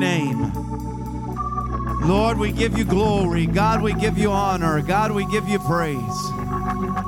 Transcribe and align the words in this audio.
name. 0.00 0.50
Lord, 2.00 2.38
we 2.38 2.50
give 2.50 2.76
you 2.76 2.84
glory. 2.84 3.46
God, 3.46 3.82
we 3.82 3.92
give 3.92 4.16
you 4.16 4.32
honor. 4.32 4.80
God, 4.80 5.12
we 5.12 5.26
give 5.26 5.46
you 5.46 5.58
praise. 5.58 5.98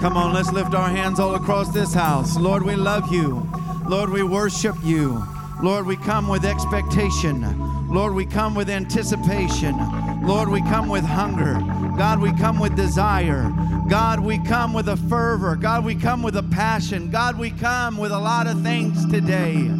Come 0.00 0.17
on, 0.17 0.34
let's 0.34 0.53
lift 0.53 0.74
our 0.74 0.88
hands 0.88 1.18
all 1.18 1.34
across 1.34 1.72
this 1.72 1.94
house. 1.94 2.36
Lord, 2.36 2.62
we 2.62 2.76
love 2.76 3.10
you. 3.10 3.48
Lord, 3.88 4.10
we 4.10 4.22
worship 4.22 4.76
you. 4.84 5.24
Lord, 5.62 5.86
we 5.86 5.96
come 5.96 6.28
with 6.28 6.44
expectation. 6.44 7.88
Lord, 7.88 8.14
we 8.14 8.26
come 8.26 8.54
with 8.54 8.68
anticipation. 8.68 9.74
Lord, 10.22 10.50
we 10.50 10.61
come 10.62 10.88
with 10.88 11.04
hunger. 11.04 11.54
God, 11.96 12.20
we 12.20 12.32
come 12.34 12.59
with 12.59 12.77
desire. 12.77 13.52
God, 13.88 14.20
we 14.20 14.38
come 14.38 14.72
with 14.72 14.88
a 14.88 14.96
fervor. 14.96 15.56
God, 15.56 15.84
we 15.84 15.95
come 15.95 16.22
with 16.22 16.36
a 16.36 16.43
passion. 16.43 17.11
God, 17.11 17.38
we 17.38 17.50
come 17.50 17.96
with 17.96 18.12
a 18.12 18.18
lot 18.18 18.46
of 18.46 18.62
things 18.62 19.06
today. 19.06 19.70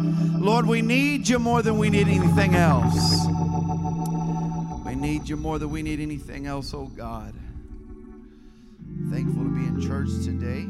Lord, 0.43 0.65
we 0.65 0.81
need 0.81 1.29
you 1.29 1.39
more 1.39 1.61
than 1.61 1.77
we 1.77 1.89
need 1.89 2.09
anything 2.09 2.53
else. 2.53 3.25
We 4.85 4.93
need 4.93 5.29
you 5.29 5.37
more 5.37 5.57
than 5.57 5.69
we 5.69 5.81
need 5.81 6.01
anything 6.01 6.47
else, 6.47 6.73
oh 6.73 6.87
God. 6.87 7.33
Thankful 9.09 9.45
to 9.45 9.49
be 9.49 9.65
in 9.65 9.79
church 9.81 10.09
today. 10.25 10.67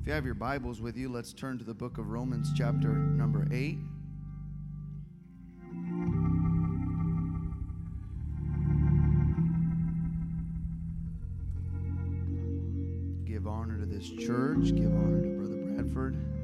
If 0.00 0.06
you 0.06 0.12
have 0.12 0.24
your 0.24 0.34
Bibles 0.34 0.80
with 0.80 0.96
you, 0.96 1.08
let's 1.08 1.32
turn 1.32 1.58
to 1.58 1.64
the 1.64 1.74
book 1.74 1.98
of 1.98 2.10
Romans, 2.10 2.52
chapter 2.56 2.90
number 2.90 3.48
8. 3.50 3.76
Give 13.26 13.48
honor 13.48 13.80
to 13.80 13.86
this 13.86 14.10
church, 14.10 14.76
give 14.76 14.94
honor 14.94 15.22
to 15.22 15.28
Brother 15.36 15.56
Bradford. 15.56 16.35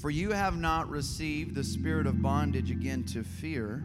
For 0.00 0.10
you 0.10 0.32
have 0.32 0.56
not 0.56 0.90
received 0.90 1.54
the 1.54 1.62
spirit 1.62 2.08
of 2.08 2.20
bondage 2.20 2.72
again 2.72 3.04
to 3.04 3.22
fear, 3.22 3.84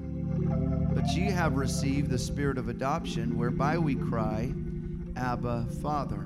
but 0.95 1.05
ye 1.09 1.25
have 1.25 1.53
received 1.55 2.09
the 2.09 2.17
spirit 2.17 2.57
of 2.57 2.69
adoption, 2.69 3.37
whereby 3.37 3.77
we 3.77 3.93
cry, 3.95 4.51
Abba, 5.15 5.67
Father. 5.81 6.25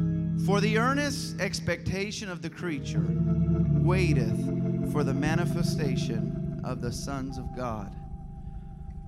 For 0.45 0.59
the 0.59 0.79
earnest 0.79 1.39
expectation 1.39 2.27
of 2.27 2.41
the 2.41 2.49
creature 2.49 3.05
waiteth 3.07 4.91
for 4.91 5.03
the 5.03 5.13
manifestation 5.13 6.61
of 6.63 6.81
the 6.81 6.91
sons 6.91 7.37
of 7.37 7.55
God. 7.55 7.95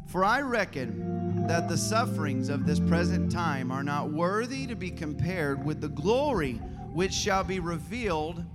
For 0.05 0.23
I 0.23 0.41
reckon 0.41 1.47
that 1.47 1.67
the 1.67 1.77
sufferings 1.77 2.49
of 2.49 2.67
this 2.67 2.79
present 2.79 3.31
time 3.31 3.71
are 3.71 3.83
not 3.83 4.11
worthy 4.11 4.67
to 4.67 4.75
be 4.75 4.91
compared 4.91 5.65
with 5.65 5.81
the 5.81 5.89
glory 5.89 6.53
which 6.93 7.13
shall 7.13 7.43
be 7.43 7.59
revealed 7.59 8.45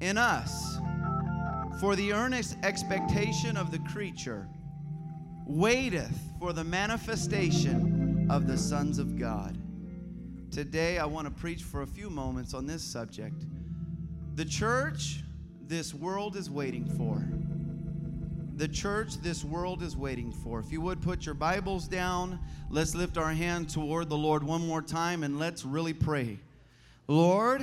in 0.00 0.18
us. 0.18 0.78
For 1.80 1.96
the 1.96 2.12
earnest 2.12 2.58
expectation 2.62 3.56
of 3.56 3.70
the 3.70 3.78
creature 3.78 4.46
waiteth 5.46 6.18
for 6.38 6.52
the 6.52 6.64
manifestation 6.64 8.26
of 8.28 8.46
the 8.46 8.58
sons 8.58 8.98
of 8.98 9.18
God. 9.18 9.56
Today, 10.50 10.98
I 10.98 11.04
want 11.04 11.26
to 11.26 11.30
preach 11.30 11.62
for 11.62 11.82
a 11.82 11.86
few 11.86 12.08
moments 12.08 12.54
on 12.54 12.66
this 12.66 12.82
subject. 12.82 13.44
The 14.36 14.44
church 14.44 15.20
this 15.66 15.92
world 15.92 16.36
is 16.36 16.48
waiting 16.48 16.86
for. 16.86 17.26
The 18.56 18.68
church 18.68 19.16
this 19.18 19.44
world 19.44 19.82
is 19.82 19.96
waiting 19.96 20.32
for. 20.32 20.60
If 20.60 20.72
you 20.72 20.80
would 20.80 21.02
put 21.02 21.26
your 21.26 21.34
Bibles 21.34 21.88
down, 21.88 22.38
let's 22.70 22.94
lift 22.94 23.18
our 23.18 23.32
hand 23.32 23.68
toward 23.68 24.08
the 24.08 24.16
Lord 24.16 24.42
one 24.42 24.66
more 24.66 24.80
time 24.80 25.24
and 25.24 25.38
let's 25.38 25.64
really 25.64 25.92
pray. 25.92 26.38
Lord, 27.06 27.62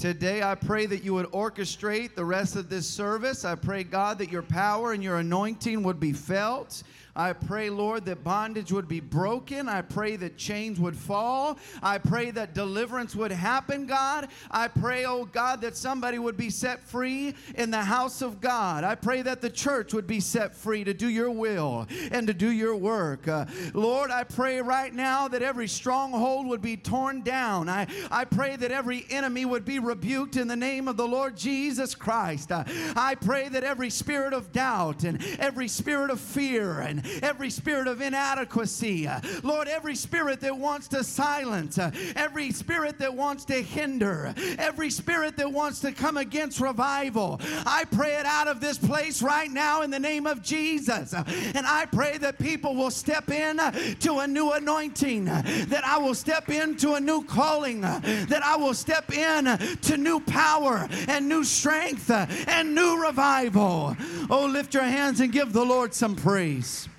Today, 0.00 0.42
I 0.42 0.54
pray 0.54 0.86
that 0.86 1.04
you 1.04 1.12
would 1.12 1.26
orchestrate 1.26 2.14
the 2.14 2.24
rest 2.24 2.56
of 2.56 2.70
this 2.70 2.88
service. 2.88 3.44
I 3.44 3.54
pray, 3.54 3.84
God, 3.84 4.16
that 4.16 4.32
your 4.32 4.40
power 4.40 4.92
and 4.92 5.04
your 5.04 5.18
anointing 5.18 5.82
would 5.82 6.00
be 6.00 6.14
felt. 6.14 6.84
I 7.16 7.32
pray, 7.32 7.70
Lord, 7.70 8.04
that 8.06 8.22
bondage 8.22 8.72
would 8.72 8.88
be 8.88 9.00
broken. 9.00 9.68
I 9.68 9.82
pray 9.82 10.16
that 10.16 10.36
chains 10.36 10.78
would 10.78 10.96
fall. 10.96 11.58
I 11.82 11.98
pray 11.98 12.30
that 12.32 12.54
deliverance 12.54 13.16
would 13.16 13.32
happen, 13.32 13.86
God. 13.86 14.28
I 14.50 14.68
pray, 14.68 15.04
oh 15.04 15.24
God, 15.24 15.60
that 15.62 15.76
somebody 15.76 16.18
would 16.18 16.36
be 16.36 16.50
set 16.50 16.82
free 16.82 17.34
in 17.56 17.70
the 17.70 17.82
house 17.82 18.22
of 18.22 18.40
God. 18.40 18.84
I 18.84 18.94
pray 18.94 19.22
that 19.22 19.40
the 19.40 19.50
church 19.50 19.92
would 19.92 20.06
be 20.06 20.20
set 20.20 20.54
free 20.54 20.84
to 20.84 20.94
do 20.94 21.08
your 21.08 21.30
will 21.30 21.86
and 22.10 22.26
to 22.26 22.34
do 22.34 22.50
your 22.50 22.76
work. 22.76 23.26
Uh, 23.26 23.46
Lord, 23.74 24.10
I 24.10 24.24
pray 24.24 24.60
right 24.60 24.92
now 24.92 25.28
that 25.28 25.42
every 25.42 25.68
stronghold 25.68 26.46
would 26.46 26.62
be 26.62 26.76
torn 26.76 27.22
down. 27.22 27.68
I, 27.68 27.86
I 28.10 28.24
pray 28.24 28.56
that 28.56 28.70
every 28.70 29.06
enemy 29.10 29.44
would 29.44 29.64
be 29.64 29.78
rebuked 29.78 30.36
in 30.36 30.48
the 30.48 30.56
name 30.56 30.88
of 30.88 30.96
the 30.96 31.06
Lord 31.06 31.36
Jesus 31.36 31.94
Christ. 31.94 32.52
Uh, 32.52 32.64
I 32.96 33.14
pray 33.14 33.48
that 33.48 33.64
every 33.64 33.90
spirit 33.90 34.32
of 34.32 34.52
doubt 34.52 35.04
and 35.04 35.22
every 35.38 35.68
spirit 35.68 36.10
of 36.10 36.20
fear 36.20 36.80
and 36.80 36.99
every 37.22 37.50
spirit 37.50 37.88
of 37.88 38.00
inadequacy, 38.00 39.06
uh, 39.06 39.20
Lord, 39.42 39.68
every 39.68 39.94
spirit 39.94 40.40
that 40.40 40.56
wants 40.56 40.88
to 40.88 41.04
silence, 41.04 41.78
uh, 41.78 41.90
every 42.16 42.52
spirit 42.52 42.98
that 42.98 43.14
wants 43.14 43.44
to 43.46 43.62
hinder, 43.62 44.34
every 44.58 44.90
spirit 44.90 45.36
that 45.36 45.50
wants 45.50 45.80
to 45.80 45.92
come 45.92 46.16
against 46.16 46.60
revival, 46.60 47.40
I 47.66 47.84
pray 47.84 48.14
it 48.14 48.26
out 48.26 48.48
of 48.48 48.60
this 48.60 48.78
place 48.78 49.22
right 49.22 49.50
now 49.50 49.82
in 49.82 49.90
the 49.90 49.98
name 49.98 50.26
of 50.26 50.42
Jesus. 50.42 51.14
And 51.14 51.66
I 51.66 51.86
pray 51.86 52.18
that 52.18 52.38
people 52.38 52.74
will 52.74 52.90
step 52.90 53.30
in 53.30 53.58
to 54.00 54.18
a 54.18 54.26
new 54.26 54.52
anointing, 54.52 55.24
that 55.24 55.82
I 55.84 55.98
will 55.98 56.14
step 56.14 56.48
into 56.48 56.94
a 56.94 57.00
new 57.00 57.24
calling, 57.24 57.80
that 57.80 58.42
I 58.44 58.56
will 58.56 58.74
step 58.74 59.12
in 59.12 59.44
to 59.46 59.96
new 59.96 60.20
power 60.20 60.88
and 61.08 61.28
new 61.28 61.44
strength 61.44 62.10
and 62.10 62.74
new 62.74 63.02
revival. 63.02 63.96
Oh, 64.28 64.46
lift 64.46 64.74
your 64.74 64.82
hands 64.82 65.20
and 65.20 65.32
give 65.32 65.52
the 65.52 65.64
Lord 65.64 65.94
some 65.94 66.16
praise. 66.16 66.89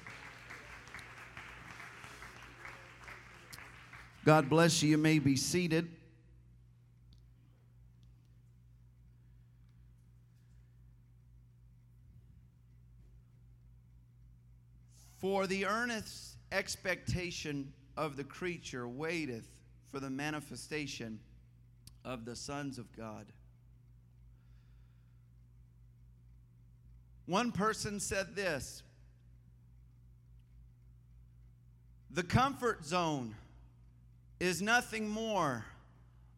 God 4.23 4.49
bless 4.49 4.83
you. 4.83 4.91
You 4.91 4.97
may 4.97 5.17
be 5.17 5.35
seated. 5.35 5.89
For 15.17 15.47
the 15.47 15.65
earnest 15.65 16.37
expectation 16.51 17.73
of 17.97 18.15
the 18.15 18.23
creature 18.23 18.87
waiteth 18.87 19.47
for 19.91 19.99
the 19.99 20.09
manifestation 20.09 21.19
of 22.05 22.25
the 22.25 22.35
sons 22.35 22.77
of 22.77 22.95
God. 22.95 23.25
One 27.25 27.51
person 27.51 27.99
said 27.99 28.35
this 28.35 28.83
The 32.09 32.23
comfort 32.23 32.83
zone 32.85 33.35
is 34.41 34.59
nothing 34.59 35.07
more 35.07 35.63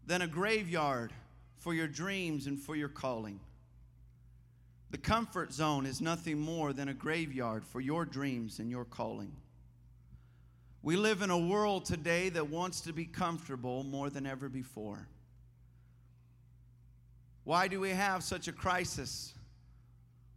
than 0.06 0.22
a 0.22 0.28
graveyard 0.28 1.14
for 1.56 1.74
your 1.74 1.88
dreams 1.88 2.48
and 2.48 2.60
for 2.60 2.76
your 2.76 2.90
calling. 2.90 3.40
The 4.92 4.98
comfort 4.98 5.54
zone 5.54 5.86
is 5.86 6.02
nothing 6.02 6.38
more 6.38 6.74
than 6.74 6.90
a 6.90 6.94
graveyard 6.94 7.66
for 7.66 7.80
your 7.80 8.04
dreams 8.04 8.60
and 8.60 8.70
your 8.70 8.84
calling. 8.84 9.32
We 10.82 10.98
live 10.98 11.22
in 11.22 11.30
a 11.30 11.38
world 11.38 11.86
today 11.86 12.28
that 12.28 12.50
wants 12.50 12.82
to 12.82 12.92
be 12.92 13.06
comfortable 13.06 13.86
more 13.86 14.10
than 14.10 14.26
ever 14.26 14.50
before. 14.50 15.08
Why 17.46 17.70
do 17.70 17.80
we 17.80 17.92
have 17.92 18.22
such 18.22 18.50
a 18.50 18.52
crisis 18.52 19.34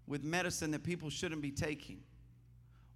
with 0.07 0.23
medicine 0.23 0.71
that 0.71 0.85
people 0.85 1.11
shouldn't 1.11 1.43
be 1.43 1.51
taking? 1.51 1.99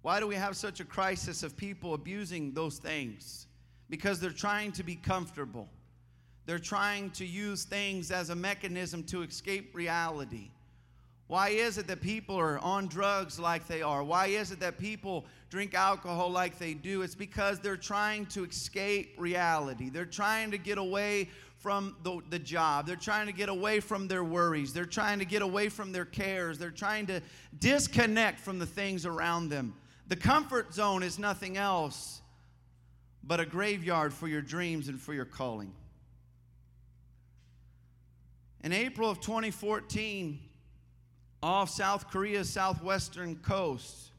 Why 0.01 0.21
do 0.21 0.27
we 0.27 0.35
have 0.35 0.55
such 0.55 0.79
a 0.79 0.85
crisis 0.85 1.43
of 1.43 1.57
people 1.57 1.93
abusing 1.93 2.53
those 2.53 2.77
things? 2.77 3.47
Because 3.91 4.19
they're 4.19 4.31
trying 4.31 4.71
to 4.71 4.83
be 4.83 4.95
comfortable. 4.95 5.69
They're 6.47 6.57
trying 6.57 7.11
to 7.11 7.25
use 7.25 7.65
things 7.65 8.09
as 8.09 8.31
a 8.31 8.35
mechanism 8.35 9.03
to 9.03 9.21
escape 9.21 9.75
reality. 9.75 10.49
Why 11.27 11.49
is 11.49 11.77
it 11.77 11.87
that 11.87 12.01
people 12.01 12.35
are 12.35 12.59
on 12.59 12.87
drugs 12.87 13.39
like 13.39 13.67
they 13.67 13.81
are? 13.81 14.03
Why 14.03 14.25
is 14.27 14.51
it 14.51 14.59
that 14.61 14.77
people 14.77 15.25
drink 15.49 15.73
alcohol 15.73 16.29
like 16.29 16.57
they 16.57 16.73
do? 16.73 17.03
It's 17.03 17.15
because 17.15 17.59
they're 17.59 17.77
trying 17.77 18.25
to 18.27 18.43
escape 18.43 19.13
reality. 19.17 19.89
They're 19.89 20.03
trying 20.03 20.51
to 20.51 20.57
get 20.57 20.77
away 20.77 21.29
from 21.57 21.95
the, 22.03 22.19
the 22.31 22.39
job. 22.39 22.87
They're 22.87 22.95
trying 22.95 23.27
to 23.27 23.33
get 23.33 23.47
away 23.47 23.79
from 23.79 24.07
their 24.07 24.23
worries. 24.23 24.73
They're 24.73 24.85
trying 24.85 25.19
to 25.19 25.25
get 25.25 25.41
away 25.41 25.69
from 25.69 25.91
their 25.91 26.05
cares. 26.05 26.57
They're 26.57 26.71
trying 26.71 27.05
to 27.07 27.21
disconnect 27.59 28.39
from 28.39 28.57
the 28.57 28.65
things 28.65 29.05
around 29.05 29.49
them. 29.49 29.75
The 30.07 30.15
comfort 30.15 30.73
zone 30.73 31.03
is 31.03 31.19
nothing 31.19 31.55
else 31.55 32.20
but 33.23 33.39
a 33.39 33.45
graveyard 33.45 34.13
for 34.13 34.27
your 34.27 34.41
dreams 34.41 34.87
and 34.87 34.99
for 34.99 35.13
your 35.13 35.25
calling. 35.25 35.73
In 38.63 38.73
April 38.73 39.09
of 39.09 39.19
2014, 39.19 40.39
off 41.43 41.69
South 41.69 42.09
Korea's 42.09 42.49
southwestern 42.49 43.35
coast, 43.37 44.11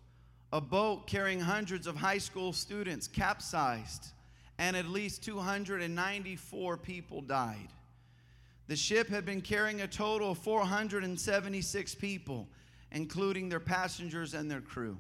a 0.53 0.61
boat 0.61 1.07
carrying 1.07 1.41
hundreds 1.41 1.87
of 1.87 1.97
high 1.97 2.19
school 2.19 2.53
students 2.53 3.07
capsized 3.07 4.09
and 4.59 4.77
at 4.77 4.87
least 4.87 5.25
294 5.25 6.77
people 6.77 7.21
died. 7.21 7.69
The 8.69 8.77
ship 8.77 9.09
had 9.09 9.25
been 9.25 9.41
carrying 9.41 9.81
a 9.81 9.89
total 9.89 10.33
of 10.33 10.39
476 10.39 11.95
people, 11.97 12.49
including 12.91 13.49
their 13.49 13.61
passengers 13.61 14.35
and 14.35 14.51
their 14.51 14.61
crew. 14.61 14.99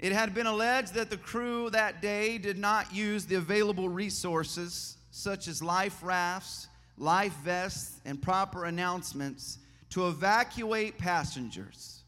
It 0.00 0.12
had 0.12 0.32
been 0.32 0.46
alleged 0.46 0.94
that 0.94 1.10
the 1.10 1.18
crew 1.18 1.68
that 1.70 2.00
day 2.00 2.38
did 2.38 2.56
not 2.58 2.92
use 2.92 3.26
the 3.26 3.34
available 3.34 3.90
resources, 3.90 4.96
such 5.10 5.46
as 5.46 5.62
life 5.62 5.98
rafts, 6.02 6.68
life 6.96 7.36
vests, 7.44 8.00
and 8.06 8.20
proper 8.20 8.64
announcements, 8.64 9.58
to 9.90 10.08
evacuate 10.08 10.96
passengers. 10.96 12.00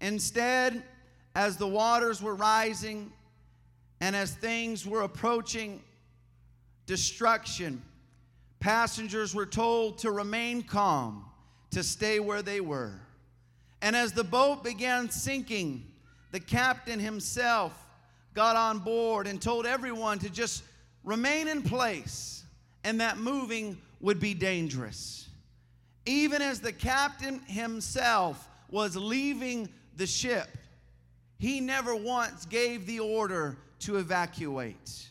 Instead, 0.00 0.82
as 1.34 1.58
the 1.58 1.66
waters 1.66 2.22
were 2.22 2.34
rising 2.34 3.12
and 4.00 4.16
as 4.16 4.32
things 4.32 4.86
were 4.86 5.02
approaching 5.02 5.82
destruction, 6.86 7.82
passengers 8.58 9.34
were 9.34 9.44
told 9.44 9.98
to 9.98 10.10
remain 10.10 10.62
calm, 10.62 11.26
to 11.72 11.82
stay 11.82 12.20
where 12.20 12.40
they 12.40 12.62
were. 12.62 12.98
And 13.82 13.94
as 13.94 14.12
the 14.12 14.24
boat 14.24 14.64
began 14.64 15.10
sinking, 15.10 15.84
the 16.30 16.40
captain 16.40 16.98
himself 16.98 17.72
got 18.34 18.56
on 18.56 18.78
board 18.78 19.26
and 19.26 19.40
told 19.40 19.66
everyone 19.66 20.18
to 20.20 20.30
just 20.30 20.62
remain 21.04 21.48
in 21.48 21.62
place 21.62 22.44
and 22.84 23.00
that 23.00 23.18
moving 23.18 23.76
would 24.00 24.20
be 24.20 24.34
dangerous. 24.34 25.28
Even 26.06 26.40
as 26.40 26.60
the 26.60 26.72
captain 26.72 27.40
himself 27.46 28.48
was 28.70 28.96
leaving 28.96 29.68
the 29.96 30.06
ship, 30.06 30.56
he 31.38 31.60
never 31.60 31.94
once 31.94 32.46
gave 32.46 32.86
the 32.86 33.00
order 33.00 33.56
to 33.80 33.96
evacuate. 33.96 35.08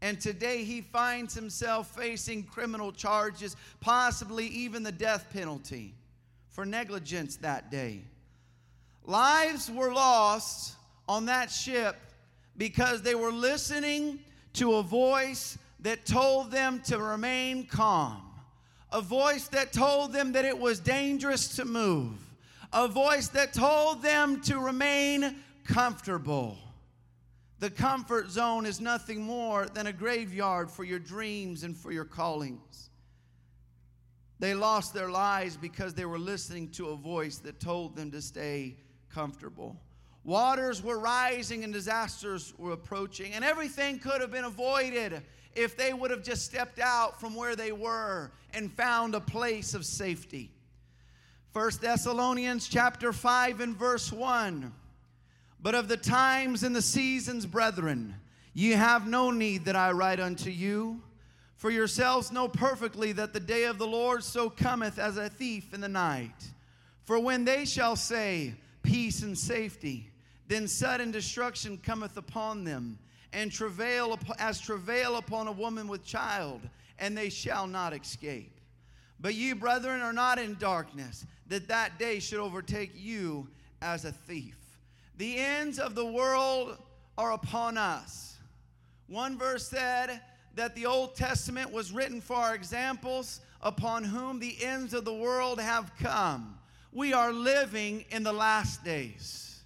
And 0.00 0.20
today 0.20 0.64
he 0.64 0.80
finds 0.80 1.34
himself 1.34 1.94
facing 1.96 2.42
criminal 2.44 2.92
charges, 2.92 3.56
possibly 3.80 4.46
even 4.48 4.82
the 4.82 4.92
death 4.92 5.26
penalty 5.32 5.94
for 6.50 6.66
negligence 6.66 7.36
that 7.36 7.70
day. 7.70 8.02
Lives 9.04 9.70
were 9.70 9.92
lost 9.92 10.76
on 11.08 11.26
that 11.26 11.50
ship 11.50 11.96
because 12.56 13.02
they 13.02 13.14
were 13.14 13.32
listening 13.32 14.20
to 14.54 14.74
a 14.74 14.82
voice 14.82 15.58
that 15.80 16.06
told 16.06 16.50
them 16.50 16.80
to 16.86 16.98
remain 16.98 17.66
calm, 17.66 18.22
a 18.92 19.02
voice 19.02 19.48
that 19.48 19.72
told 19.72 20.12
them 20.12 20.32
that 20.32 20.46
it 20.46 20.58
was 20.58 20.80
dangerous 20.80 21.56
to 21.56 21.64
move, 21.64 22.12
a 22.72 22.88
voice 22.88 23.28
that 23.28 23.52
told 23.52 24.02
them 24.02 24.40
to 24.42 24.58
remain 24.58 25.36
comfortable. 25.66 26.56
The 27.58 27.70
comfort 27.70 28.30
zone 28.30 28.64
is 28.64 28.80
nothing 28.80 29.22
more 29.22 29.66
than 29.66 29.86
a 29.86 29.92
graveyard 29.92 30.70
for 30.70 30.84
your 30.84 30.98
dreams 30.98 31.62
and 31.62 31.76
for 31.76 31.92
your 31.92 32.04
callings. 32.04 32.90
They 34.38 34.54
lost 34.54 34.94
their 34.94 35.10
lives 35.10 35.56
because 35.56 35.94
they 35.94 36.04
were 36.04 36.18
listening 36.18 36.68
to 36.72 36.88
a 36.88 36.96
voice 36.96 37.38
that 37.38 37.60
told 37.60 37.96
them 37.96 38.10
to 38.10 38.20
stay 38.20 38.76
comfortable. 39.14 39.76
Waters 40.24 40.82
were 40.82 40.98
rising 40.98 41.64
and 41.64 41.72
disasters 41.72 42.54
were 42.58 42.72
approaching, 42.72 43.32
and 43.32 43.44
everything 43.44 43.98
could 43.98 44.20
have 44.20 44.32
been 44.32 44.44
avoided 44.44 45.22
if 45.54 45.76
they 45.76 45.92
would 45.92 46.10
have 46.10 46.24
just 46.24 46.44
stepped 46.44 46.80
out 46.80 47.20
from 47.20 47.34
where 47.34 47.54
they 47.54 47.72
were 47.72 48.32
and 48.52 48.72
found 48.72 49.14
a 49.14 49.20
place 49.20 49.74
of 49.74 49.84
safety. 49.84 50.50
First 51.52 51.80
Thessalonians 51.80 52.66
chapter 52.66 53.12
5 53.12 53.60
and 53.60 53.76
verse 53.76 54.10
1 54.10 54.72
but 55.64 55.74
of 55.74 55.88
the 55.88 55.96
times 55.96 56.62
and 56.62 56.76
the 56.76 56.82
seasons, 56.82 57.46
brethren, 57.46 58.16
ye 58.52 58.72
have 58.72 59.08
no 59.08 59.30
need 59.30 59.64
that 59.64 59.74
I 59.74 59.92
write 59.92 60.20
unto 60.20 60.50
you. 60.50 61.00
For 61.56 61.70
yourselves 61.70 62.30
know 62.30 62.48
perfectly 62.48 63.12
that 63.12 63.32
the 63.32 63.40
day 63.40 63.64
of 63.64 63.78
the 63.78 63.86
Lord 63.86 64.22
so 64.22 64.50
cometh 64.50 64.98
as 64.98 65.16
a 65.16 65.30
thief 65.30 65.72
in 65.72 65.80
the 65.80 65.88
night. 65.88 66.34
For 67.04 67.18
when 67.18 67.46
they 67.46 67.64
shall 67.64 67.96
say, 67.96 68.56
Peace 68.84 69.22
and 69.22 69.36
safety, 69.36 70.10
then 70.46 70.68
sudden 70.68 71.10
destruction 71.10 71.78
cometh 71.78 72.16
upon 72.16 72.62
them, 72.62 72.98
and 73.32 73.50
travail 73.50 74.16
as 74.38 74.60
travail 74.60 75.16
upon 75.16 75.48
a 75.48 75.52
woman 75.52 75.88
with 75.88 76.04
child, 76.04 76.60
and 77.00 77.18
they 77.18 77.30
shall 77.30 77.66
not 77.66 77.92
escape. 77.92 78.60
But 79.18 79.34
ye, 79.34 79.54
brethren, 79.54 80.02
are 80.02 80.12
not 80.12 80.38
in 80.38 80.54
darkness, 80.60 81.26
that 81.48 81.66
that 81.68 81.98
day 81.98 82.20
should 82.20 82.38
overtake 82.38 82.92
you 82.94 83.48
as 83.80 84.04
a 84.04 84.12
thief. 84.12 84.56
The 85.16 85.38
ends 85.38 85.78
of 85.78 85.94
the 85.94 86.06
world 86.06 86.76
are 87.16 87.32
upon 87.32 87.78
us. 87.78 88.36
One 89.08 89.38
verse 89.38 89.66
said 89.66 90.20
that 90.56 90.74
the 90.74 90.86
Old 90.86 91.14
Testament 91.14 91.72
was 91.72 91.92
written 91.92 92.20
for 92.20 92.36
our 92.36 92.54
examples 92.54 93.40
upon 93.60 94.04
whom 94.04 94.38
the 94.38 94.62
ends 94.62 94.92
of 94.94 95.04
the 95.04 95.14
world 95.14 95.60
have 95.60 95.90
come. 95.98 96.58
We 96.94 97.12
are 97.12 97.32
living 97.32 98.04
in 98.10 98.22
the 98.22 98.32
last 98.32 98.84
days. 98.84 99.60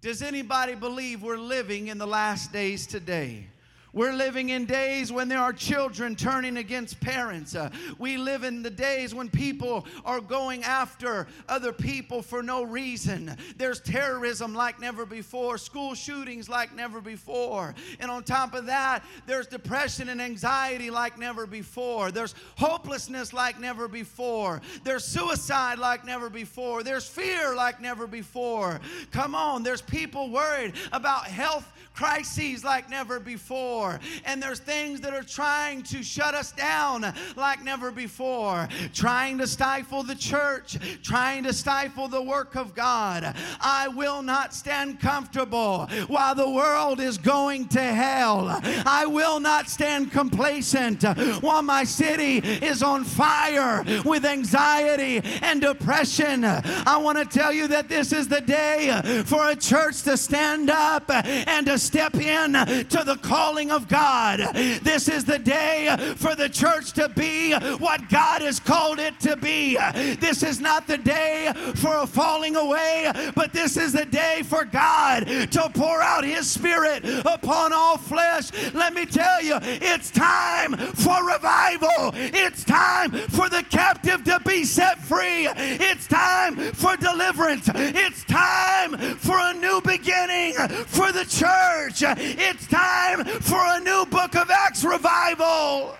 Does 0.00 0.22
anybody 0.22 0.74
believe 0.74 1.22
we're 1.22 1.38
living 1.38 1.86
in 1.86 1.98
the 1.98 2.06
last 2.06 2.52
days 2.52 2.86
today? 2.86 3.46
We're 3.94 4.12
living 4.12 4.48
in 4.48 4.66
days 4.66 5.12
when 5.12 5.28
there 5.28 5.38
are 5.38 5.52
children 5.52 6.16
turning 6.16 6.56
against 6.56 6.98
parents. 6.98 7.54
Uh, 7.54 7.70
we 7.96 8.16
live 8.16 8.42
in 8.42 8.60
the 8.60 8.70
days 8.70 9.14
when 9.14 9.30
people 9.30 9.86
are 10.04 10.20
going 10.20 10.64
after 10.64 11.28
other 11.48 11.72
people 11.72 12.20
for 12.20 12.42
no 12.42 12.64
reason. 12.64 13.36
There's 13.56 13.80
terrorism 13.80 14.52
like 14.52 14.80
never 14.80 15.06
before, 15.06 15.58
school 15.58 15.94
shootings 15.94 16.48
like 16.48 16.74
never 16.74 17.00
before. 17.00 17.76
And 18.00 18.10
on 18.10 18.24
top 18.24 18.54
of 18.54 18.66
that, 18.66 19.04
there's 19.26 19.46
depression 19.46 20.08
and 20.08 20.20
anxiety 20.20 20.90
like 20.90 21.16
never 21.16 21.46
before. 21.46 22.10
There's 22.10 22.34
hopelessness 22.58 23.32
like 23.32 23.60
never 23.60 23.86
before. 23.86 24.60
There's 24.82 25.04
suicide 25.04 25.78
like 25.78 26.04
never 26.04 26.28
before. 26.28 26.82
There's 26.82 27.06
fear 27.06 27.54
like 27.54 27.80
never 27.80 28.08
before. 28.08 28.80
Come 29.12 29.36
on, 29.36 29.62
there's 29.62 29.82
people 29.82 30.30
worried 30.30 30.72
about 30.92 31.26
health 31.26 31.70
crises 31.94 32.64
like 32.64 32.90
never 32.90 33.20
before. 33.20 34.00
And 34.24 34.42
there's 34.42 34.58
things 34.58 35.00
that 35.02 35.14
are 35.14 35.22
trying 35.22 35.82
to 35.84 36.02
shut 36.02 36.34
us 36.34 36.52
down 36.52 37.14
like 37.36 37.62
never 37.62 37.90
before, 37.90 38.68
trying 38.92 39.38
to 39.38 39.46
stifle 39.46 40.02
the 40.02 40.14
church, 40.14 40.76
trying 41.02 41.44
to 41.44 41.52
stifle 41.52 42.08
the 42.08 42.22
work 42.22 42.56
of 42.56 42.74
God. 42.74 43.34
I 43.60 43.88
will 43.88 44.22
not 44.22 44.52
stand 44.52 45.00
comfortable 45.00 45.86
while 46.08 46.34
the 46.34 46.50
world 46.50 47.00
is 47.00 47.16
going 47.16 47.68
to 47.68 47.82
hell. 47.82 48.60
I 48.84 49.06
will 49.06 49.38
not 49.40 49.68
stand 49.68 50.10
complacent 50.10 51.04
while 51.42 51.62
my 51.62 51.84
city 51.84 52.38
is 52.38 52.82
on 52.82 53.04
fire 53.04 53.84
with 54.04 54.24
anxiety 54.24 55.20
and 55.42 55.60
depression. 55.60 56.44
I 56.44 56.96
want 56.96 57.18
to 57.18 57.24
tell 57.24 57.52
you 57.52 57.68
that 57.68 57.88
this 57.88 58.12
is 58.12 58.26
the 58.26 58.40
day 58.40 59.00
for 59.24 59.50
a 59.50 59.56
church 59.56 60.02
to 60.02 60.16
stand 60.16 60.70
up 60.70 61.08
and 61.08 61.66
to 61.66 61.78
step 61.84 62.14
in 62.16 62.52
to 62.54 63.02
the 63.04 63.18
calling 63.22 63.70
of 63.70 63.88
God. 63.88 64.40
This 64.82 65.08
is 65.08 65.24
the 65.24 65.38
day 65.38 65.94
for 66.16 66.34
the 66.34 66.48
church 66.48 66.92
to 66.94 67.08
be 67.10 67.52
what 67.78 68.08
God 68.08 68.42
has 68.42 68.58
called 68.58 68.98
it 68.98 69.18
to 69.20 69.36
be. 69.36 69.76
This 70.16 70.42
is 70.42 70.60
not 70.60 70.86
the 70.86 70.98
day 70.98 71.52
for 71.76 71.98
a 71.98 72.06
falling 72.06 72.56
away, 72.56 73.12
but 73.34 73.52
this 73.52 73.76
is 73.76 73.92
the 73.92 74.06
day 74.06 74.42
for 74.44 74.64
God 74.64 75.26
to 75.26 75.70
pour 75.74 76.00
out 76.00 76.24
His 76.24 76.50
Spirit 76.50 77.04
upon 77.24 77.72
all 77.72 77.98
flesh. 77.98 78.50
Let 78.72 78.94
me 78.94 79.06
tell 79.06 79.42
you, 79.42 79.58
it's 79.62 80.10
time 80.10 80.76
for 80.76 81.24
revival. 81.26 82.12
It's 82.14 82.64
time 82.64 83.10
for 83.10 83.48
the 83.48 83.64
captive 83.70 84.24
to 84.24 84.40
be 84.40 84.64
set 84.64 84.98
free. 84.98 85.48
It's 85.56 86.06
time 86.06 86.56
for 86.72 86.96
deliverance. 86.96 87.68
It's 87.74 88.24
time 88.24 88.96
for 89.16 89.38
a 89.38 89.52
new 89.54 89.80
beginning 89.82 90.54
for 90.86 91.12
the 91.12 91.24
church 91.24 91.73
church. 91.74 92.02
It's 92.18 92.66
time 92.68 93.24
for 93.24 93.58
a 93.58 93.80
new 93.80 94.06
Book 94.06 94.36
of 94.36 94.50
Acts 94.50 94.84
revival. 94.84 95.96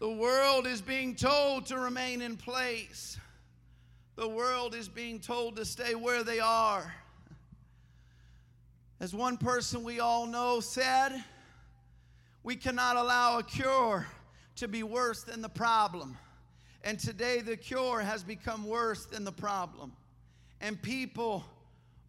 The 0.00 0.10
world 0.10 0.66
is 0.66 0.80
being 0.80 1.14
told 1.14 1.66
to 1.66 1.78
remain 1.78 2.20
in 2.20 2.36
place. 2.36 3.16
The 4.16 4.28
world 4.28 4.74
is 4.74 4.88
being 4.88 5.20
told 5.20 5.56
to 5.56 5.64
stay 5.64 5.94
where 5.94 6.24
they 6.24 6.40
are. 6.40 6.92
As 9.00 9.14
one 9.14 9.36
person 9.36 9.84
we 9.84 10.00
all 10.00 10.26
know 10.26 10.58
said, 10.58 11.22
we 12.42 12.56
cannot 12.56 12.96
allow 12.96 13.38
a 13.38 13.42
cure 13.44 14.06
to 14.56 14.66
be 14.66 14.82
worse 14.82 15.22
than 15.22 15.42
the 15.42 15.48
problem. 15.48 16.16
And 16.82 16.98
today, 16.98 17.40
the 17.40 17.56
cure 17.56 18.00
has 18.00 18.24
become 18.24 18.66
worse 18.66 19.04
than 19.04 19.22
the 19.22 19.32
problem. 19.32 19.92
And 20.60 20.80
people 20.80 21.44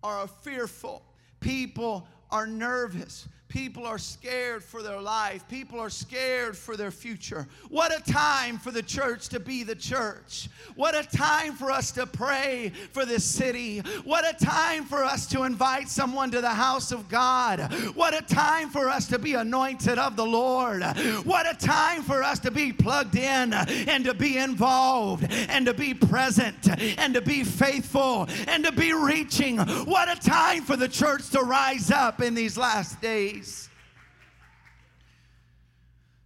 are 0.04 0.28
fearful, 0.28 1.04
people 1.40 2.08
are 2.32 2.48
nervous, 2.48 3.28
People 3.50 3.88
are 3.88 3.98
scared 3.98 4.64
for 4.64 4.84
their 4.84 5.02
life. 5.02 5.44
People 5.50 5.80
are 5.80 5.90
scared 5.90 6.56
for 6.56 6.78
their 6.78 6.92
future. 6.92 7.48
What 7.70 7.92
a 7.92 8.12
time 8.12 8.60
for 8.60 8.70
the 8.70 8.84
church 8.84 9.30
to 9.30 9.40
be 9.40 9.64
the 9.64 9.74
church. 9.74 10.50
What 10.76 10.96
a 10.96 11.02
time 11.18 11.54
for 11.54 11.72
us 11.72 11.90
to 11.94 12.06
pray 12.06 12.72
for 12.92 13.06
this 13.06 13.26
city. 13.26 13.80
What 14.04 14.24
a 14.24 14.46
time 14.46 14.86
for 14.86 15.04
us 15.04 15.26
to 15.28 15.44
invite 15.44 15.90
someone 15.90 16.30
to 16.30 16.42
the 16.42 16.50
house 16.50 16.92
of 16.92 17.10
God. 17.10 17.74
What 17.96 18.14
a 18.14 18.22
time 18.22 18.70
for 18.70 18.88
us 18.88 19.08
to 19.08 19.18
be 19.18 19.34
anointed 19.34 19.98
of 19.98 20.16
the 20.16 20.26
Lord. 20.26 20.84
What 21.24 21.50
a 21.50 21.58
time 21.58 22.04
for 22.04 22.22
us 22.22 22.38
to 22.40 22.52
be 22.52 22.72
plugged 22.72 23.16
in 23.16 23.54
and 23.54 24.06
to 24.06 24.14
be 24.14 24.38
involved 24.38 25.26
and 25.32 25.66
to 25.66 25.74
be 25.74 25.96
present 25.96 26.70
and 27.00 27.16
to 27.16 27.22
be 27.22 27.44
faithful 27.44 28.30
and 28.48 28.64
to 28.64 28.72
be 28.72 28.94
reaching. 28.94 29.58
What 29.58 30.08
a 30.08 30.22
time 30.22 30.62
for 30.62 30.76
the 30.76 30.88
church 30.88 31.32
to 31.32 31.42
rise 31.42 31.90
up 31.90 32.22
in 32.22 32.36
these 32.36 32.56
last 32.56 33.02
days. 33.02 33.39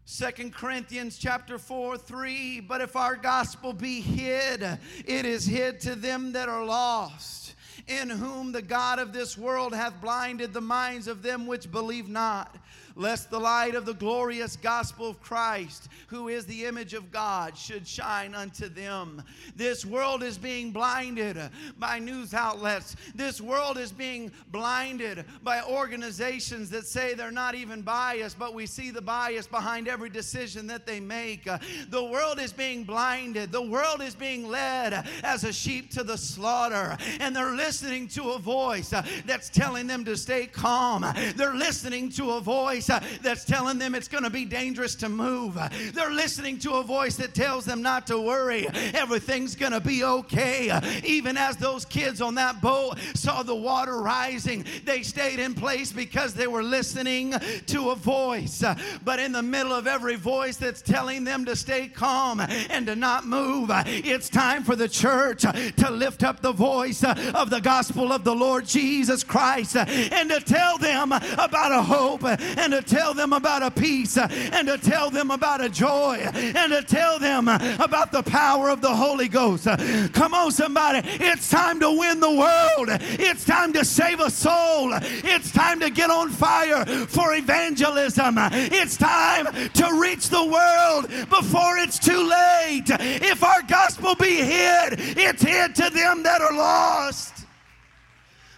Second 0.06 0.54
Corinthians 0.54 1.18
chapter 1.18 1.58
4 1.58 1.98
3 1.98 2.60
But 2.60 2.82
if 2.82 2.96
our 2.96 3.16
gospel 3.16 3.74
be 3.74 4.00
hid, 4.00 4.62
it 5.06 5.26
is 5.26 5.46
hid 5.46 5.80
to 5.82 5.96
them 5.96 6.34
that 6.34 6.50
are 6.50 6.64
lost, 6.64 7.56
in 7.88 8.10
whom 8.10 8.52
the 8.52 8.62
God 8.62 9.00
of 9.00 9.12
this 9.12 9.38
world 9.38 9.74
hath 9.74 10.00
blinded 10.02 10.54
the 10.54 10.62
minds 10.62 11.08
of 11.08 11.24
them 11.24 11.48
which 11.48 11.72
believe 11.72 12.08
not 12.08 12.56
lest 12.96 13.30
the 13.30 13.40
light 13.40 13.76
of 13.76 13.86
the 13.86 13.94
glorious 13.94 14.56
gospel 14.56 15.10
of 15.10 15.22
Christ, 15.22 15.90
who 16.08 16.28
is 16.28 16.46
the 16.46 16.66
image 16.66 16.94
of 16.94 17.12
God, 17.12 17.58
should 17.58 17.88
shine 17.88 18.36
unto 18.36 18.70
them. 18.70 19.24
This 19.56 19.86
world 19.86 20.24
is 20.24 20.38
being 20.38 20.72
blinded 20.72 21.38
by 21.80 22.00
news 22.00 22.34
outlets. 22.34 22.96
This 23.16 23.42
world 23.42 23.78
is 23.78 23.92
being 23.92 24.32
blinded 24.52 25.26
by 25.44 25.62
organizations 25.64 26.70
that 26.70 26.86
say 26.86 27.14
they're 27.14 27.32
not 27.32 27.56
even 27.56 27.82
biased, 27.82 28.38
but 28.38 28.54
we 28.54 28.66
see 28.66 28.92
the 28.92 29.02
bias 29.02 29.48
behind 29.48 29.88
every 29.88 30.10
decision 30.10 30.68
that 30.68 30.86
they 30.86 31.00
make. 31.00 31.48
The 31.90 32.04
world 32.04 32.40
is 32.40 32.54
being 32.54 32.84
blinded. 32.84 33.52
The 33.52 33.62
world 33.62 34.02
is 34.02 34.16
being 34.16 34.48
led 34.48 35.08
as 35.24 35.44
a 35.44 35.54
sheep 35.54 35.90
to 35.92 36.04
the 36.04 36.18
slaughter, 36.18 36.98
and 37.20 37.36
they're 37.36 37.56
listening 37.56 38.08
to 38.10 38.32
a 38.32 38.40
voice 38.40 38.94
that's 39.26 39.50
telling 39.50 39.88
them 39.88 40.06
to 40.06 40.16
stay 40.16 40.46
calm. 40.46 41.06
They're 41.36 41.56
listening 41.56 42.10
to 42.12 42.32
a 42.32 42.40
voice 42.40 42.83
voice 42.84 42.90
uh, 42.90 43.18
that's 43.22 43.46
telling 43.46 43.78
them 43.78 43.96
it's 43.96 44.08
going 44.08 44.24
to 44.24 44.30
be 44.30 44.46
dangerous 44.46 44.96
to 44.96 45.10
move. 45.10 45.58
They're 45.94 46.12
listening 46.12 46.60
to 46.60 46.74
a 46.74 46.84
voice 46.84 47.16
that 47.18 47.34
tells 47.34 47.66
them 47.66 47.82
not 47.82 48.08
to 48.08 48.20
worry. 48.20 48.68
Everything's 48.94 49.56
going 49.56 49.72
to 49.72 49.82
be 49.82 50.04
okay. 50.04 50.80
Even 51.04 51.38
as 51.38 51.58
those 51.58 51.86
kids 51.86 52.22
on 52.22 52.36
that 52.36 52.62
boat 52.62 52.98
saw 53.14 53.44
the 53.44 53.56
water 53.56 53.98
rising, 54.02 54.66
they 54.86 55.04
stayed 55.04 55.40
in 55.40 55.54
place 55.54 55.92
because 55.92 56.34
they 56.34 56.48
were 56.48 56.64
listening 56.64 57.34
to 57.68 57.92
a 57.92 57.96
voice. 57.96 58.64
But 59.04 59.20
in 59.20 59.32
the 59.32 59.44
middle 59.44 59.74
of 59.74 59.88
every 59.88 60.16
voice 60.16 60.58
that's 60.58 60.82
telling 60.82 61.24
them 61.24 61.46
to 61.46 61.56
stay 61.56 61.88
calm 61.88 62.40
and 62.40 62.88
to 62.88 62.96
not 62.96 63.26
move, 63.26 63.70
it's 63.86 64.30
time 64.30 64.64
for 64.64 64.76
the 64.76 64.90
church 64.90 65.42
to 65.42 65.92
lift 65.92 66.24
up 66.24 66.42
the 66.42 66.52
voice 66.52 67.04
of 67.04 67.50
the 67.50 67.62
gospel 67.62 68.12
of 68.12 68.24
the 68.24 68.36
Lord 68.36 68.66
Jesus 68.66 69.24
Christ 69.24 69.76
and 69.76 70.30
to 70.30 70.40
tell 70.40 70.78
them 70.78 71.12
about 71.12 71.72
a 71.72 71.82
hope 71.82 72.24
and 72.24 72.73
to 72.74 72.82
tell 72.82 73.14
them 73.14 73.34
about 73.34 73.64
a 73.64 73.72
peace 73.72 74.18
uh, 74.18 74.28
and 74.52 74.68
to 74.68 74.78
tell 74.78 75.10
them 75.10 75.32
about 75.32 75.64
a 75.64 75.70
joy 75.70 76.18
and 76.34 76.72
to 76.72 76.82
tell 76.84 77.20
them 77.20 77.48
about 77.48 78.12
the 78.12 78.24
power 78.24 78.70
of 78.70 78.82
the 78.82 78.94
Holy 78.94 79.28
Ghost. 79.28 79.68
Uh, 79.68 79.78
come 80.14 80.34
on, 80.34 80.52
somebody. 80.52 81.08
It's 81.08 81.50
time 81.50 81.80
to 81.80 81.92
win 81.92 82.20
the 82.20 82.32
world. 82.32 82.88
It's 83.20 83.46
time 83.46 83.74
to 83.74 83.86
save 83.86 84.20
a 84.20 84.30
soul. 84.30 84.92
It's 84.94 85.52
time 85.52 85.80
to 85.80 85.90
get 85.90 86.10
on 86.10 86.30
fire 86.30 86.86
for 86.86 87.34
evangelism. 87.34 88.36
It's 88.38 88.98
time 88.98 89.46
to 89.46 90.00
reach 90.00 90.30
the 90.30 90.44
world 90.44 91.10
before 91.30 91.78
it's 91.78 92.00
too 92.00 92.28
late. 92.28 92.86
If 92.90 93.44
our 93.44 93.62
gospel 93.64 94.16
be 94.16 94.38
hid, 94.38 94.96
it's 95.18 95.42
hid 95.42 95.76
to 95.76 95.90
them 95.90 96.24
that 96.24 96.42
are 96.42 96.56
lost. 96.56 97.33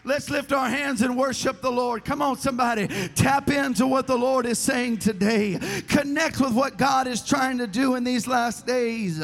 Let's 0.05 0.29
lift 0.29 0.53
our 0.53 0.69
hands 0.69 1.01
and 1.01 1.17
worship 1.17 1.61
the 1.61 1.71
Lord. 1.71 2.05
Come 2.05 2.21
on, 2.21 2.37
somebody. 2.37 2.87
Tap 3.15 3.49
into 3.49 3.87
what 3.87 4.05
the 4.05 4.15
Lord 4.15 4.45
is 4.45 4.59
saying 4.59 4.99
today. 4.99 5.59
Connect 5.87 6.39
with 6.39 6.53
what 6.53 6.77
God 6.77 7.07
is 7.07 7.23
trying 7.23 7.57
to 7.57 7.65
do 7.65 7.95
in 7.95 8.03
these 8.03 8.27
last 8.27 8.67
days. 8.67 9.19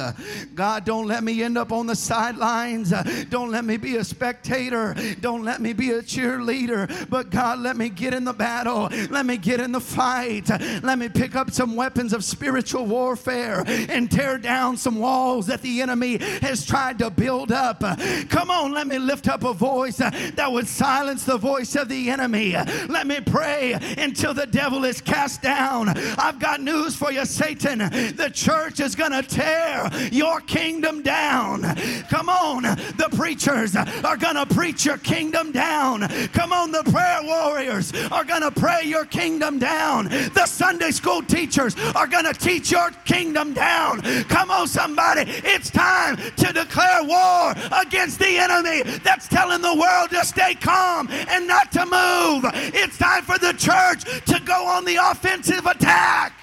God, 0.56 0.84
don't 0.84 1.08
let 1.08 1.24
me 1.24 1.44
end 1.44 1.56
up 1.56 1.72
on 1.72 1.86
the 1.86 1.96
sidelines. 1.96 2.92
Don't 3.30 3.52
let 3.52 3.64
me 3.64 3.78
be 3.78 3.98
a 3.98 4.04
spectator. 4.04 4.96
Don't 5.20 5.44
let 5.44 5.62
me 5.62 5.74
be 5.74 5.92
a 5.92 6.02
cheerleader. 6.02 7.08
But 7.10 7.30
God, 7.30 7.60
let 7.60 7.78
me 7.78 7.90
get 7.90 8.16
in 8.16 8.24
the 8.24 8.34
battle. 8.34 8.90
Let 9.12 9.28
me 9.28 9.38
get 9.38 9.60
in 9.60 9.72
the 9.72 9.80
fight. 9.80 10.50
Let 10.82 10.98
me 10.98 11.10
pick 11.10 11.36
up 11.36 11.52
some 11.52 11.76
weapons 11.76 12.12
of 12.12 12.24
spiritual 12.24 12.88
warfare 12.88 13.64
and 13.68 14.10
tear 14.10 14.40
down 14.40 14.78
some 14.78 14.98
walls 14.98 15.46
that 15.46 15.62
the 15.62 15.82
enemy 15.82 16.18
has 16.42 16.66
tried 16.66 16.98
to 17.00 17.12
build 17.12 17.52
up. 17.52 17.82
Come 18.30 18.50
on, 18.50 18.72
let 18.72 18.88
me 18.88 18.98
lift 18.98 19.28
up 19.28 19.44
a 19.44 19.54
voice 19.54 19.98
that 19.98 20.52
would 20.52 20.71
silence 20.72 21.24
the 21.24 21.38
voice 21.38 21.76
of 21.76 21.90
the 21.90 22.10
enemy. 22.10 22.54
Let 22.88 23.08
me 23.08 23.20
pray 23.20 23.74
until 23.98 24.34
the 24.34 24.48
devil 24.48 24.86
is 24.86 25.02
cast 25.02 25.42
down. 25.42 25.90
I've 25.90 26.40
got 26.40 26.62
news 26.62 26.96
for 26.96 27.12
you, 27.12 27.26
Satan. 27.26 27.80
The 27.80 28.32
church 28.34 28.80
is 28.80 28.96
going 28.96 29.12
to 29.12 29.22
tear 29.22 29.90
your 30.12 30.40
kingdom 30.42 31.02
down. 31.02 31.64
Come 32.10 32.30
on, 32.30 32.64
the 32.64 33.10
preachers 33.16 33.76
are 33.76 34.18
going 34.18 34.36
to 34.36 34.46
preach 34.46 34.86
your 34.86 34.98
kingdom 34.98 35.52
down. 35.52 36.08
Come 36.30 36.54
on, 36.54 36.72
the 36.72 36.84
prayer 36.84 37.22
warriors 37.24 37.92
are 38.12 38.24
going 38.24 38.42
to 38.42 38.52
pray 38.52 38.84
your 38.86 39.06
kingdom 39.06 39.60
down. 39.60 40.06
The 40.06 40.46
Sunday 40.46 40.92
school 40.92 41.22
teachers 41.22 41.76
are 41.96 42.08
going 42.08 42.26
to 42.26 42.34
teach 42.34 42.72
your 42.72 42.92
kingdom 43.06 43.54
down. 43.54 44.02
Come 44.26 44.52
on, 44.52 44.68
somebody. 44.68 45.24
It's 45.28 45.70
time 45.70 46.18
to 46.18 46.54
declare 46.54 47.04
war 47.04 47.54
against 47.72 48.20
the 48.20 48.38
enemy 48.38 48.84
that's 49.04 49.28
telling 49.28 49.62
the 49.62 49.76
world 49.76 50.10
to 50.12 50.26
stay 50.26 50.56
calm 50.62 51.10
and 51.10 51.48
not 51.48 51.72
to 51.74 51.86
move. 51.86 52.52
It's 52.74 52.98
time 52.98 53.24
for 53.24 53.38
the 53.38 53.54
church 53.54 54.04
to 54.26 54.40
go 54.46 54.66
on 54.66 54.86
the 54.86 54.96
offensive 54.96 55.66
attack. 55.66 56.34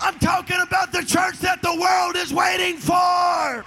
I'm 0.00 0.18
talking 0.18 0.58
about 0.60 0.92
the 0.92 1.02
church 1.02 1.38
that 1.38 1.62
the 1.62 1.74
world 1.74 2.16
is 2.16 2.32
waiting 2.32 2.78
for. 2.78 3.64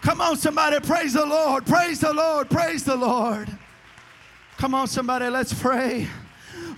Come 0.00 0.20
on, 0.20 0.36
somebody, 0.36 0.80
praise 0.80 1.12
the 1.12 1.26
Lord, 1.26 1.66
praise 1.66 2.00
the 2.00 2.12
Lord, 2.12 2.48
praise 2.48 2.84
the 2.84 2.96
Lord. 2.96 3.50
Come 4.56 4.74
on, 4.74 4.86
somebody, 4.86 5.28
let's 5.28 5.52
pray. 5.52 6.08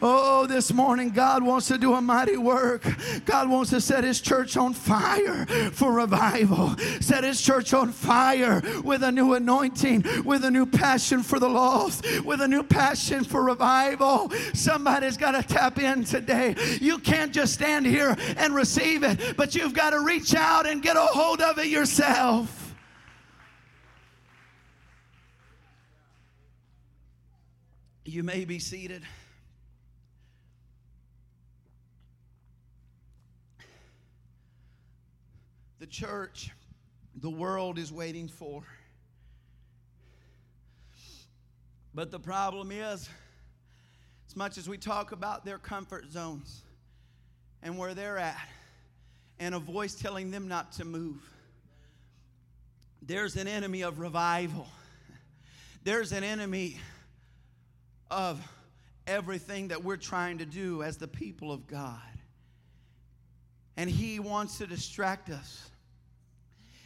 Oh, 0.02 0.46
this 0.46 0.72
morning, 0.72 1.10
God 1.10 1.42
wants 1.42 1.68
to 1.68 1.76
do 1.76 1.92
a 1.92 2.00
mighty 2.00 2.38
work. 2.38 2.86
God 3.26 3.50
wants 3.50 3.70
to 3.70 3.82
set 3.82 4.02
His 4.02 4.20
church 4.20 4.56
on 4.56 4.72
fire 4.72 5.44
for 5.72 5.92
revival, 5.92 6.74
set 7.00 7.22
His 7.22 7.40
church 7.40 7.74
on 7.74 7.92
fire 7.92 8.62
with 8.82 9.02
a 9.02 9.12
new 9.12 9.34
anointing, 9.34 10.04
with 10.24 10.44
a 10.44 10.50
new 10.50 10.64
passion 10.64 11.22
for 11.22 11.38
the 11.38 11.48
lost, 11.48 12.06
with 12.24 12.40
a 12.40 12.48
new 12.48 12.62
passion 12.62 13.24
for 13.24 13.44
revival. 13.44 14.30
Somebody's 14.54 15.18
got 15.18 15.32
to 15.32 15.42
tap 15.42 15.78
in 15.78 16.04
today. 16.04 16.54
You 16.80 16.98
can't 16.98 17.32
just 17.32 17.52
stand 17.52 17.84
here 17.84 18.16
and 18.38 18.54
receive 18.54 19.02
it, 19.02 19.36
but 19.36 19.54
you've 19.54 19.74
got 19.74 19.90
to 19.90 20.00
reach 20.00 20.34
out 20.34 20.66
and 20.66 20.82
get 20.82 20.96
a 20.96 21.00
hold 21.00 21.42
of 21.42 21.58
it 21.58 21.66
yourself. 21.66 22.74
You 28.06 28.24
may 28.24 28.46
be 28.46 28.58
seated. 28.58 29.02
Church 35.90 36.50
the 37.16 37.30
world 37.30 37.78
is 37.78 37.92
waiting 37.92 38.28
for. 38.28 38.62
But 41.92 42.10
the 42.10 42.20
problem 42.20 42.70
is, 42.70 43.08
as 44.28 44.36
much 44.36 44.58
as 44.58 44.68
we 44.68 44.78
talk 44.78 45.12
about 45.12 45.44
their 45.44 45.58
comfort 45.58 46.10
zones 46.10 46.62
and 47.62 47.76
where 47.76 47.94
they're 47.94 48.18
at, 48.18 48.40
and 49.40 49.54
a 49.54 49.58
voice 49.58 49.94
telling 49.94 50.30
them 50.30 50.46
not 50.46 50.72
to 50.72 50.84
move, 50.84 51.20
there's 53.02 53.36
an 53.36 53.48
enemy 53.48 53.82
of 53.82 53.98
revival. 53.98 54.68
There's 55.82 56.12
an 56.12 56.22
enemy 56.22 56.78
of 58.10 58.40
everything 59.06 59.68
that 59.68 59.82
we're 59.82 59.96
trying 59.96 60.38
to 60.38 60.44
do 60.44 60.82
as 60.82 60.98
the 60.98 61.08
people 61.08 61.50
of 61.50 61.66
God. 61.66 61.98
And 63.76 63.88
he 63.88 64.20
wants 64.20 64.58
to 64.58 64.66
distract 64.66 65.30
us. 65.30 65.69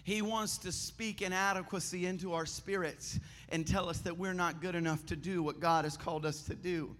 He 0.04 0.20
wants 0.20 0.58
to 0.58 0.70
speak 0.70 1.22
inadequacy 1.22 2.06
into 2.06 2.34
our 2.34 2.44
spirits 2.44 3.18
and 3.48 3.66
tell 3.66 3.88
us 3.88 3.98
that 4.00 4.16
we're 4.16 4.34
not 4.34 4.60
good 4.60 4.74
enough 4.74 5.04
to 5.06 5.16
do 5.16 5.42
what 5.42 5.60
God 5.60 5.84
has 5.84 5.96
called 5.96 6.26
us 6.26 6.42
to 6.42 6.54
do. 6.54 6.94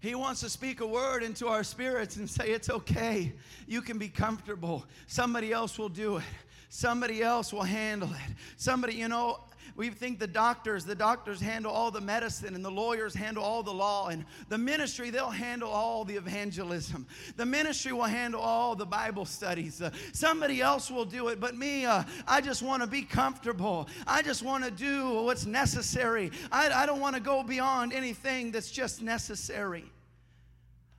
He 0.00 0.16
wants 0.16 0.40
to 0.40 0.50
speak 0.50 0.80
a 0.80 0.86
word 0.86 1.22
into 1.22 1.46
our 1.46 1.62
spirits 1.64 2.16
and 2.16 2.28
say, 2.28 2.50
It's 2.50 2.68
okay. 2.68 3.32
You 3.66 3.80
can 3.80 3.96
be 3.96 4.08
comfortable. 4.08 4.84
Somebody 5.06 5.52
else 5.52 5.78
will 5.78 5.88
do 5.88 6.16
it. 6.16 6.24
Somebody 6.68 7.22
else 7.22 7.52
will 7.52 7.62
handle 7.62 8.10
it. 8.10 8.34
Somebody, 8.56 8.96
you 8.96 9.06
know, 9.08 9.38
we 9.76 9.90
think 9.90 10.18
the 10.18 10.26
doctors, 10.26 10.84
the 10.84 10.94
doctors 10.94 11.40
handle 11.40 11.72
all 11.72 11.90
the 11.90 12.00
medicine, 12.00 12.54
and 12.54 12.64
the 12.64 12.70
lawyers 12.70 13.14
handle 13.14 13.42
all 13.42 13.62
the 13.62 13.72
law, 13.72 14.08
and 14.08 14.24
the 14.48 14.58
ministry, 14.58 15.10
they'll 15.10 15.30
handle 15.30 15.70
all 15.70 16.04
the 16.04 16.16
evangelism. 16.16 17.06
The 17.36 17.46
ministry 17.46 17.92
will 17.92 18.02
handle 18.04 18.40
all 18.40 18.74
the 18.76 18.86
Bible 18.86 19.24
studies. 19.24 19.80
Uh, 19.80 19.90
somebody 20.12 20.60
else 20.60 20.90
will 20.90 21.04
do 21.04 21.28
it, 21.28 21.40
but 21.40 21.56
me, 21.56 21.84
uh, 21.84 22.04
I 22.26 22.40
just 22.40 22.62
want 22.62 22.82
to 22.82 22.88
be 22.88 23.02
comfortable. 23.02 23.88
I 24.06 24.22
just 24.22 24.42
want 24.42 24.64
to 24.64 24.70
do 24.70 25.22
what's 25.22 25.46
necessary. 25.46 26.30
I, 26.52 26.68
I 26.70 26.86
don't 26.86 27.00
want 27.00 27.14
to 27.16 27.22
go 27.22 27.42
beyond 27.42 27.92
anything 27.92 28.50
that's 28.50 28.70
just 28.70 29.02
necessary. 29.02 29.84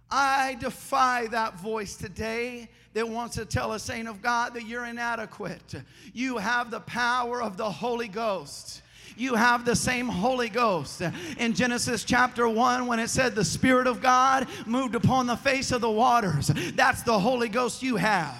I 0.10 0.56
defy 0.60 1.28
that 1.28 1.60
voice 1.60 1.96
today 1.96 2.70
that 2.94 3.08
wants 3.08 3.36
to 3.36 3.46
tell 3.46 3.74
a 3.74 3.80
saint 3.80 4.08
of 4.08 4.22
God 4.22 4.54
that 4.54 4.66
you're 4.66 4.86
inadequate. 4.86 5.76
You 6.14 6.38
have 6.38 6.72
the 6.72 6.80
power 6.82 7.42
of 7.42 7.58
the 7.58 7.70
Holy 7.70 8.08
Ghost 8.08 8.82
you 9.16 9.36
have 9.36 9.66
the 9.66 9.76
same 9.76 10.08
Holy 10.08 10.50
Ghost. 10.50 11.02
In 11.38 11.54
Genesis 11.54 12.04
chapter 12.04 12.48
1, 12.48 12.88
when 12.88 13.00
it 13.00 13.10
said 13.10 13.36
the 13.36 13.46
Spirit 13.46 13.88
of 13.88 14.02
God 14.02 14.48
moved 14.66 14.96
upon 14.96 15.28
the 15.28 15.36
face 15.36 15.72
of 15.72 15.82
the 15.82 15.90
waters, 15.90 16.52
that's 16.76 17.02
the 17.04 17.18
Holy 17.18 17.50
Ghost 17.50 17.84
you 17.84 17.96
have. 17.96 18.38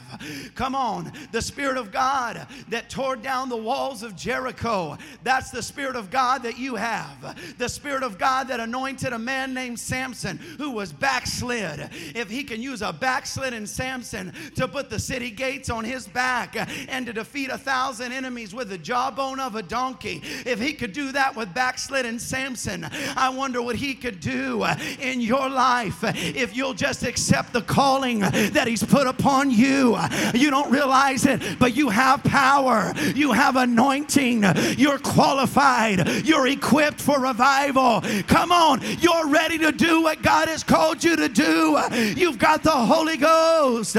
Come 0.56 0.76
on, 0.76 1.12
the 1.32 1.42
Spirit 1.42 1.78
of 1.78 1.92
God 1.92 2.48
that 2.70 2.90
tore 2.90 3.16
down 3.16 3.50
the 3.50 3.58
walls 3.58 4.04
of 4.04 4.16
Jericho, 4.16 4.98
that's 5.24 5.52
the 5.52 5.62
Spirit 5.62 5.96
of 5.96 6.10
God 6.10 6.44
that 6.44 6.58
you 6.58 6.76
have. 6.76 7.38
The 7.58 7.70
Spirit 7.70 8.04
of 8.04 8.18
God 8.18 8.48
that 8.48 8.60
anointed 8.60 9.14
a 9.14 9.20
man 9.20 9.54
named 9.54 9.80
Samson 9.80 10.38
who 10.58 10.72
was 10.72 10.92
backslid. 10.92 11.90
If 12.16 12.30
he 12.30 12.44
can 12.44 12.62
use 12.62 12.82
a 12.82 12.94
backslidden 12.94 13.68
Samson 13.68 14.34
to 14.56 14.68
put 14.68 14.90
the 14.90 15.00
city 15.00 15.30
gates 15.30 15.70
on 15.70 15.84
his 15.84 16.08
back 16.08 16.56
and 16.90 17.06
to 17.06 17.14
defeat 17.14 17.50
a 17.50 17.58
thousand 17.58 18.12
enemies 18.12 18.54
with 18.54 18.70
the 18.70 18.78
jawbone 18.78 19.40
of 19.40 19.56
a 19.56 19.64
donkey, 19.64 20.22
if 20.46 20.60
he 20.66 20.74
could 20.74 20.94
do 20.94 21.12
that 21.12 21.36
with 21.36 21.54
backslidden 21.54 22.18
Samson, 22.18 22.88
I 23.16 23.30
wonder 23.30 23.62
what 23.62 23.76
he 23.76 23.94
could 23.94 24.20
do 24.20 24.64
uh, 24.64 24.76
in 25.00 25.22
your 25.22 25.48
life 25.48 26.04
if 26.04 26.56
you'll 26.56 26.74
just 26.74 27.04
accept 27.04 27.54
the 27.54 27.62
calling 27.62 28.20
that 28.20 28.68
he's 28.68 28.84
put 28.84 29.06
upon 29.06 29.52
you. 29.52 29.98
You 30.34 30.50
don't 30.50 30.72
realize 30.72 31.26
it, 31.26 31.60
but 31.60 31.76
you 31.76 31.90
have 31.90 32.24
power, 32.24 32.94
you 33.14 33.32
have 33.32 33.56
anointing, 33.56 34.44
you're 34.78 34.98
qualified, 34.98 36.26
you're 36.26 36.48
equipped 36.48 37.00
for 37.00 37.20
revival. 37.20 38.02
Come 38.28 38.52
on, 38.52 38.82
you're 39.00 39.28
ready 39.28 39.60
to 39.60 39.72
do 39.72 40.02
what 40.02 40.24
God 40.24 40.48
has 40.48 40.64
called 40.64 41.04
you 41.04 41.16
to 41.16 41.30
do. 41.30 41.80
You've 42.16 42.40
got 42.40 42.64
the 42.64 42.72
Holy 42.72 43.18
Ghost. 43.18 43.96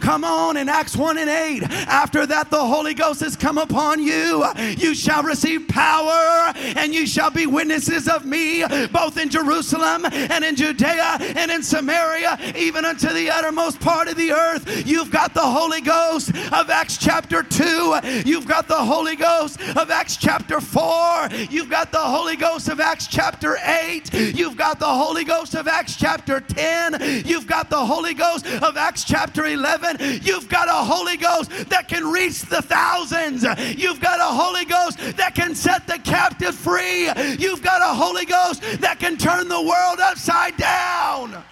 Come 0.00 0.24
on, 0.24 0.56
in 0.56 0.68
Acts 0.68 0.96
1 0.96 1.18
and 1.18 1.28
8, 1.28 1.62
after 1.88 2.24
that, 2.26 2.50
the 2.50 2.64
Holy 2.64 2.94
Ghost 2.94 3.20
has 3.20 3.36
come 3.36 3.58
upon 3.58 4.02
you. 4.02 4.46
You 4.78 4.94
shall 4.94 5.22
receive 5.22 5.68
power 5.68 6.05
power, 6.06 6.52
and 6.76 6.94
you 6.94 7.06
shall 7.06 7.30
be 7.30 7.46
witnesses 7.46 8.08
of 8.08 8.24
me 8.24 8.64
both 8.88 9.18
in 9.18 9.28
Jerusalem 9.28 10.04
and 10.04 10.44
in 10.44 10.56
Judea 10.56 11.18
and 11.36 11.50
in 11.50 11.62
Samaria, 11.62 12.38
even 12.56 12.84
unto 12.84 13.08
the 13.08 13.30
uttermost 13.30 13.80
part 13.80 14.08
of 14.08 14.16
the 14.16 14.32
earth. 14.32 14.86
You've 14.86 15.10
got 15.10 15.34
the 15.34 15.40
Holy 15.40 15.80
Ghost 15.80 16.30
of 16.52 16.70
Acts 16.70 16.96
chapter 16.96 17.42
2. 17.42 18.22
You've 18.24 18.46
got 18.46 18.68
the 18.68 18.76
Holy 18.76 19.16
Ghost 19.16 19.60
of 19.60 19.90
Acts 19.90 20.16
chapter 20.16 20.60
4. 20.60 21.28
You've 21.50 21.70
got 21.70 21.92
the 21.92 21.98
Holy 21.98 22.36
Ghost 22.36 22.68
of 22.68 22.80
Acts 22.80 23.06
chapter 23.06 23.56
8. 23.62 24.12
You've 24.12 24.56
got 24.56 24.78
the 24.78 24.86
Holy 24.86 25.24
Ghost 25.24 25.54
of 25.54 25.68
Acts 25.68 25.96
chapter 25.96 26.40
10. 26.40 27.24
You've 27.26 27.46
got 27.46 27.70
the 27.70 27.84
Holy 27.84 28.14
Ghost 28.14 28.46
of 28.46 28.76
Acts 28.76 29.04
chapter 29.04 29.46
11. 29.46 30.22
You've 30.22 30.48
got 30.48 30.68
a 30.68 30.72
Holy 30.72 31.16
Ghost 31.16 31.50
that 31.68 31.88
can 31.88 32.10
reach 32.10 32.42
the 32.42 32.62
thousands. 32.62 33.44
You've 33.76 34.00
got 34.00 34.20
a 34.20 34.24
Holy 34.24 34.64
Ghost 34.64 34.98
that 35.16 35.34
can 35.34 35.54
set 35.54 35.86
the 35.86 35.95
the 35.96 36.10
captive 36.10 36.54
free. 36.54 37.10
You've 37.38 37.62
got 37.62 37.80
a 37.80 37.94
Holy 37.94 38.24
Ghost 38.24 38.62
that 38.80 38.98
can 38.98 39.16
turn 39.16 39.48
the 39.48 39.60
world 39.60 39.98
upside 40.00 40.56
down. 40.56 41.42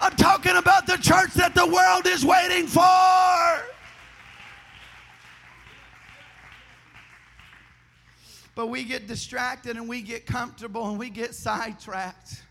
I'm 0.00 0.16
talking 0.16 0.56
about 0.56 0.86
the 0.86 0.96
church 0.96 1.34
that 1.34 1.54
the 1.54 1.66
world 1.66 2.06
is 2.06 2.24
waiting 2.24 2.66
for. 2.66 3.64
But 8.54 8.68
we 8.68 8.84
get 8.84 9.06
distracted 9.06 9.76
and 9.76 9.88
we 9.88 10.02
get 10.02 10.26
comfortable 10.26 10.88
and 10.88 10.98
we 10.98 11.10
get 11.10 11.34
sidetracked. 11.34 12.42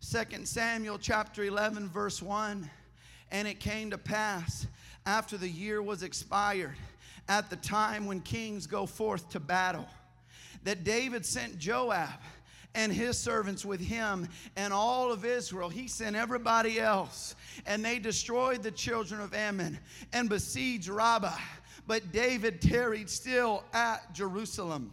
2 0.00 0.44
Samuel 0.44 0.98
chapter 0.98 1.44
11, 1.44 1.88
verse 1.88 2.20
1. 2.20 2.68
And 3.32 3.48
it 3.48 3.60
came 3.60 3.90
to 3.90 3.98
pass 3.98 4.66
after 5.04 5.36
the 5.36 5.48
year 5.48 5.82
was 5.82 6.02
expired 6.02 6.76
at 7.28 7.50
the 7.50 7.56
time 7.56 8.06
when 8.06 8.20
kings 8.20 8.66
go 8.66 8.86
forth 8.86 9.30
to 9.30 9.40
battle. 9.40 9.86
That 10.64 10.84
David 10.84 11.24
sent 11.24 11.58
Joab 11.58 12.20
and 12.74 12.92
his 12.92 13.16
servants 13.18 13.64
with 13.64 13.80
him 13.80 14.28
and 14.56 14.72
all 14.72 15.10
of 15.10 15.24
Israel. 15.24 15.68
He 15.68 15.88
sent 15.88 16.14
everybody 16.14 16.78
else, 16.78 17.34
and 17.66 17.84
they 17.84 17.98
destroyed 17.98 18.62
the 18.62 18.70
children 18.70 19.20
of 19.20 19.32
Ammon 19.34 19.78
and 20.12 20.28
besieged 20.28 20.88
Rabbah. 20.88 21.38
But 21.86 22.12
David 22.12 22.60
tarried 22.60 23.08
still 23.08 23.64
at 23.72 24.12
Jerusalem. 24.12 24.90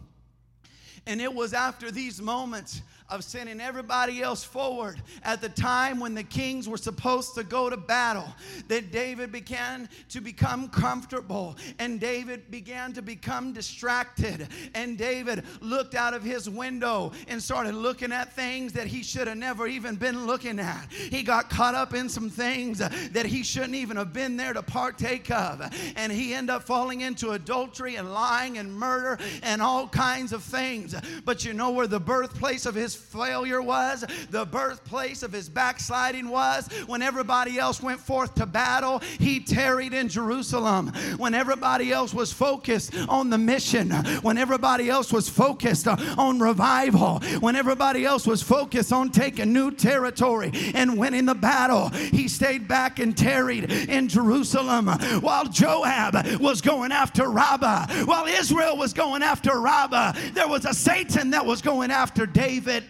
And 1.06 1.20
it 1.20 1.32
was 1.32 1.52
after 1.52 1.90
these 1.90 2.22
moments 2.22 2.80
of 3.10 3.22
sending 3.22 3.60
everybody 3.60 4.22
else 4.22 4.42
forward 4.42 5.00
at 5.22 5.42
the 5.42 5.48
time 5.48 6.00
when 6.00 6.14
the 6.14 6.22
kings 6.22 6.68
were 6.68 6.78
supposed 6.78 7.34
to 7.34 7.44
go 7.44 7.68
to 7.68 7.76
battle 7.76 8.26
that 8.68 8.90
David 8.90 9.30
began 9.30 9.88
to 10.08 10.22
become 10.22 10.68
comfortable 10.68 11.54
and 11.78 12.00
David 12.00 12.50
began 12.50 12.94
to 12.94 13.02
become 13.02 13.52
distracted 13.52 14.48
and 14.74 14.96
David 14.96 15.44
looked 15.60 15.94
out 15.94 16.14
of 16.14 16.22
his 16.22 16.48
window 16.48 17.12
and 17.28 17.42
started 17.42 17.74
looking 17.74 18.10
at 18.10 18.32
things 18.32 18.72
that 18.72 18.86
he 18.86 19.02
should 19.02 19.28
have 19.28 19.36
never 19.36 19.66
even 19.66 19.96
been 19.96 20.26
looking 20.26 20.58
at. 20.58 20.90
He 20.90 21.22
got 21.22 21.50
caught 21.50 21.74
up 21.74 21.92
in 21.92 22.08
some 22.08 22.30
things 22.30 22.78
that 22.78 23.26
he 23.26 23.42
shouldn't 23.42 23.74
even 23.74 23.98
have 23.98 24.14
been 24.14 24.38
there 24.38 24.54
to 24.54 24.62
partake 24.62 25.30
of 25.30 25.60
and 25.94 26.10
he 26.10 26.32
ended 26.32 26.56
up 26.56 26.62
falling 26.62 27.02
into 27.02 27.32
adultery 27.32 27.96
and 27.96 28.14
lying 28.14 28.56
and 28.56 28.72
murder 28.72 29.18
and 29.42 29.60
all 29.60 29.86
kinds 29.88 30.32
of 30.32 30.42
things. 30.42 30.94
But 31.26 31.44
you 31.44 31.52
know 31.52 31.70
where 31.70 31.86
the 31.86 32.00
birthplace 32.00 32.64
of 32.64 32.74
his 32.74 32.93
failure 32.94 33.62
was, 33.62 34.04
the 34.30 34.44
birthplace 34.44 35.22
of 35.22 35.32
his 35.32 35.48
backsliding 35.48 36.28
was. 36.28 36.68
When 36.86 37.02
everybody 37.02 37.58
else 37.58 37.82
went 37.82 38.00
forth 38.00 38.34
to 38.36 38.46
battle, 38.46 39.00
he 39.18 39.40
tarried 39.40 39.92
in 39.94 40.08
Jerusalem. 40.08 40.88
When 41.16 41.34
everybody 41.34 41.92
else 41.92 42.14
was 42.14 42.32
focused 42.32 42.96
on 43.08 43.30
the 43.30 43.38
mission, 43.38 43.90
when 44.22 44.38
everybody 44.38 44.90
else 44.90 45.12
was 45.12 45.28
focused 45.28 45.88
uh, 45.88 45.96
on 46.18 46.38
revival, 46.38 47.20
when 47.40 47.56
everybody 47.56 48.04
else 48.04 48.26
was 48.26 48.42
focused 48.42 48.92
on 48.92 49.10
taking 49.10 49.52
new 49.52 49.70
territory 49.70 50.50
and 50.74 50.98
winning 50.98 51.26
the 51.26 51.34
battle, 51.34 51.88
he 51.90 52.28
stayed 52.28 52.68
back 52.68 52.98
and 52.98 53.16
tarried 53.16 53.70
in 53.70 54.08
Jerusalem 54.08 54.88
while 55.20 55.46
Joab 55.46 56.38
was 56.40 56.60
going 56.60 56.92
after 56.92 57.28
Rabbah, 57.28 58.04
while 58.04 58.26
Israel 58.26 58.76
was 58.76 58.92
going 58.92 59.22
after 59.22 59.60
Rabbah. 59.60 60.12
There 60.32 60.48
was 60.48 60.64
a 60.64 60.74
Satan 60.74 61.30
that 61.30 61.44
was 61.44 61.62
going 61.62 61.90
after 61.90 62.26
David 62.26 62.83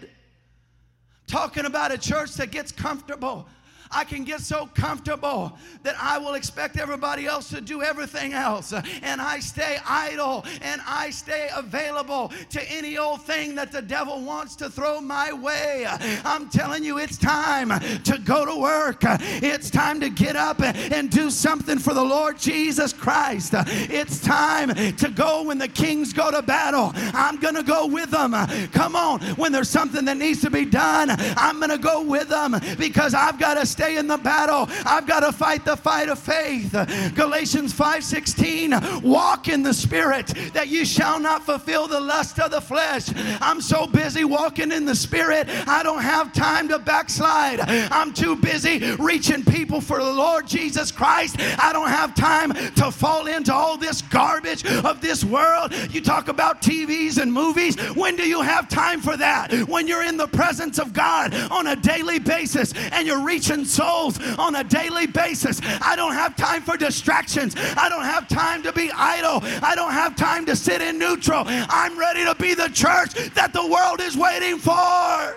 talking 1.35 1.65
about 1.65 1.91
a 1.91 1.99
church 1.99 2.35
that 2.35 2.53
gets 2.53 2.71
comfortable 2.71 3.45
I 3.91 4.05
can 4.05 4.25
get 4.25 4.41
so 4.41 4.69
comfortable 4.75 5.57
that 5.83 5.97
I 6.01 6.19
will 6.19 6.35
expect 6.35 6.79
everybody 6.79 7.27
else 7.27 7.49
to 7.51 7.61
do 7.61 7.83
everything 7.83 8.33
else. 8.33 8.73
And 9.03 9.21
I 9.21 9.41
stay 9.41 9.79
idle 9.87 10.45
and 10.63 10.81
I 10.87 11.11
stay 11.11 11.49
available 11.55 12.33
to 12.51 12.63
any 12.71 12.99
old 12.99 13.23
thing 13.23 13.55
that 13.57 13.73
the 13.73 13.83
devil 13.83 14.21
wants 14.21 14.57
to 14.57 14.71
throw 14.71 15.01
my 15.01 15.33
way. 15.33 15.87
I'm 16.25 16.49
telling 16.49 16.85
you, 16.85 16.99
it's 16.99 17.17
time 17.17 17.69
to 18.03 18.19
go 18.19 18.45
to 18.45 18.61
work. 18.61 19.01
It's 19.03 19.71
time 19.71 20.01
to 20.01 20.11
get 20.11 20.37
up 20.37 20.61
and 20.61 21.11
do 21.11 21.31
something 21.31 21.79
for 21.79 21.95
the 21.95 22.03
Lord 22.05 22.39
Jesus 22.39 22.93
Christ. 22.93 23.55
It's 23.55 24.21
time 24.21 24.75
to 24.97 25.11
go 25.11 25.45
when 25.45 25.59
the 25.59 25.69
kings 25.69 26.13
go 26.13 26.31
to 26.31 26.43
battle. 26.43 26.93
I'm 26.95 27.39
going 27.39 27.55
to 27.55 27.63
go 27.63 27.87
with 27.87 28.11
them. 28.11 28.33
Come 28.73 28.97
on, 28.97 29.21
when 29.37 29.53
there's 29.53 29.71
something 29.71 30.05
that 30.07 30.17
needs 30.17 30.41
to 30.43 30.51
be 30.51 30.65
done, 30.65 31.11
I'm 31.37 31.59
going 31.59 31.71
to 31.71 31.79
go 31.79 32.03
with 32.03 32.29
them 32.29 32.57
because 32.79 33.15
I've 33.15 33.39
got 33.39 33.55
to 33.55 33.67
stay 33.75 33.97
in 33.97 34.07
the 34.07 34.17
battle. 34.17 34.69
I've 34.87 35.05
got 35.05 35.21
to 35.21 35.33
fight 35.33 35.65
the 35.65 35.77
fight 35.77 36.09
of 36.09 36.19
faith. 36.21 36.71
Galatians 37.17 37.75
5:16, 37.75 39.03
walk 39.03 39.49
in 39.49 39.65
the 39.65 39.75
spirit 39.75 40.29
that 40.53 40.69
you 40.69 40.85
shall 40.85 41.19
not 41.19 41.45
fulfill 41.45 41.89
the 41.89 41.99
lust 41.99 42.39
of 42.39 42.53
the 42.53 42.61
flesh. 42.61 43.09
I'm 43.41 43.61
so 43.61 43.89
busy 43.89 44.25
walking 44.25 44.71
in 44.71 44.85
the 44.85 44.95
spirit, 44.95 45.49
I 45.67 45.83
don't 45.83 46.03
have 46.03 46.33
time 46.33 46.69
to 46.69 46.79
backslide. 46.79 47.61
I'm 47.61 48.13
too 48.13 48.37
busy 48.37 48.95
reaching 49.01 49.45
people 49.45 49.81
for 49.81 49.99
the 49.99 50.13
Lord 50.13 50.47
Jesus 50.47 50.93
Christ. 50.93 51.37
I 51.59 51.73
don't 51.73 51.89
have 51.89 52.15
time 52.15 52.53
to 52.53 52.93
fall 52.93 53.27
into 53.27 53.53
all 53.53 53.77
this 53.77 54.03
garbage 54.03 54.65
of 54.85 55.01
this 55.01 55.25
world. 55.25 55.75
You 55.91 56.01
talk 56.01 56.29
about 56.29 56.63
TVs 56.63 57.19
and 57.19 57.33
movies. 57.33 57.77
When 57.97 58.15
do 58.15 58.23
you 58.23 58.41
have 58.41 58.69
time 58.69 59.01
for 59.01 59.17
that? 59.17 59.53
When 59.69 59.89
you're 59.89 60.05
in 60.05 60.17
the 60.17 60.29
presence 60.29 60.79
of 60.79 60.93
God 60.93 61.35
on 61.51 61.67
a 61.67 61.77
daily 61.77 62.21
basis 62.21 62.73
and 62.93 63.07
you're 63.07 63.25
reaching 63.25 63.64
souls 63.65 64.19
on 64.39 64.55
a 64.57 64.65
daily 64.65 65.07
basis. 65.07 65.61
I 65.63 65.97
don't 65.97 66.15
have 66.15 66.37
time 66.37 66.63
for 66.63 66.77
distractions. 66.77 67.55
I 67.57 67.89
don't 67.89 68.05
have 68.05 68.29
time 68.29 68.63
to 68.63 68.73
be 68.73 68.91
idle. 68.93 69.41
I 69.63 69.75
don't 69.75 69.93
have 69.93 70.17
time 70.17 70.47
to 70.47 70.57
sit 70.57 70.81
in 70.81 70.99
neutral. 70.99 71.45
I'm 71.47 71.99
ready 71.99 72.25
to 72.25 72.35
be 72.35 72.55
the 72.55 72.69
church 72.69 73.15
that 73.35 73.53
the 73.53 73.67
world 73.67 74.01
is 74.01 74.17
waiting 74.17 74.59
for. 74.59 75.37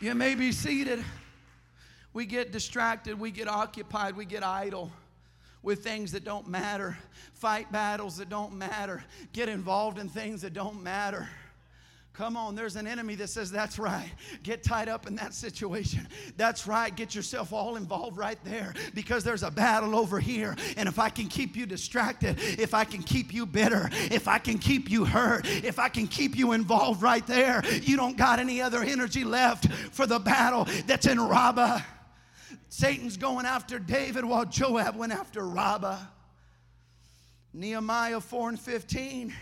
You 0.00 0.14
may 0.14 0.34
be 0.34 0.52
seated. 0.52 1.04
We 2.12 2.26
get 2.26 2.52
distracted, 2.52 3.18
we 3.18 3.30
get 3.30 3.48
occupied, 3.48 4.16
we 4.16 4.24
get 4.24 4.42
idle 4.42 4.90
with 5.62 5.84
things 5.84 6.12
that 6.12 6.24
don't 6.24 6.48
matter, 6.48 6.96
fight 7.34 7.70
battles 7.70 8.16
that 8.16 8.28
don't 8.28 8.54
matter, 8.54 9.04
get 9.32 9.48
involved 9.48 9.98
in 9.98 10.08
things 10.08 10.42
that 10.42 10.52
don't 10.52 10.82
matter. 10.82 11.28
Come 12.18 12.36
on, 12.36 12.56
there's 12.56 12.74
an 12.74 12.88
enemy 12.88 13.14
that 13.14 13.28
says, 13.28 13.48
That's 13.48 13.78
right. 13.78 14.10
Get 14.42 14.64
tied 14.64 14.88
up 14.88 15.06
in 15.06 15.14
that 15.14 15.34
situation. 15.34 16.08
That's 16.36 16.66
right. 16.66 16.94
Get 16.94 17.14
yourself 17.14 17.52
all 17.52 17.76
involved 17.76 18.16
right 18.16 18.40
there 18.42 18.74
because 18.92 19.22
there's 19.22 19.44
a 19.44 19.52
battle 19.52 19.94
over 19.94 20.18
here. 20.18 20.56
And 20.76 20.88
if 20.88 20.98
I 20.98 21.10
can 21.10 21.28
keep 21.28 21.54
you 21.54 21.64
distracted, 21.64 22.40
if 22.40 22.74
I 22.74 22.82
can 22.82 23.04
keep 23.04 23.32
you 23.32 23.46
bitter, 23.46 23.88
if 23.92 24.26
I 24.26 24.38
can 24.38 24.58
keep 24.58 24.90
you 24.90 25.04
hurt, 25.04 25.46
if 25.46 25.78
I 25.78 25.88
can 25.88 26.08
keep 26.08 26.36
you 26.36 26.54
involved 26.54 27.02
right 27.02 27.24
there, 27.24 27.62
you 27.82 27.96
don't 27.96 28.16
got 28.16 28.40
any 28.40 28.60
other 28.60 28.82
energy 28.82 29.22
left 29.22 29.72
for 29.72 30.04
the 30.04 30.18
battle 30.18 30.66
that's 30.88 31.06
in 31.06 31.20
Rabbah. 31.20 31.78
Satan's 32.68 33.16
going 33.16 33.46
after 33.46 33.78
David 33.78 34.24
while 34.24 34.44
Joab 34.44 34.96
went 34.96 35.12
after 35.12 35.46
Rabbah. 35.46 36.00
Nehemiah 37.54 38.18
4 38.18 38.48
and 38.48 38.60
15. 38.60 39.32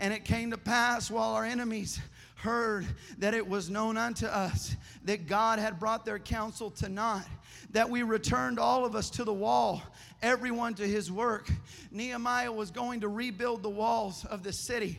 And 0.00 0.14
it 0.14 0.24
came 0.24 0.52
to 0.52 0.58
pass 0.58 1.10
while 1.10 1.30
our 1.30 1.44
enemies 1.44 2.00
heard 2.38 2.86
that 3.18 3.34
it 3.34 3.46
was 3.46 3.68
known 3.68 3.96
unto 3.96 4.26
us 4.26 4.76
that 5.04 5.26
God 5.26 5.58
had 5.58 5.78
brought 5.80 6.04
their 6.04 6.20
counsel 6.20 6.70
to 6.72 6.88
naught, 6.88 7.26
that 7.70 7.90
we 7.90 8.02
returned 8.02 8.58
all 8.58 8.84
of 8.84 8.94
us 8.94 9.10
to 9.10 9.24
the 9.24 9.32
wall, 9.32 9.82
everyone 10.22 10.74
to 10.74 10.86
his 10.86 11.10
work. 11.10 11.50
Nehemiah 11.90 12.52
was 12.52 12.70
going 12.70 13.00
to 13.00 13.08
rebuild 13.08 13.62
the 13.62 13.68
walls 13.68 14.24
of 14.24 14.44
the 14.44 14.52
city. 14.52 14.98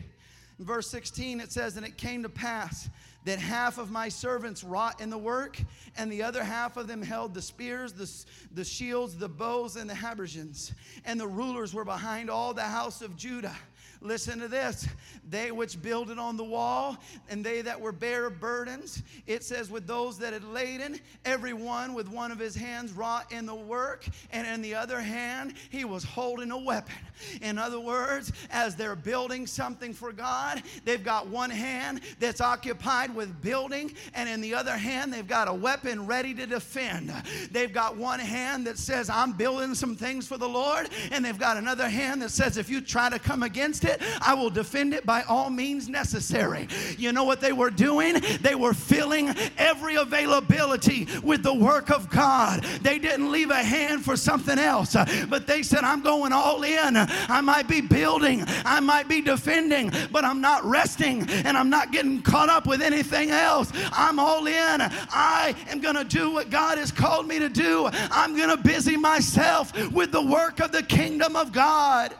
In 0.58 0.66
verse 0.66 0.90
16, 0.90 1.40
it 1.40 1.50
says, 1.50 1.78
And 1.78 1.86
it 1.86 1.96
came 1.96 2.22
to 2.22 2.28
pass 2.28 2.90
that 3.24 3.38
half 3.38 3.78
of 3.78 3.90
my 3.90 4.08
servants 4.08 4.62
wrought 4.62 5.00
in 5.00 5.08
the 5.08 5.18
work, 5.18 5.58
and 5.96 6.12
the 6.12 6.22
other 6.22 6.44
half 6.44 6.76
of 6.76 6.86
them 6.86 7.02
held 7.02 7.32
the 7.32 7.42
spears, 7.42 7.92
the, 7.92 8.10
the 8.54 8.64
shields, 8.64 9.16
the 9.16 9.28
bows, 9.28 9.76
and 9.76 9.88
the 9.88 9.94
habergeons. 9.94 10.72
And 11.06 11.18
the 11.18 11.26
rulers 11.28 11.72
were 11.72 11.84
behind 11.84 12.28
all 12.28 12.52
the 12.52 12.62
house 12.62 13.00
of 13.00 13.16
Judah. 13.16 13.56
Listen 14.02 14.38
to 14.38 14.48
this. 14.48 14.88
They 15.28 15.52
which 15.52 15.80
builded 15.80 16.18
on 16.18 16.36
the 16.36 16.44
wall, 16.44 16.96
and 17.28 17.44
they 17.44 17.60
that 17.62 17.78
were 17.78 17.92
bare 17.92 18.30
burdens, 18.30 19.02
it 19.26 19.44
says, 19.44 19.70
with 19.70 19.86
those 19.86 20.18
that 20.18 20.32
had 20.32 20.44
laden, 20.44 20.98
every 21.24 21.52
one 21.52 21.92
with 21.92 22.08
one 22.08 22.32
of 22.32 22.38
his 22.38 22.54
hands 22.54 22.92
wrought 22.92 23.30
in 23.30 23.44
the 23.44 23.54
work, 23.54 24.06
and 24.32 24.46
in 24.46 24.62
the 24.62 24.74
other 24.74 25.00
hand, 25.00 25.54
he 25.68 25.84
was 25.84 26.02
holding 26.02 26.50
a 26.50 26.58
weapon. 26.58 26.94
In 27.42 27.58
other 27.58 27.78
words, 27.78 28.32
as 28.50 28.74
they're 28.74 28.96
building 28.96 29.46
something 29.46 29.92
for 29.92 30.12
God, 30.12 30.62
they've 30.84 31.04
got 31.04 31.26
one 31.26 31.50
hand 31.50 32.00
that's 32.18 32.40
occupied 32.40 33.14
with 33.14 33.42
building, 33.42 33.94
and 34.14 34.28
in 34.28 34.40
the 34.40 34.54
other 34.54 34.76
hand, 34.76 35.12
they've 35.12 35.28
got 35.28 35.46
a 35.46 35.54
weapon 35.54 36.06
ready 36.06 36.32
to 36.34 36.46
defend. 36.46 37.12
They've 37.50 37.72
got 37.72 37.96
one 37.96 38.20
hand 38.20 38.66
that 38.66 38.78
says, 38.78 39.10
I'm 39.10 39.32
building 39.32 39.74
some 39.74 39.94
things 39.94 40.26
for 40.26 40.38
the 40.38 40.48
Lord, 40.48 40.88
and 41.12 41.24
they've 41.24 41.38
got 41.38 41.58
another 41.58 41.88
hand 41.88 42.22
that 42.22 42.30
says, 42.30 42.56
if 42.56 42.70
you 42.70 42.80
try 42.80 43.10
to 43.10 43.18
come 43.18 43.42
against 43.42 43.69
it, 43.78 43.90
it, 43.90 44.02
I 44.20 44.34
will 44.34 44.50
defend 44.50 44.94
it 44.94 45.06
by 45.06 45.22
all 45.22 45.50
means 45.50 45.88
necessary. 45.88 46.68
You 46.98 47.12
know 47.12 47.24
what 47.24 47.40
they 47.40 47.52
were 47.52 47.70
doing? 47.70 48.20
They 48.40 48.54
were 48.54 48.74
filling 48.74 49.34
every 49.58 49.96
availability 49.96 51.06
with 51.22 51.42
the 51.42 51.54
work 51.54 51.90
of 51.90 52.10
God. 52.10 52.62
They 52.82 52.98
didn't 52.98 53.30
leave 53.30 53.50
a 53.50 53.62
hand 53.62 54.04
for 54.04 54.16
something 54.16 54.58
else, 54.58 54.96
but 55.28 55.46
they 55.46 55.62
said, 55.62 55.84
I'm 55.84 56.02
going 56.02 56.32
all 56.32 56.62
in. 56.62 56.96
I 56.96 57.40
might 57.40 57.68
be 57.68 57.80
building, 57.80 58.44
I 58.64 58.80
might 58.80 59.08
be 59.08 59.20
defending, 59.20 59.92
but 60.10 60.24
I'm 60.24 60.40
not 60.40 60.64
resting 60.64 61.28
and 61.28 61.56
I'm 61.56 61.70
not 61.70 61.92
getting 61.92 62.22
caught 62.22 62.48
up 62.48 62.66
with 62.66 62.82
anything 62.82 63.30
else. 63.30 63.72
I'm 63.92 64.18
all 64.18 64.46
in. 64.46 64.80
I 64.80 65.54
am 65.68 65.80
going 65.80 65.96
to 65.96 66.04
do 66.04 66.32
what 66.32 66.50
God 66.50 66.78
has 66.78 66.90
called 66.92 67.26
me 67.26 67.38
to 67.38 67.48
do. 67.48 67.88
I'm 67.92 68.36
going 68.36 68.50
to 68.50 68.56
busy 68.56 68.96
myself 68.96 69.72
with 69.90 70.12
the 70.12 70.22
work 70.22 70.60
of 70.60 70.72
the 70.72 70.82
kingdom 70.82 71.36
of 71.36 71.52
God. 71.52 72.14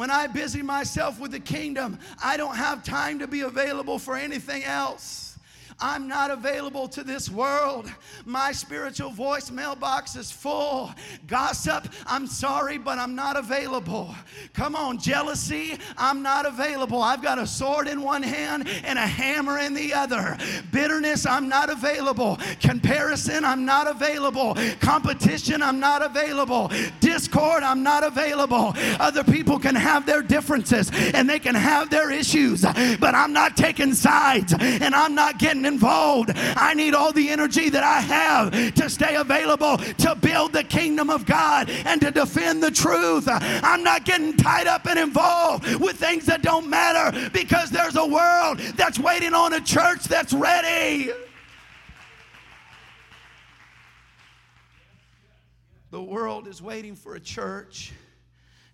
When 0.00 0.10
I 0.10 0.28
busy 0.28 0.62
myself 0.62 1.20
with 1.20 1.32
the 1.32 1.40
kingdom, 1.40 1.98
I 2.24 2.38
don't 2.38 2.56
have 2.56 2.82
time 2.82 3.18
to 3.18 3.26
be 3.26 3.42
available 3.42 3.98
for 3.98 4.16
anything 4.16 4.64
else. 4.64 5.29
I'm 5.80 6.08
not 6.08 6.30
available 6.30 6.88
to 6.88 7.02
this 7.02 7.30
world. 7.30 7.90
My 8.26 8.52
spiritual 8.52 9.10
voice 9.10 9.50
mailbox 9.50 10.14
is 10.14 10.30
full. 10.30 10.92
Gossip, 11.26 11.88
I'm 12.06 12.26
sorry, 12.26 12.76
but 12.76 12.98
I'm 12.98 13.14
not 13.14 13.36
available. 13.38 14.14
Come 14.52 14.76
on, 14.76 14.98
jealousy, 14.98 15.78
I'm 15.96 16.22
not 16.22 16.44
available. 16.44 17.02
I've 17.02 17.22
got 17.22 17.38
a 17.38 17.46
sword 17.46 17.88
in 17.88 18.02
one 18.02 18.22
hand 18.22 18.68
and 18.84 18.98
a 18.98 19.06
hammer 19.06 19.58
in 19.58 19.72
the 19.72 19.94
other. 19.94 20.36
Bitterness, 20.70 21.24
I'm 21.24 21.48
not 21.48 21.70
available. 21.70 22.38
Comparison, 22.60 23.44
I'm 23.44 23.64
not 23.64 23.88
available. 23.88 24.56
Competition, 24.80 25.62
I'm 25.62 25.80
not 25.80 26.02
available. 26.02 26.70
Discord, 27.00 27.62
I'm 27.62 27.82
not 27.82 28.04
available. 28.04 28.74
Other 28.98 29.24
people 29.24 29.58
can 29.58 29.74
have 29.74 30.04
their 30.04 30.22
differences 30.22 30.90
and 31.14 31.28
they 31.28 31.38
can 31.38 31.54
have 31.54 31.88
their 31.88 32.10
issues, 32.10 32.62
but 32.62 33.14
I'm 33.14 33.32
not 33.32 33.56
taking 33.56 33.94
sides 33.94 34.54
and 34.58 34.94
I'm 34.94 35.14
not 35.14 35.38
getting 35.38 35.64
involved. 35.70 36.30
I 36.34 36.74
need 36.74 36.94
all 36.94 37.12
the 37.12 37.28
energy 37.28 37.70
that 37.70 37.84
I 37.84 38.00
have 38.00 38.74
to 38.74 38.90
stay 38.90 39.16
available 39.16 39.76
to 39.78 40.14
build 40.14 40.52
the 40.52 40.64
kingdom 40.64 41.10
of 41.10 41.26
God 41.26 41.70
and 41.70 42.00
to 42.00 42.10
defend 42.10 42.62
the 42.62 42.70
truth. 42.70 43.24
I'm 43.28 43.82
not 43.82 44.04
getting 44.04 44.36
tied 44.36 44.66
up 44.66 44.86
and 44.86 44.98
involved 44.98 45.76
with 45.76 45.96
things 45.96 46.26
that 46.26 46.42
don't 46.42 46.68
matter 46.68 47.30
because 47.32 47.70
there's 47.70 47.96
a 47.96 48.06
world 48.06 48.58
that's 48.76 48.98
waiting 48.98 49.34
on 49.34 49.52
a 49.52 49.60
church 49.60 50.04
that's 50.04 50.32
ready. 50.32 51.10
The 55.90 56.02
world 56.02 56.46
is 56.46 56.62
waiting 56.62 56.94
for 56.94 57.16
a 57.16 57.20
church. 57.20 57.92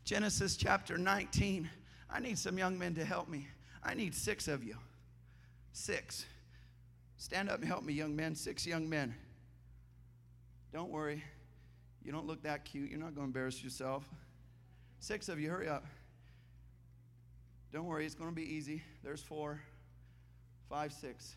Genesis 0.04 0.56
chapter 0.56 0.98
19. 0.98 1.68
I 2.10 2.20
need 2.20 2.38
some 2.38 2.58
young 2.58 2.78
men 2.78 2.94
to 2.94 3.04
help 3.04 3.28
me. 3.28 3.48
I 3.82 3.94
need 3.94 4.14
six 4.14 4.48
of 4.48 4.62
you. 4.62 4.76
Six. 5.72 6.26
Stand 7.18 7.48
up 7.48 7.60
and 7.60 7.66
help 7.66 7.82
me, 7.82 7.92
young 7.92 8.14
men. 8.14 8.34
Six 8.34 8.66
young 8.66 8.88
men. 8.88 9.14
Don't 10.72 10.90
worry. 10.90 11.22
You 12.04 12.12
don't 12.12 12.26
look 12.26 12.42
that 12.42 12.64
cute. 12.64 12.90
You're 12.90 13.00
not 13.00 13.14
going 13.14 13.26
to 13.26 13.38
embarrass 13.38 13.64
yourself. 13.64 14.08
Six 15.00 15.28
of 15.28 15.40
you, 15.40 15.50
hurry 15.50 15.68
up. 15.68 15.84
Don't 17.72 17.86
worry, 17.86 18.06
it's 18.06 18.14
going 18.14 18.30
to 18.30 18.34
be 18.34 18.54
easy. 18.54 18.82
There's 19.02 19.20
four, 19.20 19.60
five, 20.68 20.92
six. 20.92 21.34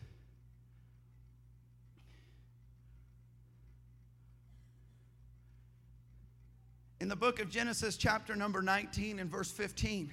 In 7.00 7.08
the 7.08 7.16
book 7.16 7.40
of 7.40 7.48
Genesis, 7.48 7.96
chapter 7.96 8.36
number 8.36 8.62
19, 8.62 9.18
and 9.18 9.30
verse 9.30 9.50
15. 9.50 10.12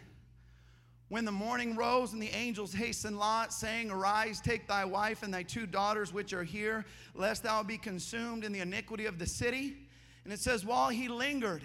When 1.10 1.24
the 1.24 1.32
morning 1.32 1.78
rose 1.78 2.12
and 2.12 2.22
the 2.22 2.36
angels 2.36 2.74
hastened 2.74 3.18
Lot, 3.18 3.54
saying, 3.54 3.90
Arise, 3.90 4.42
take 4.42 4.68
thy 4.68 4.84
wife 4.84 5.24
and 5.24 5.34
thy 5.34 5.44
two 5.44 5.66
daughters 5.66 6.12
which 6.12 6.34
are 6.34 6.44
here, 6.44 6.86
lest 7.16 7.44
thou 7.44 7.64
be 7.64 7.78
consumed 7.78 8.44
in 8.44 8.52
the 8.52 8.60
iniquity 8.60 9.06
of 9.06 9.18
the 9.18 9.26
city. 9.26 9.78
And 10.26 10.34
it 10.34 10.40
says, 10.42 10.66
While 10.66 10.90
he 10.90 11.08
lingered, 11.08 11.62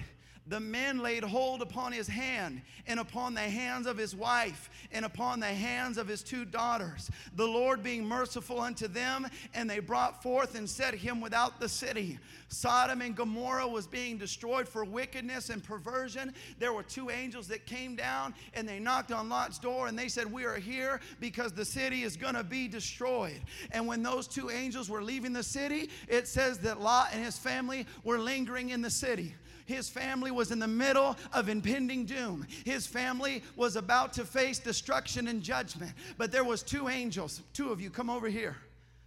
the 0.46 0.58
men 0.58 0.98
laid 0.98 1.22
hold 1.22 1.62
upon 1.62 1.92
his 1.92 2.08
hand 2.08 2.62
and 2.86 2.98
upon 2.98 3.34
the 3.34 3.40
hands 3.40 3.86
of 3.86 3.96
his 3.96 4.14
wife 4.14 4.70
and 4.90 5.04
upon 5.04 5.38
the 5.38 5.46
hands 5.46 5.98
of 5.98 6.08
his 6.08 6.22
two 6.22 6.44
daughters, 6.44 7.10
the 7.36 7.46
Lord 7.46 7.82
being 7.82 8.04
merciful 8.04 8.60
unto 8.60 8.88
them, 8.88 9.26
and 9.54 9.70
they 9.70 9.78
brought 9.78 10.22
forth 10.22 10.56
and 10.56 10.68
set 10.68 10.94
him 10.94 11.20
without 11.20 11.60
the 11.60 11.68
city. 11.68 12.18
Sodom 12.48 13.00
and 13.00 13.16
Gomorrah 13.16 13.68
was 13.68 13.86
being 13.86 14.18
destroyed 14.18 14.68
for 14.68 14.84
wickedness 14.84 15.48
and 15.48 15.62
perversion. 15.62 16.34
There 16.58 16.72
were 16.72 16.82
two 16.82 17.08
angels 17.08 17.46
that 17.48 17.64
came 17.64 17.94
down 17.94 18.34
and 18.54 18.68
they 18.68 18.78
knocked 18.78 19.12
on 19.12 19.28
Lot's 19.28 19.58
door 19.58 19.86
and 19.86 19.98
they 19.98 20.08
said, 20.08 20.30
We 20.30 20.44
are 20.44 20.56
here 20.56 21.00
because 21.20 21.52
the 21.52 21.64
city 21.64 22.02
is 22.02 22.16
going 22.16 22.34
to 22.34 22.44
be 22.44 22.68
destroyed. 22.68 23.40
And 23.70 23.86
when 23.86 24.02
those 24.02 24.26
two 24.26 24.50
angels 24.50 24.90
were 24.90 25.02
leaving 25.02 25.32
the 25.32 25.42
city, 25.42 25.88
it 26.08 26.26
says 26.26 26.58
that 26.58 26.80
Lot 26.80 27.10
and 27.12 27.24
his 27.24 27.38
family 27.38 27.86
were 28.04 28.18
lingering 28.18 28.70
in 28.70 28.82
the 28.82 28.90
city. 28.90 29.34
His 29.66 29.88
family 29.88 30.30
was 30.30 30.50
in 30.50 30.58
the 30.58 30.68
middle 30.68 31.16
of 31.32 31.48
impending 31.48 32.04
doom. 32.04 32.46
His 32.64 32.86
family 32.86 33.42
was 33.56 33.76
about 33.76 34.12
to 34.14 34.24
face 34.24 34.58
destruction 34.58 35.28
and 35.28 35.42
judgment. 35.42 35.92
But 36.18 36.32
there 36.32 36.44
was 36.44 36.62
two 36.62 36.88
angels. 36.88 37.42
Two 37.52 37.70
of 37.70 37.80
you 37.80 37.90
come 37.90 38.10
over 38.10 38.28
here. 38.28 38.56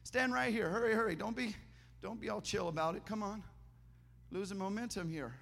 Stand 0.04 0.34
right 0.34 0.52
here. 0.52 0.70
Hurry, 0.70 0.94
hurry. 0.94 1.16
Don't 1.16 1.36
be 1.36 1.56
don't 2.02 2.22
be 2.22 2.30
all 2.30 2.42
chill 2.42 2.68
about 2.68 2.96
it. 2.96 3.04
Come 3.06 3.24
on. 3.24 3.42
Losing 4.32 4.60
momentum 4.60 5.10
here. 5.10 5.34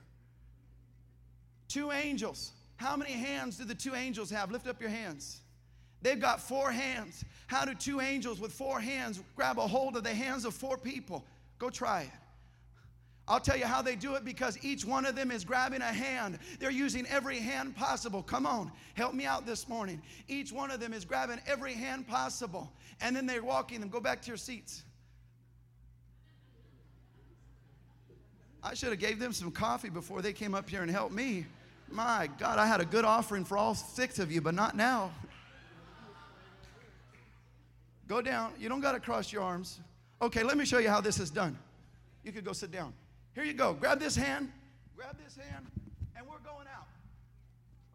Two 1.68 1.92
angels. 1.92 2.52
How 2.78 2.96
many 2.96 3.12
hands 3.12 3.58
do 3.58 3.66
the 3.66 3.76
two 3.76 3.96
angels 3.96 4.30
have? 4.30 4.52
Lift 4.52 4.68
up 4.68 4.80
your 4.80 4.90
hands. 4.90 5.42
They've 6.02 6.20
got 6.20 6.40
four 6.40 6.72
hands. 6.72 7.24
How 7.48 7.66
do 7.66 7.74
two 7.74 8.02
angels 8.02 8.40
with 8.40 8.52
four 8.52 8.80
hands 8.80 9.22
grab 9.36 9.58
a 9.58 9.68
hold 9.68 9.98
of 9.98 10.04
the 10.04 10.14
hands 10.14 10.46
of 10.46 10.54
four 10.54 10.78
people? 10.78 11.26
Go 11.60 11.70
try 11.70 12.04
it. 12.04 12.10
I'll 13.26 13.40
tell 13.40 13.58
you 13.58 13.66
how 13.66 13.82
they 13.82 13.96
do 13.96 14.16
it 14.16 14.26
because 14.26 14.58
each 14.64 14.84
one 14.84 15.06
of 15.06 15.16
them 15.16 15.32
is 15.32 15.46
grabbing 15.46 15.82
a 15.82 15.86
hand. 15.86 16.40
They're 16.60 16.72
using 16.72 17.06
every 17.08 17.40
hand 17.40 17.74
possible. 17.76 18.22
Come 18.22 18.46
on, 18.46 18.72
help 18.96 19.14
me 19.14 19.26
out 19.26 19.46
this 19.46 19.70
morning. 19.70 20.02
Each 20.28 20.52
one 20.52 20.72
of 20.72 20.82
them 20.82 20.92
is 20.94 21.06
grabbing 21.06 21.40
every 21.48 21.74
hand 21.74 22.06
possible. 22.06 22.72
And 23.00 23.16
then 23.16 23.26
they're 23.26 23.44
walking 23.44 23.80
them. 23.80 23.88
Go 23.88 24.02
back 24.02 24.22
to 24.24 24.28
your 24.28 24.38
seats. 24.38 24.84
I 28.62 28.74
should 28.74 28.90
have 28.90 29.00
gave 29.00 29.20
them 29.20 29.32
some 29.32 29.52
coffee 29.52 29.90
before 29.90 30.22
they 30.22 30.34
came 30.34 30.54
up 30.54 30.70
here 30.70 30.82
and 30.82 30.92
helped 30.92 31.14
me. 31.14 31.46
My 31.90 32.30
God, 32.40 32.60
I 32.60 32.66
had 32.66 32.82
a 32.82 32.86
good 32.86 33.06
offering 33.06 33.46
for 33.46 33.58
all 33.58 33.76
six 33.76 34.20
of 34.20 34.32
you, 34.32 34.42
but 34.42 34.54
not 34.54 34.76
now. 34.76 35.12
Go 38.08 38.22
down. 38.22 38.52
You 38.60 38.68
don't 38.68 38.82
got 38.82 38.94
to 38.94 39.00
cross 39.00 39.32
your 39.32 39.44
arms. 39.44 39.80
Okay, 40.22 40.44
let 40.44 40.58
me 40.58 40.66
show 40.66 40.80
you 40.80 40.90
how 40.90 41.02
this 41.02 41.20
is 41.20 41.30
done. 41.30 41.58
You 42.24 42.32
could 42.32 42.46
go 42.46 42.54
sit 42.54 42.72
down. 42.72 42.94
Here 43.36 43.44
you 43.44 43.54
go. 43.54 43.74
Grab 43.74 44.00
this 44.00 44.16
hand. 44.16 44.52
Grab 44.96 45.18
this 45.24 45.36
hand. 45.36 45.66
And 46.16 46.26
we're 46.28 46.38
going 46.40 46.68
out. 46.68 46.88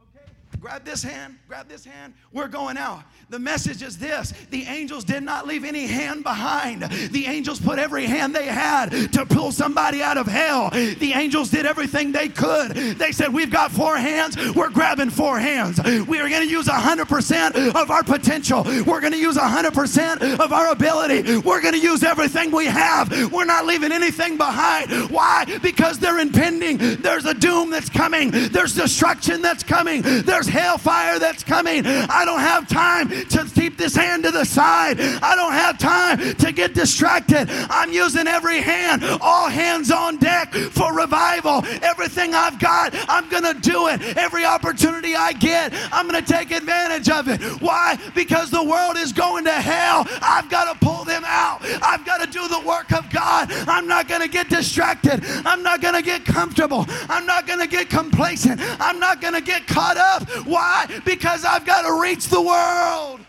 Okay? 0.03 0.29
Grab 0.61 0.85
this 0.85 1.03
hand. 1.03 1.39
Grab 1.47 1.69
this 1.69 1.85
hand. 1.85 2.15
We're 2.33 2.49
going 2.49 2.77
out. 2.77 3.05
The 3.31 3.39
message 3.39 3.83
is 3.83 3.97
this 3.97 4.33
the 4.51 4.65
angels 4.65 5.05
did 5.05 5.23
not 5.23 5.47
leave 5.47 5.65
any 5.65 5.87
hand 5.87 6.25
behind. 6.25 6.83
The 6.83 7.27
angels 7.27 7.61
put 7.61 7.79
every 7.79 8.07
hand 8.07 8.35
they 8.35 8.47
had 8.47 9.13
to 9.13 9.25
pull 9.25 9.53
somebody 9.53 10.03
out 10.03 10.17
of 10.17 10.27
hell. 10.27 10.71
The 10.71 11.13
angels 11.15 11.51
did 11.51 11.65
everything 11.65 12.11
they 12.11 12.29
could. 12.29 12.73
They 12.73 13.13
said, 13.13 13.33
We've 13.33 13.51
got 13.51 13.71
four 13.71 13.97
hands, 13.97 14.37
we're 14.55 14.71
grabbing 14.71 15.11
four 15.11 15.39
hands. 15.39 15.81
We 15.85 16.19
are 16.21 16.29
going 16.29 16.47
to 16.47 16.51
use 16.51 16.67
100% 16.67 17.75
of 17.75 17.91
our 17.91 18.03
potential. 18.03 18.65
We're 18.65 19.01
going 19.01 19.13
to 19.13 19.19
use 19.19 19.37
100% 19.37 20.41
of 20.41 20.53
our 20.53 20.73
ability. 20.73 21.39
We're 21.39 21.61
going 21.61 21.75
to 21.75 21.81
use 21.81 22.03
everything 22.03 22.51
we 22.51 22.67
have. 22.67 23.33
We're 23.33 23.45
not 23.45 23.65
leaving 23.65 23.93
anything 23.93 24.37
behind. 24.37 24.91
Why? 25.11 25.45
Because 25.63 25.99
they're 25.99 26.19
impending. 26.19 26.79
There's 26.79 27.27
a 27.27 27.35
doom 27.35 27.71
that's 27.71 27.89
coming, 27.89 28.31
there's 28.31 28.75
destruction 28.75 29.43
that's 29.43 29.63
coming, 29.63 30.03
there's 30.03 30.48
hellfire 30.49 31.19
that's 31.19 31.45
coming. 31.45 31.87
I 31.87 32.25
don't 32.25 32.41
have 32.41 32.69
time 32.69 33.09
to 33.09 33.45
keep 33.55 33.77
this 33.77 33.95
hand 33.95 34.25
to 34.25 34.31
the 34.31 34.45
side. 34.45 35.01
I 35.01 35.37
don't 35.37 35.53
have 35.53 35.79
time 35.79 36.35
to 36.37 36.53
get 36.53 36.75
distracted. 36.75 37.49
I'm 37.71 37.93
using 37.93 38.27
every 38.27 38.61
hand, 38.61 39.05
all 39.21 39.49
hands 39.49 39.91
on 39.91 40.17
deck 40.17 40.53
for 40.53 40.95
revival. 40.95 41.65
Everything 41.83 42.35
I've 42.35 42.59
got, 42.59 42.95
I'm 43.09 43.29
going 43.29 43.45
to 43.45 43.61
do 43.61 43.89
it. 43.89 44.17
Every 44.17 44.45
opportunity 44.45 45.15
I 45.15 45.33
get, 45.33 45.73
I'm 45.93 46.09
going 46.09 46.23
to 46.23 46.33
take 46.33 46.51
advantage 46.51 47.09
of 47.09 47.29
it. 47.29 47.41
Why? 47.61 47.99
Because 48.15 48.51
the 48.51 48.63
world 48.63 48.97
is 48.97 49.13
going 49.13 49.45
to 49.45 49.53
hell. 49.53 50.07
I've 50.23 50.49
got 50.51 50.73
to 50.73 50.85
pull 50.85 51.05
them 51.05 51.23
out. 51.27 51.61
I've 51.83 52.05
got 52.05 52.25
to 52.25 52.31
do 52.31 52.47
the 52.49 52.61
work 52.67 52.93
of 52.93 53.09
God. 53.11 53.53
I'm 53.69 53.87
not 53.87 54.09
going 54.09 54.23
to 54.23 54.29
get 54.29 54.49
distracted. 54.49 55.25
I'm 55.45 55.63
not 55.63 55.81
going 55.81 55.95
to 55.95 56.03
get 56.03 56.25
comfortable. 56.25 56.87
I'm 57.09 57.27
not 57.27 57.47
going 57.47 57.61
to 57.61 57.67
get 57.67 57.91
complacent. 57.91 58.61
I'm 58.81 58.99
not 58.99 59.21
going 59.21 59.35
to 59.35 59.41
get 59.41 59.67
caught 59.67 59.97
up. 59.97 60.29
Why? 60.45 61.01
Because 61.05 61.45
I've 61.45 61.67
got 61.67 61.83
to 61.83 62.01
reach 62.01 62.27
the 62.29 62.41
world. 62.41 63.21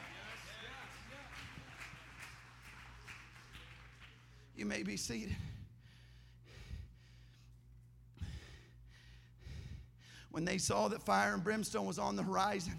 You 4.55 4.65
may 4.65 4.83
be 4.83 4.97
seated. 4.97 5.35
When 10.31 10.45
they 10.45 10.57
saw 10.57 10.87
that 10.89 11.01
fire 11.01 11.33
and 11.33 11.43
brimstone 11.43 11.85
was 11.85 11.97
on 11.97 12.15
the 12.15 12.23
horizon, 12.23 12.73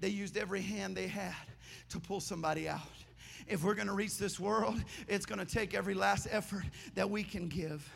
they 0.00 0.08
used 0.08 0.36
every 0.36 0.62
hand 0.62 0.96
they 0.96 1.06
had 1.06 1.34
to 1.90 2.00
pull 2.00 2.20
somebody 2.20 2.68
out. 2.68 2.80
If 3.46 3.64
we're 3.64 3.74
going 3.74 3.86
to 3.88 3.94
reach 3.94 4.18
this 4.18 4.38
world, 4.38 4.82
it's 5.06 5.24
going 5.24 5.38
to 5.38 5.46
take 5.46 5.74
every 5.74 5.94
last 5.94 6.28
effort 6.30 6.64
that 6.94 7.08
we 7.08 7.22
can 7.22 7.48
give. 7.48 7.90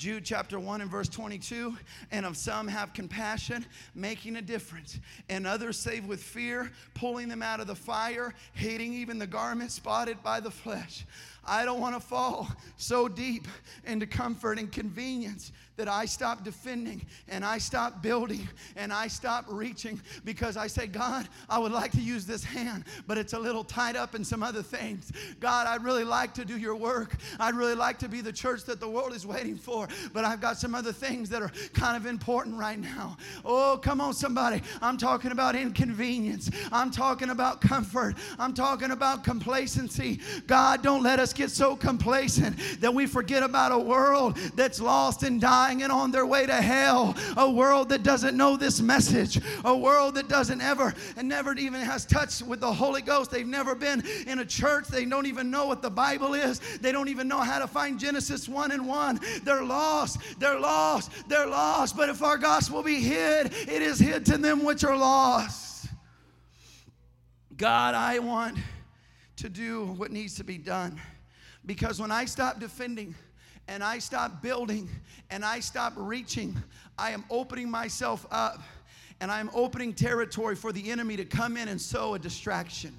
Jude 0.00 0.24
chapter 0.24 0.58
1 0.58 0.80
and 0.80 0.90
verse 0.90 1.10
22 1.10 1.76
and 2.10 2.24
of 2.24 2.34
some 2.34 2.66
have 2.68 2.94
compassion, 2.94 3.66
making 3.94 4.36
a 4.36 4.40
difference, 4.40 4.98
and 5.28 5.46
others 5.46 5.76
save 5.76 6.06
with 6.06 6.22
fear, 6.22 6.72
pulling 6.94 7.28
them 7.28 7.42
out 7.42 7.60
of 7.60 7.66
the 7.66 7.74
fire, 7.74 8.32
hating 8.54 8.94
even 8.94 9.18
the 9.18 9.26
garment 9.26 9.70
spotted 9.70 10.22
by 10.22 10.40
the 10.40 10.50
flesh. 10.50 11.04
I 11.44 11.66
don't 11.66 11.80
want 11.80 11.96
to 11.96 12.00
fall 12.00 12.48
so 12.78 13.08
deep 13.08 13.46
into 13.84 14.06
comfort 14.06 14.58
and 14.58 14.72
convenience 14.72 15.52
that 15.80 15.88
I 15.88 16.04
stop 16.04 16.44
defending 16.44 17.06
and 17.26 17.42
I 17.42 17.56
stop 17.56 18.02
building 18.02 18.46
and 18.76 18.92
I 18.92 19.08
stop 19.08 19.46
reaching 19.48 19.98
because 20.26 20.58
I 20.58 20.66
say, 20.66 20.86
God, 20.86 21.26
I 21.48 21.58
would 21.58 21.72
like 21.72 21.90
to 21.92 22.02
use 22.02 22.26
this 22.26 22.44
hand, 22.44 22.84
but 23.06 23.16
it's 23.16 23.32
a 23.32 23.38
little 23.38 23.64
tied 23.64 23.96
up 23.96 24.14
in 24.14 24.22
some 24.22 24.42
other 24.42 24.62
things. 24.62 25.10
God, 25.40 25.66
I'd 25.66 25.82
really 25.82 26.04
like 26.04 26.34
to 26.34 26.44
do 26.44 26.58
your 26.58 26.76
work. 26.76 27.16
I'd 27.38 27.54
really 27.54 27.74
like 27.74 27.98
to 28.00 28.10
be 28.10 28.20
the 28.20 28.30
church 28.30 28.64
that 28.64 28.78
the 28.78 28.90
world 28.90 29.14
is 29.14 29.26
waiting 29.26 29.56
for, 29.56 29.88
but 30.12 30.26
I've 30.26 30.42
got 30.42 30.58
some 30.58 30.74
other 30.74 30.92
things 30.92 31.30
that 31.30 31.40
are 31.40 31.50
kind 31.72 31.96
of 31.96 32.04
important 32.04 32.58
right 32.58 32.78
now. 32.78 33.16
Oh, 33.42 33.80
come 33.82 34.02
on, 34.02 34.12
somebody. 34.12 34.60
I'm 34.82 34.98
talking 34.98 35.32
about 35.32 35.56
inconvenience. 35.56 36.50
I'm 36.70 36.90
talking 36.90 37.30
about 37.30 37.62
comfort. 37.62 38.16
I'm 38.38 38.52
talking 38.52 38.90
about 38.90 39.24
complacency. 39.24 40.20
God, 40.46 40.82
don't 40.82 41.02
let 41.02 41.18
us 41.18 41.32
get 41.32 41.50
so 41.50 41.74
complacent 41.74 42.58
that 42.82 42.92
we 42.92 43.06
forget 43.06 43.42
about 43.42 43.72
a 43.72 43.78
world 43.78 44.36
that's 44.54 44.78
lost 44.78 45.22
and 45.22 45.40
dying 45.40 45.69
and 45.70 45.92
on 45.92 46.10
their 46.10 46.26
way 46.26 46.46
to 46.46 46.54
hell. 46.54 47.16
A 47.36 47.50
world 47.50 47.88
that 47.90 48.02
doesn't 48.02 48.36
know 48.36 48.56
this 48.56 48.80
message. 48.80 49.40
A 49.64 49.76
world 49.76 50.16
that 50.16 50.28
doesn't 50.28 50.60
ever 50.60 50.94
and 51.16 51.28
never 51.28 51.54
even 51.54 51.80
has 51.80 52.04
touched 52.04 52.42
with 52.42 52.60
the 52.60 52.72
Holy 52.72 53.02
Ghost. 53.02 53.30
They've 53.30 53.46
never 53.46 53.74
been 53.74 54.02
in 54.26 54.40
a 54.40 54.44
church. 54.44 54.88
They 54.88 55.04
don't 55.04 55.26
even 55.26 55.50
know 55.50 55.66
what 55.66 55.82
the 55.82 55.90
Bible 55.90 56.34
is. 56.34 56.60
They 56.80 56.92
don't 56.92 57.08
even 57.08 57.28
know 57.28 57.40
how 57.40 57.58
to 57.58 57.66
find 57.66 57.98
Genesis 57.98 58.48
1 58.48 58.72
and 58.72 58.86
1. 58.86 59.20
They're 59.44 59.64
lost. 59.64 60.18
They're 60.38 60.58
lost. 60.58 61.12
They're 61.28 61.46
lost. 61.46 61.96
But 61.96 62.08
if 62.08 62.22
our 62.22 62.36
gospel 62.36 62.82
be 62.82 63.00
hid, 63.00 63.52
it 63.52 63.82
is 63.82 63.98
hid 63.98 64.26
to 64.26 64.38
them 64.38 64.64
which 64.64 64.84
are 64.84 64.96
lost. 64.96 65.88
God, 67.56 67.94
I 67.94 68.18
want 68.18 68.58
to 69.36 69.48
do 69.48 69.86
what 69.96 70.10
needs 70.10 70.34
to 70.36 70.44
be 70.44 70.58
done. 70.58 71.00
Because 71.66 72.00
when 72.00 72.10
I 72.10 72.24
stop 72.24 72.58
defending, 72.58 73.14
and 73.70 73.84
I 73.84 74.00
stop 74.00 74.42
building 74.42 74.90
and 75.30 75.44
I 75.44 75.60
stop 75.60 75.92
reaching, 75.94 76.60
I 76.98 77.12
am 77.12 77.24
opening 77.30 77.70
myself 77.70 78.26
up 78.32 78.60
and 79.20 79.30
I'm 79.30 79.48
opening 79.54 79.94
territory 79.94 80.56
for 80.56 80.72
the 80.72 80.90
enemy 80.90 81.16
to 81.16 81.24
come 81.24 81.56
in 81.56 81.68
and 81.68 81.80
sow 81.80 82.14
a 82.14 82.18
distraction. 82.18 82.98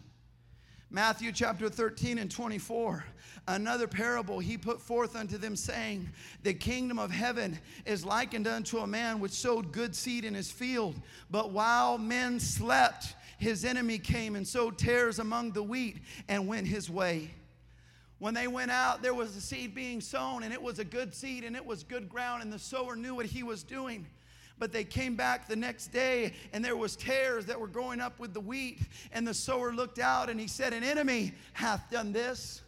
Matthew 0.90 1.34
chapter 1.34 1.68
13 1.68 2.18
and 2.18 2.32
24. 2.32 3.04
Another 3.50 3.86
parable 3.86 4.40
he 4.40 4.58
put 4.58 4.82
forth 4.82 5.16
unto 5.16 5.38
them, 5.38 5.58
saying, 5.58 6.10
The 6.44 6.54
kingdom 6.54 7.00
of 7.00 7.12
heaven 7.12 7.60
is 7.86 8.06
likened 8.06 8.48
unto 8.48 8.78
a 8.78 8.88
man 8.88 9.20
which 9.20 9.32
sowed 9.32 9.74
good 9.74 9.94
seed 9.94 10.24
in 10.24 10.34
his 10.34 10.52
field. 10.52 10.96
But 11.30 11.52
while 11.52 11.98
men 11.98 12.40
slept, 12.40 13.16
his 13.40 13.66
enemy 13.66 13.98
came 13.98 14.36
and 14.36 14.48
sowed 14.48 14.78
tares 14.78 15.20
among 15.20 15.52
the 15.52 15.64
wheat 15.64 15.98
and 16.30 16.48
went 16.48 16.68
his 16.68 16.90
way. 16.90 17.32
When 18.22 18.36
they 18.36 18.48
went 18.48 18.70
out, 18.70 19.02
there 19.02 19.16
was 19.16 19.36
a 19.36 19.42
seed 19.42 19.74
being 19.74 20.00
sown, 20.00 20.44
and 20.44 20.54
it 20.54 20.62
was 20.62 20.78
a 20.78 20.86
good 20.86 21.12
seed, 21.12 21.44
and 21.44 21.56
it 21.56 21.66
was 21.66 21.82
good 21.82 22.08
ground, 22.08 22.44
and 22.44 22.54
the 22.54 22.60
sower 22.60 22.96
knew 22.96 23.16
what 23.16 23.26
he 23.26 23.42
was 23.42 23.64
doing. 23.64 24.06
But 24.60 24.72
they 24.72 24.84
came 24.84 25.16
back 25.16 25.48
the 25.48 25.56
next 25.56 25.88
day, 25.88 26.34
and 26.54 26.64
there 26.64 26.78
was 26.78 26.96
tares 26.96 27.48
that 27.48 27.60
were 27.60 27.66
growing 27.66 28.00
up 28.00 28.20
with 28.20 28.36
the 28.36 28.40
wheat. 28.40 28.80
And 29.12 29.28
the 29.28 29.34
sower 29.34 29.74
looked 29.74 29.98
out, 29.98 30.30
and 30.30 30.40
he 30.40 30.46
said, 30.46 30.72
An 30.72 30.84
enemy 30.84 31.34
hath 31.54 31.90
done 31.90 32.14
this. 32.14 32.62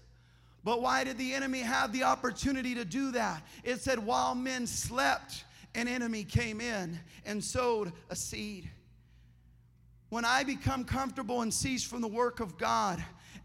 But 0.63 0.81
why 0.81 1.03
did 1.03 1.19
the 1.19 1.35
enemy 1.35 1.59
have 1.59 1.93
the 1.93 2.01
opportunity 2.01 2.73
to 2.73 2.83
do 2.83 3.11
that? 3.11 3.43
It 3.63 3.79
said, 3.79 4.03
While 4.03 4.33
men 4.33 4.65
slept, 4.65 5.43
an 5.75 5.87
enemy 5.87 6.23
came 6.23 6.61
in 6.61 6.99
and 7.27 7.43
sowed 7.43 7.93
a 8.09 8.15
seed. 8.15 8.71
When 10.09 10.25
I 10.25 10.45
become 10.45 10.83
comfortable 10.83 11.43
and 11.43 11.53
cease 11.53 11.83
from 11.83 12.01
the 12.01 12.07
work 12.07 12.39
of 12.39 12.57
God, 12.57 13.03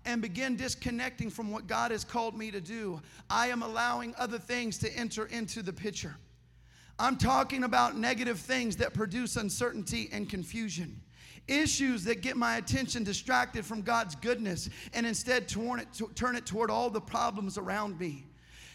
and 0.09 0.23
begin 0.23 0.57
disconnecting 0.57 1.29
from 1.29 1.51
what 1.51 1.67
God 1.67 1.91
has 1.91 2.03
called 2.03 2.35
me 2.35 2.51
to 2.51 2.63
do, 2.63 2.99
I 3.29 3.49
am 3.49 3.63
allowing 3.63 4.15
other 4.17 4.39
things 4.39 4.79
to 4.79 4.91
enter 4.97 5.27
into 5.27 5.63
the 5.63 5.73
picture. 5.73 6.17
I'm 6.99 7.19
talking 7.19 7.65
about 7.65 7.95
negative 7.95 8.41
things 8.41 8.75
that 8.77 8.95
produce 8.95 9.37
uncertainty 9.37 10.09
and 10.11 10.27
confusion. 10.27 11.03
Issues 11.47 12.05
that 12.05 12.23
get 12.23 12.39
my 12.39 12.57
attention 12.57 13.05
distracted 13.05 13.67
from 13.67 13.83
God's 13.83 14.15
goodness 14.15 14.71
and 14.95 15.07
instead 15.07 15.47
turn 15.47 15.81
it, 15.81 16.47
toward 16.47 16.71
all 16.71 16.89
the 16.89 17.01
problems 17.03 17.59
around 17.59 18.01
me. 18.01 18.25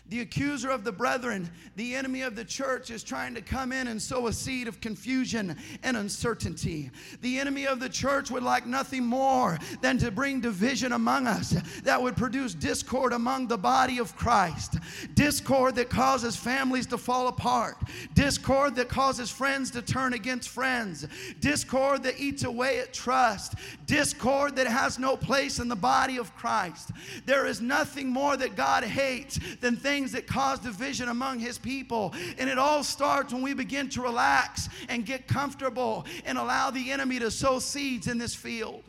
The 0.09 0.19
accuser 0.19 0.69
of 0.69 0.83
the 0.83 0.91
brethren, 0.91 1.49
the 1.77 1.95
enemy 1.95 2.23
of 2.23 2.35
the 2.35 2.43
church, 2.43 2.91
is 2.91 3.03
trying 3.03 3.33
to 3.35 3.41
come 3.41 3.71
in 3.71 3.87
and 3.87 4.01
sow 4.01 4.27
a 4.27 4.33
seed 4.33 4.67
of 4.67 4.81
confusion 4.81 5.57
and 5.81 5.95
uncertainty. 5.95 6.91
The 7.21 7.39
enemy 7.39 7.65
of 7.65 7.79
the 7.79 7.87
church 7.87 8.29
would 8.29 8.43
like 8.43 8.67
nothing 8.67 9.05
more 9.05 9.57
than 9.81 9.97
to 9.99 10.11
bring 10.11 10.41
division 10.41 10.91
among 10.91 11.25
us 11.25 11.51
that 11.83 12.01
would 12.01 12.17
produce 12.17 12.53
discord 12.53 13.13
among 13.13 13.47
the 13.47 13.57
body 13.57 13.97
of 13.97 14.13
Christ. 14.17 14.75
Discord 15.13 15.75
that 15.75 15.89
causes 15.89 16.35
families 16.35 16.85
to 16.87 16.97
fall 16.97 17.29
apart. 17.29 17.77
Discord 18.13 18.75
that 18.75 18.89
causes 18.89 19.31
friends 19.31 19.71
to 19.71 19.81
turn 19.81 20.13
against 20.13 20.49
friends. 20.49 21.07
Discord 21.39 22.03
that 22.03 22.19
eats 22.19 22.43
away 22.43 22.79
at 22.79 22.93
trust. 22.93 23.55
Discord 23.85 24.57
that 24.57 24.67
has 24.67 24.99
no 24.99 25.15
place 25.15 25.59
in 25.59 25.69
the 25.69 25.77
body 25.77 26.17
of 26.17 26.35
Christ. 26.35 26.91
There 27.25 27.45
is 27.45 27.61
nothing 27.61 28.09
more 28.09 28.35
that 28.35 28.57
God 28.57 28.83
hates 28.83 29.39
than 29.61 29.77
things 29.77 29.92
things 29.93 30.11
that 30.13 30.25
cause 30.25 30.57
division 30.57 31.09
among 31.09 31.37
his 31.37 31.59
people. 31.59 32.15
And 32.39 32.49
it 32.49 32.57
all 32.57 32.83
starts 32.83 33.31
when 33.31 33.43
we 33.43 33.53
begin 33.53 33.89
to 33.89 34.01
relax 34.01 34.67
and 34.89 35.05
get 35.05 35.27
comfortable 35.27 36.07
and 36.25 36.39
allow 36.39 36.71
the 36.71 36.91
enemy 36.91 37.19
to 37.19 37.29
sow 37.29 37.59
seeds 37.59 38.07
in 38.07 38.17
this 38.17 38.33
field. 38.33 38.83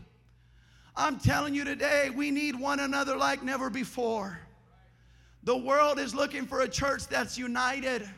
I'm 0.97 1.19
telling 1.19 1.55
you 1.55 1.62
today, 1.62 2.09
we 2.09 2.31
need 2.31 2.59
one 2.59 2.81
another 2.81 3.17
like 3.17 3.43
never 3.43 3.69
before. 3.69 4.38
The 5.43 5.55
world 5.55 5.99
is 5.99 6.14
looking 6.14 6.47
for 6.47 6.62
a 6.62 6.69
church 6.69 7.07
that's 7.09 7.37
united. 7.37 8.09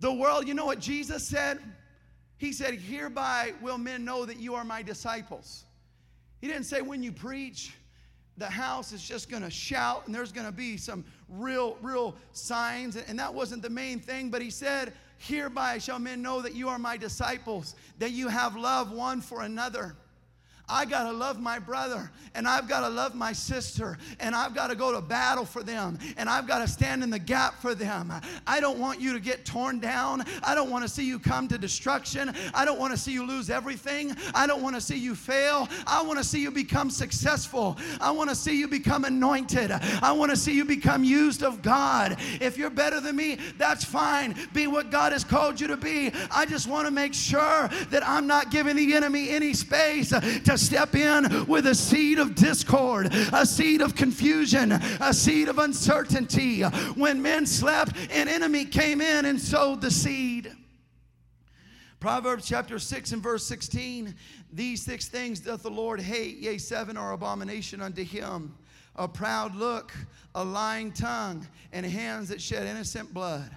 The 0.00 0.12
world, 0.12 0.48
you 0.48 0.54
know 0.54 0.66
what 0.66 0.80
Jesus 0.80 1.24
said? 1.24 1.60
He 2.38 2.52
said, 2.52 2.74
Hereby 2.74 3.52
will 3.62 3.78
men 3.78 4.04
know 4.04 4.24
that 4.24 4.40
you 4.40 4.56
are 4.56 4.64
my 4.64 4.82
disciples. 4.82 5.62
He 6.40 6.48
didn't 6.48 6.64
say 6.64 6.82
when 6.82 7.04
you 7.04 7.12
preach, 7.12 7.72
the 8.36 8.46
house 8.46 8.90
is 8.90 9.06
just 9.06 9.30
going 9.30 9.44
to 9.44 9.50
shout 9.50 10.06
and 10.06 10.14
there's 10.14 10.32
going 10.32 10.46
to 10.46 10.52
be 10.52 10.76
some 10.76 11.04
real, 11.28 11.76
real 11.82 12.16
signs. 12.32 12.96
And 12.96 13.18
that 13.18 13.32
wasn't 13.32 13.62
the 13.62 13.70
main 13.70 14.00
thing, 14.00 14.30
but 14.30 14.42
he 14.42 14.50
said, 14.50 14.92
Hereby 15.18 15.78
shall 15.78 15.98
men 15.98 16.22
know 16.22 16.42
that 16.42 16.54
you 16.54 16.68
are 16.68 16.78
my 16.78 16.96
disciples, 16.96 17.74
that 17.98 18.10
you 18.10 18.28
have 18.28 18.56
love 18.56 18.92
one 18.92 19.20
for 19.20 19.42
another. 19.42 19.96
I 20.68 20.86
got 20.86 21.04
to 21.04 21.12
love 21.12 21.40
my 21.40 21.58
brother 21.58 22.10
and 22.34 22.48
I've 22.48 22.68
got 22.68 22.80
to 22.80 22.88
love 22.88 23.14
my 23.14 23.32
sister 23.32 23.98
and 24.18 24.34
I've 24.34 24.54
got 24.54 24.68
to 24.68 24.74
go 24.74 24.92
to 24.92 25.02
battle 25.02 25.44
for 25.44 25.62
them 25.62 25.98
and 26.16 26.28
I've 26.28 26.46
got 26.46 26.60
to 26.60 26.68
stand 26.68 27.02
in 27.02 27.10
the 27.10 27.18
gap 27.18 27.60
for 27.60 27.74
them. 27.74 28.12
I 28.46 28.60
don't 28.60 28.78
want 28.78 28.98
you 29.00 29.12
to 29.12 29.20
get 29.20 29.44
torn 29.44 29.78
down. 29.78 30.24
I 30.42 30.54
don't 30.54 30.70
want 30.70 30.82
to 30.82 30.88
see 30.88 31.06
you 31.06 31.18
come 31.18 31.48
to 31.48 31.58
destruction. 31.58 32.34
I 32.54 32.64
don't 32.64 32.78
want 32.78 32.92
to 32.92 32.98
see 32.98 33.12
you 33.12 33.26
lose 33.26 33.50
everything. 33.50 34.16
I 34.34 34.46
don't 34.46 34.62
want 34.62 34.74
to 34.74 34.80
see 34.80 34.96
you 34.96 35.14
fail. 35.14 35.68
I 35.86 36.02
want 36.02 36.18
to 36.18 36.24
see 36.24 36.40
you 36.40 36.50
become 36.50 36.88
successful. 36.88 37.76
I 38.00 38.10
want 38.10 38.30
to 38.30 38.36
see 38.36 38.58
you 38.58 38.66
become 38.66 39.04
anointed. 39.04 39.70
I 39.70 40.12
want 40.12 40.30
to 40.30 40.36
see 40.36 40.54
you 40.54 40.64
become 40.64 41.04
used 41.04 41.42
of 41.42 41.60
God. 41.60 42.16
If 42.40 42.56
you're 42.56 42.70
better 42.70 43.00
than 43.00 43.16
me, 43.16 43.38
that's 43.58 43.84
fine. 43.84 44.34
Be 44.54 44.66
what 44.66 44.90
God 44.90 45.12
has 45.12 45.24
called 45.24 45.60
you 45.60 45.66
to 45.68 45.76
be. 45.76 46.10
I 46.30 46.46
just 46.46 46.68
want 46.68 46.86
to 46.86 46.90
make 46.90 47.12
sure 47.12 47.68
that 47.90 48.02
I'm 48.06 48.26
not 48.26 48.50
giving 48.50 48.76
the 48.76 48.94
enemy 48.94 49.28
any 49.28 49.52
space 49.52 50.08
to 50.08 50.53
step 50.58 50.94
in 50.94 51.46
with 51.46 51.66
a 51.66 51.74
seed 51.74 52.18
of 52.18 52.34
discord, 52.34 53.08
a 53.32 53.46
seed 53.46 53.80
of 53.80 53.94
confusion, 53.94 54.72
a 54.72 55.12
seed 55.12 55.48
of 55.48 55.58
uncertainty. 55.58 56.62
When 56.62 57.20
men 57.22 57.46
slept, 57.46 57.96
an 58.10 58.28
enemy 58.28 58.64
came 58.64 59.00
in 59.00 59.24
and 59.24 59.40
sowed 59.40 59.80
the 59.80 59.90
seed. 59.90 60.52
Proverbs 62.00 62.46
chapter 62.46 62.78
6 62.78 63.12
and 63.12 63.22
verse 63.22 63.46
16 63.46 64.14
These 64.52 64.82
six 64.82 65.08
things 65.08 65.40
doth 65.40 65.62
the 65.62 65.70
Lord 65.70 66.00
hate, 66.00 66.38
yea, 66.38 66.58
seven 66.58 66.96
are 66.96 67.12
abomination 67.12 67.80
unto 67.80 68.04
him 68.04 68.54
a 68.96 69.08
proud 69.08 69.56
look, 69.56 69.92
a 70.34 70.44
lying 70.44 70.92
tongue, 70.92 71.46
and 71.72 71.84
hands 71.84 72.28
that 72.28 72.40
shed 72.40 72.66
innocent 72.66 73.12
blood 73.12 73.50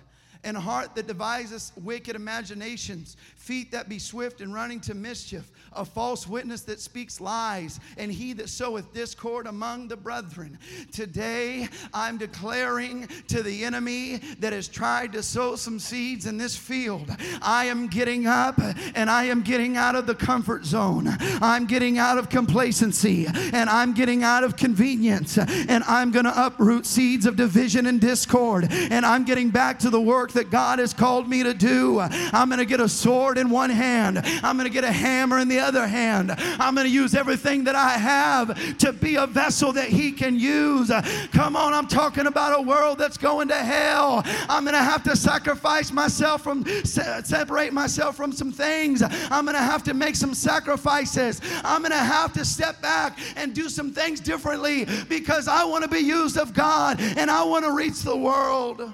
and 0.43 0.55
heart 0.55 0.95
that 0.95 1.07
devises 1.07 1.73
wicked 1.75 2.15
imaginations, 2.15 3.17
feet 3.47 3.71
that 3.71 3.87
be 3.87 3.97
swift 3.97 4.41
in 4.41 4.51
running 4.51 4.81
to 4.81 4.93
mischief, 4.93 5.49
a 5.71 5.85
false 5.85 6.27
witness 6.27 6.63
that 6.63 6.81
speaks 6.81 7.21
lies, 7.21 7.79
and 7.97 8.11
he 8.11 8.33
that 8.33 8.49
soweth 8.49 8.93
discord 8.93 9.47
among 9.47 9.87
the 9.87 9.95
brethren. 9.95 10.59
Today, 10.91 11.69
I'm 11.93 12.17
declaring 12.17 13.07
to 13.29 13.41
the 13.41 13.63
enemy 13.63 14.17
that 14.39 14.51
has 14.51 14.67
tried 14.67 15.13
to 15.13 15.23
sow 15.23 15.55
some 15.55 15.79
seeds 15.79 16.25
in 16.25 16.37
this 16.37 16.57
field 16.57 17.09
I 17.41 17.65
am 17.65 17.87
getting 17.87 18.27
up 18.27 18.59
and 18.95 19.09
I 19.09 19.25
am 19.25 19.41
getting 19.41 19.77
out 19.77 19.95
of 19.95 20.07
the 20.07 20.15
comfort 20.15 20.65
zone. 20.65 21.07
I'm 21.41 21.67
getting 21.67 21.97
out 21.97 22.17
of 22.17 22.27
complacency 22.27 23.27
and 23.27 23.69
I'm 23.69 23.93
getting 23.93 24.23
out 24.23 24.43
of 24.43 24.57
convenience 24.57 25.37
and 25.37 25.85
I'm 25.85 26.11
going 26.11 26.25
to 26.25 26.45
uproot 26.45 26.85
seeds 26.85 27.25
of 27.25 27.37
division 27.37 27.85
and 27.85 28.01
discord 28.01 28.67
and 28.69 29.05
I'm 29.05 29.23
getting 29.23 29.49
back 29.49 29.79
to 29.79 29.89
the 29.89 30.01
work 30.01 30.33
that 30.33 30.49
God 30.49 30.79
has 30.79 30.93
called 30.93 31.29
me 31.29 31.43
to 31.43 31.53
do. 31.53 32.01
I'm 32.01 32.49
going 32.49 32.59
to 32.59 32.65
get 32.65 32.81
a 32.81 32.89
sword 32.89 33.36
in 33.37 33.49
one 33.49 33.69
hand, 33.69 34.21
I'm 34.43 34.57
going 34.57 34.67
to 34.67 34.73
get 34.73 34.83
a 34.83 34.91
hammer 34.91 35.39
in 35.39 35.47
the 35.47 35.59
other 35.59 35.87
hand. 35.87 36.33
I'm 36.37 36.75
going 36.75 36.87
to 36.87 36.93
use 36.93 37.15
everything 37.15 37.63
that 37.65 37.75
I 37.75 37.91
have 37.91 38.77
to 38.79 38.91
be 38.93 39.15
a 39.15 39.27
vessel 39.27 39.71
that 39.73 39.89
He 39.89 40.11
can 40.11 40.39
use. 40.39 40.91
Come 41.31 41.55
on, 41.55 41.73
I'm 41.73 41.87
talking 41.87 42.27
about 42.27 42.59
a 42.59 42.61
world 42.61 42.97
that's 42.97 43.17
going 43.17 43.47
to 43.49 43.55
hell. 43.55 44.23
I'm 44.49 44.63
going 44.63 44.73
to 44.73 44.83
have 44.83 45.03
to 45.03 45.15
sacrifice 45.15 45.91
myself 45.91 46.43
from, 46.43 46.65
separate 46.85 47.73
myself 47.73 48.15
from 48.15 48.31
some 48.31 48.51
things. 48.51 49.01
I'm 49.03 49.45
going 49.45 49.55
to 49.55 49.61
have 49.61 49.83
to 49.83 49.93
make 49.93 50.15
some 50.15 50.33
sacrifices. 50.33 51.41
I'm 51.63 51.81
going 51.81 51.91
to 51.91 51.97
have 51.97 52.33
to 52.33 52.45
step 52.45 52.81
back 52.81 53.17
and 53.35 53.53
do 53.53 53.69
some 53.69 53.91
things 53.91 54.19
differently 54.19 54.85
because 55.07 55.47
I 55.47 55.63
want 55.63 55.83
to 55.83 55.89
be 55.89 55.99
used 55.99 56.37
of 56.37 56.53
God 56.53 56.99
and 56.99 57.29
I 57.29 57.43
want 57.43 57.65
to 57.65 57.71
reach 57.71 58.01
the 58.01 58.17
world. 58.17 58.93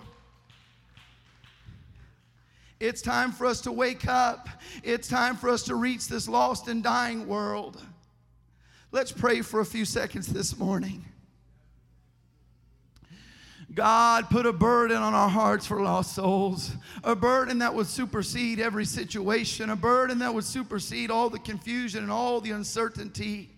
It's 2.84 3.02
time 3.02 3.32
for 3.32 3.46
us 3.46 3.62
to 3.62 3.72
wake 3.72 4.10
up. 4.10 4.50
It's 4.84 5.08
time 5.08 5.38
for 5.38 5.48
us 5.48 5.64
to 5.64 5.76
reach 5.76 6.10
this 6.10 6.28
lost 6.28 6.68
and 6.68 6.84
dying 6.84 7.26
world. 7.26 7.82
Let's 8.92 9.10
pray 9.10 9.42
for 9.42 9.62
a 9.62 9.66
few 9.66 9.86
seconds 9.86 10.28
this 10.28 10.58
morning. 10.58 11.06
God 13.74 14.30
put 14.30 14.46
a 14.46 14.52
burden 14.52 14.98
on 14.98 15.14
our 15.14 15.30
hearts 15.30 15.66
for 15.66 15.82
lost 15.82 16.14
souls, 16.14 16.74
a 17.06 17.16
burden 17.16 17.60
that 17.60 17.74
would 17.74 17.88
supersede 17.88 18.60
every 18.60 18.84
situation, 18.84 19.70
a 19.70 19.78
burden 19.78 20.20
that 20.20 20.34
would 20.34 20.44
supersede 20.44 21.10
all 21.10 21.30
the 21.30 21.40
confusion 21.40 22.04
and 22.04 22.12
all 22.12 22.42
the 22.42 22.52
uncertainty. 22.52 23.53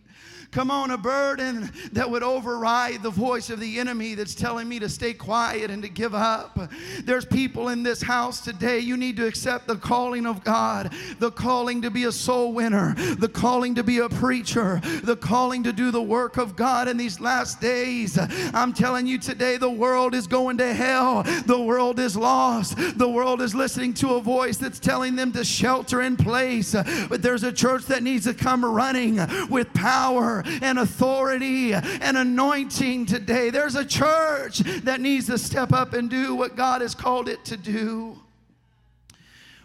Come 0.56 0.72
on, 0.72 0.91
a 0.91 0.98
burden 0.98 1.70
that 1.91 2.10
would 2.10 2.24
override 2.24 3.04
the 3.04 3.10
voice 3.10 3.50
of 3.50 3.60
the 3.60 3.78
enemy 3.78 4.15
that's 4.15 4.34
telling 4.34 4.70
me 4.70 4.80
to 4.80 4.88
stay 4.88 5.12
quiet 5.12 5.70
and 5.70 5.84
to 5.84 5.89
give 5.89 6.15
up. 6.15 6.58
There's 7.04 7.26
people 7.26 7.68
in 7.68 7.84
this 7.84 8.02
house 8.02 8.39
today, 8.39 8.80
you 8.80 8.96
need 8.96 9.18
to 9.18 9.28
accept 9.28 9.68
the 9.68 9.76
calling 9.76 10.26
of 10.26 10.46
God, 10.46 10.94
the 11.20 11.30
calling 11.30 11.82
to 11.82 11.91
be 11.91 12.06
a 12.06 12.12
soul 12.13 12.54
winner, 12.54 12.96
the 12.96 13.28
calling 13.28 13.76
to 13.76 13.84
be 13.84 13.98
a 13.98 14.08
preacher, 14.08 14.80
the 15.04 15.18
calling 15.18 15.62
to 15.63 15.74
do 15.74 15.91
the 15.91 16.02
work 16.02 16.38
of 16.38 16.56
God 16.56 16.88
in 16.88 16.96
these 16.96 17.20
last 17.20 17.60
days. 17.60 18.18
I'm 18.54 18.72
telling 18.72 19.08
you 19.08 19.18
today, 19.18 19.58
the 19.58 19.70
world 19.70 20.15
is 20.15 20.26
going 20.26 20.58
to 20.60 20.74
hell. 20.74 21.24
The 21.46 21.60
world 21.60 22.00
is 22.00 22.15
lost. 22.15 22.78
The 22.98 23.10
world 23.10 23.41
is 23.41 23.54
listening 23.54 23.94
to 23.96 24.13
a 24.13 24.22
voice 24.22 24.56
that's 24.56 24.80
telling 24.80 25.18
them 25.18 25.34
to 25.34 25.44
shelter 25.44 26.02
in 26.02 26.15
place. 26.15 26.74
But 27.10 27.22
there's 27.22 27.44
a 27.44 27.52
church 27.52 27.88
that 27.88 28.04
needs 28.04 28.24
to 28.24 28.34
come 28.34 28.63
running 28.63 29.20
with 29.50 29.74
power 29.74 30.44
and 30.45 30.79
authority 30.79 31.73
and 31.73 32.17
anointing 32.17 33.05
today. 33.05 33.49
There's 33.49 33.75
a 33.75 33.86
church 33.86 34.60
that 34.84 35.01
needs 35.01 35.27
to 35.27 35.38
step 35.38 35.73
up 35.73 35.93
and 35.93 36.10
do 36.10 36.36
what 36.36 36.55
God 36.55 36.81
has 36.81 36.95
called 36.95 37.27
it 37.29 37.43
to 37.45 37.58
do. 37.58 38.17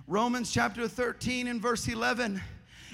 Romans 0.07 0.51
chapter 0.51 0.89
13 0.89 1.47
and 1.47 1.63
verse 1.63 1.87
11. 1.87 2.41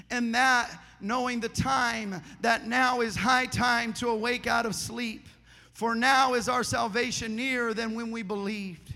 And 0.09 0.35
that, 0.35 0.69
knowing 1.01 1.39
the 1.39 1.49
time, 1.49 2.21
that 2.41 2.67
now 2.67 3.01
is 3.01 3.15
high 3.15 3.47
time 3.47 3.91
to 3.93 4.09
awake 4.09 4.47
out 4.47 4.65
of 4.65 4.75
sleep. 4.75 5.27
For 5.73 5.95
now 5.95 6.33
is 6.33 6.49
our 6.49 6.63
salvation 6.63 7.35
nearer 7.35 7.73
than 7.73 7.93
when 7.93 8.11
we 8.11 8.23
believed 8.23 8.93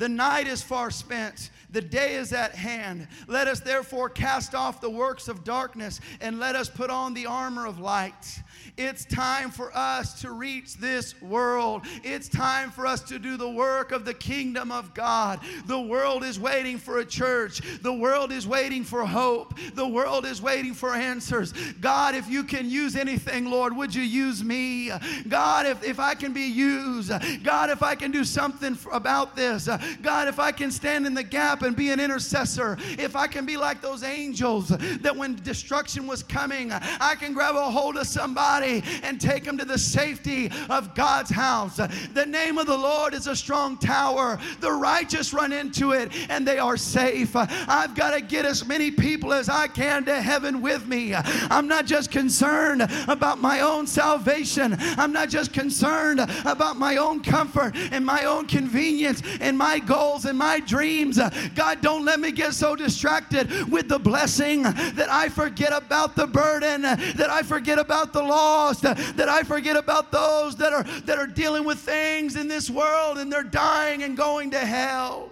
The 0.00 0.08
night 0.08 0.46
is 0.46 0.62
far 0.62 0.90
spent, 0.90 1.50
the 1.72 1.80
day 1.80 2.14
is 2.14 2.32
at 2.32 2.54
hand. 2.54 3.08
Let 3.26 3.46
us 3.46 3.60
therefore 3.60 4.08
cast 4.08 4.54
off 4.54 4.80
the 4.80 4.90
works 4.90 5.28
of 5.28 5.44
darkness 5.44 6.00
and 6.20 6.38
let 6.38 6.56
us 6.56 6.68
put 6.68 6.90
on 6.90 7.14
the 7.14 7.26
armor 7.26 7.66
of 7.66 7.78
light. 7.78 8.40
It's 8.76 9.04
time 9.04 9.50
for 9.50 9.76
us 9.76 10.20
to 10.22 10.30
reach 10.30 10.76
this 10.76 11.20
world. 11.20 11.82
It's 12.02 12.28
time 12.28 12.70
for 12.70 12.86
us 12.86 13.02
to 13.02 13.18
do 13.18 13.36
the 13.36 13.48
work 13.48 13.92
of 13.92 14.04
the 14.04 14.14
kingdom 14.14 14.72
of 14.72 14.94
God. 14.94 15.40
The 15.66 15.80
world 15.80 16.24
is 16.24 16.38
waiting 16.38 16.78
for 16.78 16.98
a 16.98 17.04
church. 17.04 17.60
The 17.82 17.92
world 17.92 18.32
is 18.32 18.46
waiting 18.46 18.84
for 18.84 19.04
hope. 19.04 19.54
The 19.74 19.86
world 19.86 20.24
is 20.24 20.40
waiting 20.40 20.74
for 20.74 20.94
answers. 20.94 21.52
God, 21.80 22.14
if 22.14 22.28
you 22.28 22.44
can 22.44 22.70
use 22.70 22.96
anything, 22.96 23.50
Lord, 23.50 23.76
would 23.76 23.94
you 23.94 24.02
use 24.02 24.42
me? 24.42 24.90
God, 25.28 25.66
if, 25.66 25.84
if 25.84 26.00
I 26.00 26.14
can 26.14 26.32
be 26.32 26.46
used, 26.46 27.12
God, 27.42 27.70
if 27.70 27.82
I 27.82 27.94
can 27.94 28.10
do 28.10 28.24
something 28.24 28.78
about 28.92 29.36
this, 29.36 29.68
God, 30.02 30.28
if 30.28 30.38
I 30.38 30.52
can 30.52 30.70
stand 30.70 31.06
in 31.06 31.14
the 31.14 31.22
gap 31.22 31.59
and 31.62 31.76
be 31.76 31.90
an 31.90 32.00
intercessor, 32.00 32.76
if 32.98 33.16
I 33.16 33.26
can 33.26 33.46
be 33.46 33.56
like 33.56 33.80
those 33.80 34.02
angels 34.02 34.68
that 34.68 35.16
when 35.16 35.34
destruction 35.36 36.06
was 36.06 36.22
coming, 36.22 36.72
I 36.72 37.14
can 37.14 37.32
grab 37.32 37.56
a 37.56 37.70
hold 37.70 37.96
of 37.96 38.06
somebody 38.06 38.82
and 39.02 39.20
take 39.20 39.44
them 39.44 39.58
to 39.58 39.64
the 39.64 39.78
safety 39.78 40.50
of 40.68 40.94
God's 40.94 41.30
house. 41.30 41.76
The 41.76 42.26
name 42.26 42.58
of 42.58 42.66
the 42.66 42.76
Lord 42.76 43.14
is 43.14 43.26
a 43.26 43.36
strong 43.36 43.76
tower. 43.78 44.38
The 44.60 44.72
righteous 44.72 45.32
run 45.32 45.52
into 45.52 45.92
it 45.92 46.12
and 46.28 46.46
they 46.46 46.58
are 46.58 46.76
safe. 46.76 47.34
I've 47.34 47.94
got 47.94 48.12
to 48.12 48.20
get 48.20 48.44
as 48.44 48.66
many 48.66 48.90
people 48.90 49.32
as 49.32 49.48
I 49.48 49.66
can 49.68 50.04
to 50.04 50.20
heaven 50.20 50.62
with 50.62 50.86
me. 50.86 51.14
I'm 51.14 51.68
not 51.68 51.86
just 51.86 52.10
concerned 52.10 52.82
about 53.08 53.40
my 53.40 53.60
own 53.60 53.86
salvation, 53.86 54.76
I'm 54.80 55.12
not 55.12 55.28
just 55.28 55.52
concerned 55.52 56.20
about 56.44 56.76
my 56.76 56.96
own 56.96 57.20
comfort 57.22 57.74
and 57.74 58.04
my 58.04 58.24
own 58.24 58.46
convenience 58.46 59.22
and 59.40 59.56
my 59.56 59.78
goals 59.78 60.24
and 60.24 60.38
my 60.38 60.60
dreams. 60.60 61.18
God, 61.54 61.80
don't 61.80 62.04
let 62.04 62.20
me 62.20 62.32
get 62.32 62.54
so 62.54 62.76
distracted 62.76 63.70
with 63.70 63.88
the 63.88 63.98
blessing 63.98 64.62
that 64.62 65.08
I 65.10 65.28
forget 65.28 65.72
about 65.72 66.16
the 66.16 66.26
burden, 66.26 66.82
that 66.82 67.28
I 67.30 67.42
forget 67.42 67.78
about 67.78 68.12
the 68.12 68.22
lost, 68.22 68.82
that 68.82 69.28
I 69.28 69.42
forget 69.42 69.76
about 69.76 70.12
those 70.12 70.56
that 70.56 70.72
are 70.72 70.82
that 70.82 71.18
are 71.18 71.26
dealing 71.26 71.64
with 71.64 71.78
things 71.78 72.36
in 72.36 72.48
this 72.48 72.70
world 72.70 73.18
and 73.18 73.32
they're 73.32 73.42
dying 73.42 74.02
and 74.02 74.16
going 74.16 74.50
to 74.52 74.58
hell. 74.58 75.30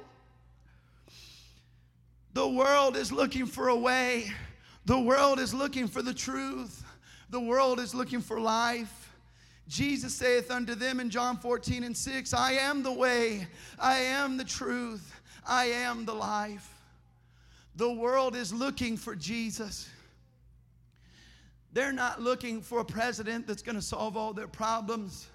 The 2.34 2.48
world 2.48 2.96
is 2.96 3.10
looking 3.10 3.46
for 3.46 3.68
a 3.68 3.76
way. 3.76 4.32
The 4.84 4.98
world 4.98 5.38
is 5.38 5.52
looking 5.52 5.86
for 5.86 6.02
the 6.02 6.14
truth. 6.14 6.84
The 7.30 7.40
world 7.40 7.80
is 7.80 7.94
looking 7.94 8.20
for 8.20 8.40
life. 8.40 9.08
Jesus 9.68 10.14
saith 10.14 10.50
unto 10.50 10.74
them 10.74 10.98
in 10.98 11.10
John 11.10 11.36
14 11.36 11.84
and 11.84 11.94
6, 11.94 12.32
I 12.32 12.52
am 12.52 12.82
the 12.82 12.92
way, 12.92 13.46
I 13.78 13.98
am 13.98 14.38
the 14.38 14.44
truth, 14.44 15.17
I 15.48 15.66
am 15.66 16.04
the 16.04 16.14
life. 16.14 16.74
The 17.74 17.90
world 17.90 18.36
is 18.36 18.52
looking 18.52 18.96
for 18.96 19.16
Jesus. 19.16 19.88
They're 21.72 21.92
not 21.92 22.20
looking 22.20 22.60
for 22.60 22.80
a 22.80 22.84
president 22.84 23.46
that's 23.46 23.62
going 23.62 23.76
to 23.76 23.82
solve 23.82 24.16
all 24.16 24.32
their 24.32 24.48
problems. 24.48 25.28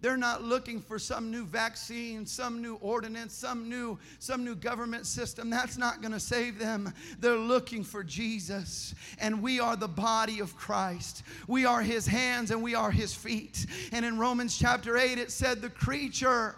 They're 0.00 0.16
not 0.16 0.44
looking 0.44 0.80
for 0.80 0.98
some 0.98 1.30
new 1.30 1.44
vaccine, 1.44 2.24
some 2.24 2.62
new 2.62 2.76
ordinance, 2.76 3.34
some 3.34 3.68
new 3.68 3.98
some 4.20 4.44
new 4.44 4.54
government 4.54 5.06
system. 5.06 5.50
That's 5.50 5.76
not 5.76 6.00
going 6.00 6.12
to 6.12 6.20
save 6.20 6.58
them. 6.58 6.92
They're 7.18 7.34
looking 7.34 7.82
for 7.82 8.04
Jesus, 8.04 8.94
and 9.18 9.42
we 9.42 9.58
are 9.58 9.74
the 9.74 9.88
body 9.88 10.38
of 10.38 10.56
Christ. 10.56 11.24
We 11.48 11.64
are 11.64 11.82
his 11.82 12.06
hands 12.06 12.52
and 12.52 12.62
we 12.62 12.76
are 12.76 12.92
his 12.92 13.12
feet. 13.12 13.66
And 13.90 14.04
in 14.04 14.18
Romans 14.18 14.56
chapter 14.56 14.96
8 14.96 15.18
it 15.18 15.32
said 15.32 15.60
the 15.60 15.70
creature 15.70 16.54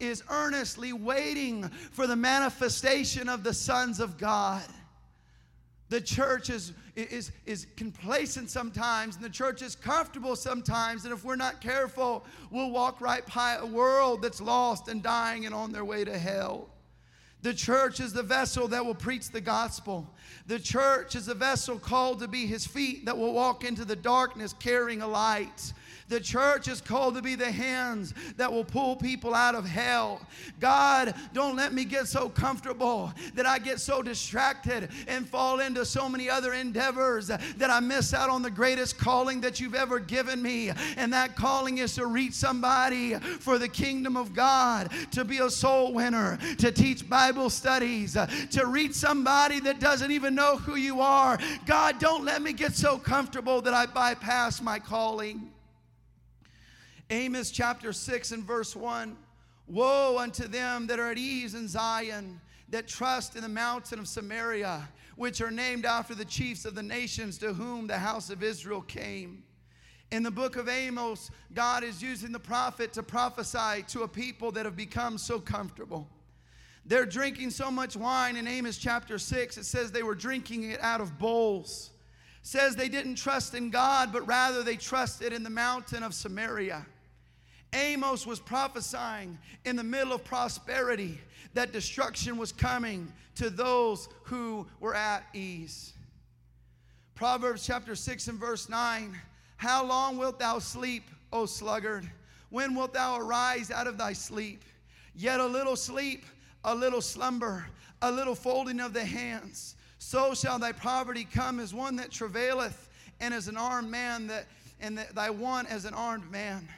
is 0.00 0.22
earnestly 0.28 0.92
waiting 0.92 1.68
for 1.92 2.06
the 2.06 2.16
manifestation 2.16 3.28
of 3.28 3.44
the 3.44 3.54
sons 3.54 4.00
of 4.00 4.18
God. 4.18 4.64
The 5.90 6.00
church 6.00 6.50
is, 6.50 6.72
is, 6.96 7.30
is 7.46 7.66
complacent 7.76 8.50
sometimes, 8.50 9.16
and 9.16 9.24
the 9.24 9.30
church 9.30 9.62
is 9.62 9.76
comfortable 9.76 10.34
sometimes. 10.34 11.04
And 11.04 11.12
if 11.12 11.24
we're 11.24 11.36
not 11.36 11.60
careful, 11.60 12.24
we'll 12.50 12.70
walk 12.70 13.00
right 13.00 13.22
by 13.34 13.56
a 13.60 13.66
world 13.66 14.22
that's 14.22 14.40
lost 14.40 14.88
and 14.88 15.02
dying 15.02 15.46
and 15.46 15.54
on 15.54 15.72
their 15.72 15.84
way 15.84 16.04
to 16.04 16.18
hell. 16.18 16.68
The 17.42 17.52
church 17.52 18.00
is 18.00 18.14
the 18.14 18.22
vessel 18.22 18.68
that 18.68 18.84
will 18.84 18.94
preach 18.94 19.28
the 19.28 19.40
gospel. 19.40 20.13
The 20.46 20.58
church 20.58 21.14
is 21.14 21.28
a 21.28 21.34
vessel 21.34 21.78
called 21.78 22.20
to 22.20 22.28
be 22.28 22.46
his 22.46 22.66
feet 22.66 23.06
that 23.06 23.16
will 23.16 23.32
walk 23.32 23.64
into 23.64 23.84
the 23.84 23.96
darkness 23.96 24.52
carrying 24.52 25.02
a 25.02 25.08
light. 25.08 25.72
The 26.08 26.20
church 26.20 26.68
is 26.68 26.82
called 26.82 27.14
to 27.14 27.22
be 27.22 27.34
the 27.34 27.50
hands 27.50 28.12
that 28.36 28.52
will 28.52 28.64
pull 28.64 28.94
people 28.94 29.34
out 29.34 29.54
of 29.54 29.64
hell. 29.64 30.20
God, 30.60 31.14
don't 31.32 31.56
let 31.56 31.72
me 31.72 31.86
get 31.86 32.08
so 32.08 32.28
comfortable 32.28 33.10
that 33.34 33.46
I 33.46 33.58
get 33.58 33.80
so 33.80 34.02
distracted 34.02 34.90
and 35.08 35.26
fall 35.26 35.60
into 35.60 35.86
so 35.86 36.08
many 36.08 36.28
other 36.28 36.52
endeavors 36.52 37.28
that 37.28 37.70
I 37.70 37.80
miss 37.80 38.12
out 38.12 38.28
on 38.28 38.42
the 38.42 38.50
greatest 38.50 38.98
calling 38.98 39.40
that 39.40 39.60
you've 39.60 39.74
ever 39.74 39.98
given 39.98 40.42
me. 40.42 40.72
And 40.98 41.10
that 41.14 41.36
calling 41.36 41.78
is 41.78 41.94
to 41.94 42.04
reach 42.04 42.34
somebody 42.34 43.14
for 43.14 43.58
the 43.58 43.68
kingdom 43.68 44.16
of 44.16 44.34
God, 44.34 44.90
to 45.12 45.24
be 45.24 45.38
a 45.38 45.48
soul 45.48 45.94
winner, 45.94 46.38
to 46.58 46.70
teach 46.70 47.08
Bible 47.08 47.48
studies, 47.48 48.14
to 48.50 48.66
reach 48.66 48.92
somebody 48.92 49.58
that 49.60 49.80
doesn't 49.80 50.12
even 50.14 50.34
know 50.34 50.56
who 50.56 50.76
you 50.76 51.00
are. 51.00 51.38
God, 51.66 51.98
don't 51.98 52.24
let 52.24 52.42
me 52.42 52.52
get 52.52 52.74
so 52.74 52.98
comfortable 52.98 53.60
that 53.62 53.74
I 53.74 53.86
bypass 53.86 54.62
my 54.62 54.78
calling. 54.78 55.50
Amos 57.10 57.50
chapter 57.50 57.92
6 57.92 58.32
and 58.32 58.44
verse 58.44 58.74
1 58.74 59.16
Woe 59.66 60.18
unto 60.18 60.46
them 60.46 60.86
that 60.86 60.98
are 60.98 61.10
at 61.10 61.18
ease 61.18 61.54
in 61.54 61.68
Zion, 61.68 62.40
that 62.68 62.86
trust 62.86 63.34
in 63.34 63.42
the 63.42 63.48
mountain 63.48 63.98
of 63.98 64.06
Samaria, 64.06 64.88
which 65.16 65.40
are 65.40 65.50
named 65.50 65.86
after 65.86 66.14
the 66.14 66.24
chiefs 66.24 66.64
of 66.64 66.74
the 66.74 66.82
nations 66.82 67.38
to 67.38 67.54
whom 67.54 67.86
the 67.86 67.98
house 67.98 68.30
of 68.30 68.42
Israel 68.42 68.82
came. 68.82 69.42
In 70.10 70.22
the 70.22 70.30
book 70.30 70.56
of 70.56 70.68
Amos, 70.68 71.30
God 71.54 71.82
is 71.82 72.02
using 72.02 72.30
the 72.30 72.38
prophet 72.38 72.92
to 72.92 73.02
prophesy 73.02 73.84
to 73.88 74.02
a 74.02 74.08
people 74.08 74.52
that 74.52 74.64
have 74.64 74.76
become 74.76 75.18
so 75.18 75.40
comfortable. 75.40 76.08
They're 76.86 77.06
drinking 77.06 77.50
so 77.50 77.70
much 77.70 77.96
wine 77.96 78.36
in 78.36 78.46
Amos 78.46 78.76
chapter 78.76 79.18
6, 79.18 79.56
it 79.56 79.64
says 79.64 79.90
they 79.90 80.02
were 80.02 80.14
drinking 80.14 80.64
it 80.70 80.80
out 80.82 81.00
of 81.00 81.18
bowls. 81.18 81.90
It 82.42 82.46
says 82.46 82.76
they 82.76 82.90
didn't 82.90 83.14
trust 83.14 83.54
in 83.54 83.70
God, 83.70 84.12
but 84.12 84.26
rather 84.26 84.62
they 84.62 84.76
trusted 84.76 85.32
in 85.32 85.42
the 85.42 85.50
mountain 85.50 86.02
of 86.02 86.12
Samaria. 86.12 86.84
Amos 87.72 88.26
was 88.26 88.38
prophesying 88.38 89.38
in 89.64 89.76
the 89.76 89.82
middle 89.82 90.12
of 90.12 90.24
prosperity 90.24 91.18
that 91.54 91.72
destruction 91.72 92.36
was 92.36 92.52
coming 92.52 93.12
to 93.36 93.50
those 93.50 94.08
who 94.24 94.66
were 94.80 94.94
at 94.94 95.24
ease. 95.32 95.92
Proverbs 97.14 97.66
chapter 97.66 97.94
6 97.94 98.28
and 98.28 98.38
verse 98.38 98.68
9 98.68 99.18
How 99.56 99.84
long 99.84 100.18
wilt 100.18 100.38
thou 100.38 100.58
sleep, 100.58 101.04
O 101.32 101.46
sluggard? 101.46 102.08
When 102.50 102.74
wilt 102.74 102.92
thou 102.92 103.18
arise 103.18 103.70
out 103.70 103.86
of 103.86 103.98
thy 103.98 104.12
sleep? 104.12 104.62
Yet 105.16 105.40
a 105.40 105.46
little 105.46 105.76
sleep, 105.76 106.24
a 106.64 106.74
little 106.74 107.00
slumber, 107.00 107.66
a 108.02 108.10
little 108.10 108.34
folding 108.34 108.80
of 108.80 108.92
the 108.92 109.04
hands. 109.04 109.76
So 109.98 110.34
shall 110.34 110.58
thy 110.58 110.72
poverty 110.72 111.24
come 111.24 111.60
as 111.60 111.72
one 111.72 111.96
that 111.96 112.10
travaileth, 112.10 112.88
and 113.20 113.32
as 113.32 113.48
an 113.48 113.56
armed 113.56 113.90
man 113.90 114.26
that 114.26 114.46
and 114.80 114.98
thy 115.14 115.30
want 115.30 115.70
as 115.70 115.84
an 115.84 115.94
armed 115.94 116.30
man. 116.30 116.68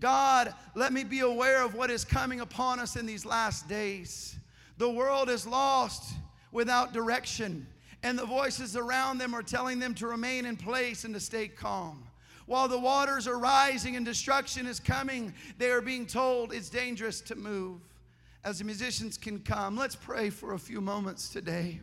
God, 0.00 0.54
let 0.74 0.92
me 0.92 1.02
be 1.02 1.20
aware 1.20 1.64
of 1.64 1.74
what 1.74 1.90
is 1.90 2.04
coming 2.04 2.40
upon 2.40 2.78
us 2.78 2.96
in 2.96 3.04
these 3.04 3.26
last 3.26 3.68
days. 3.68 4.36
The 4.78 4.88
world 4.88 5.28
is 5.28 5.46
lost 5.46 6.14
without 6.52 6.92
direction, 6.92 7.66
and 8.02 8.16
the 8.16 8.24
voices 8.24 8.76
around 8.76 9.18
them 9.18 9.34
are 9.34 9.42
telling 9.42 9.80
them 9.80 9.94
to 9.94 10.06
remain 10.06 10.46
in 10.46 10.56
place 10.56 11.04
and 11.04 11.12
to 11.14 11.20
stay 11.20 11.48
calm. 11.48 12.04
While 12.46 12.68
the 12.68 12.78
waters 12.78 13.26
are 13.26 13.38
rising 13.38 13.96
and 13.96 14.06
destruction 14.06 14.66
is 14.66 14.80
coming, 14.80 15.34
they 15.58 15.70
are 15.70 15.82
being 15.82 16.06
told 16.06 16.52
it's 16.52 16.70
dangerous 16.70 17.20
to 17.22 17.34
move. 17.34 17.80
As 18.44 18.58
the 18.60 18.64
musicians 18.64 19.18
can 19.18 19.40
come, 19.40 19.76
let's 19.76 19.96
pray 19.96 20.30
for 20.30 20.54
a 20.54 20.58
few 20.58 20.80
moments 20.80 21.28
today. 21.28 21.80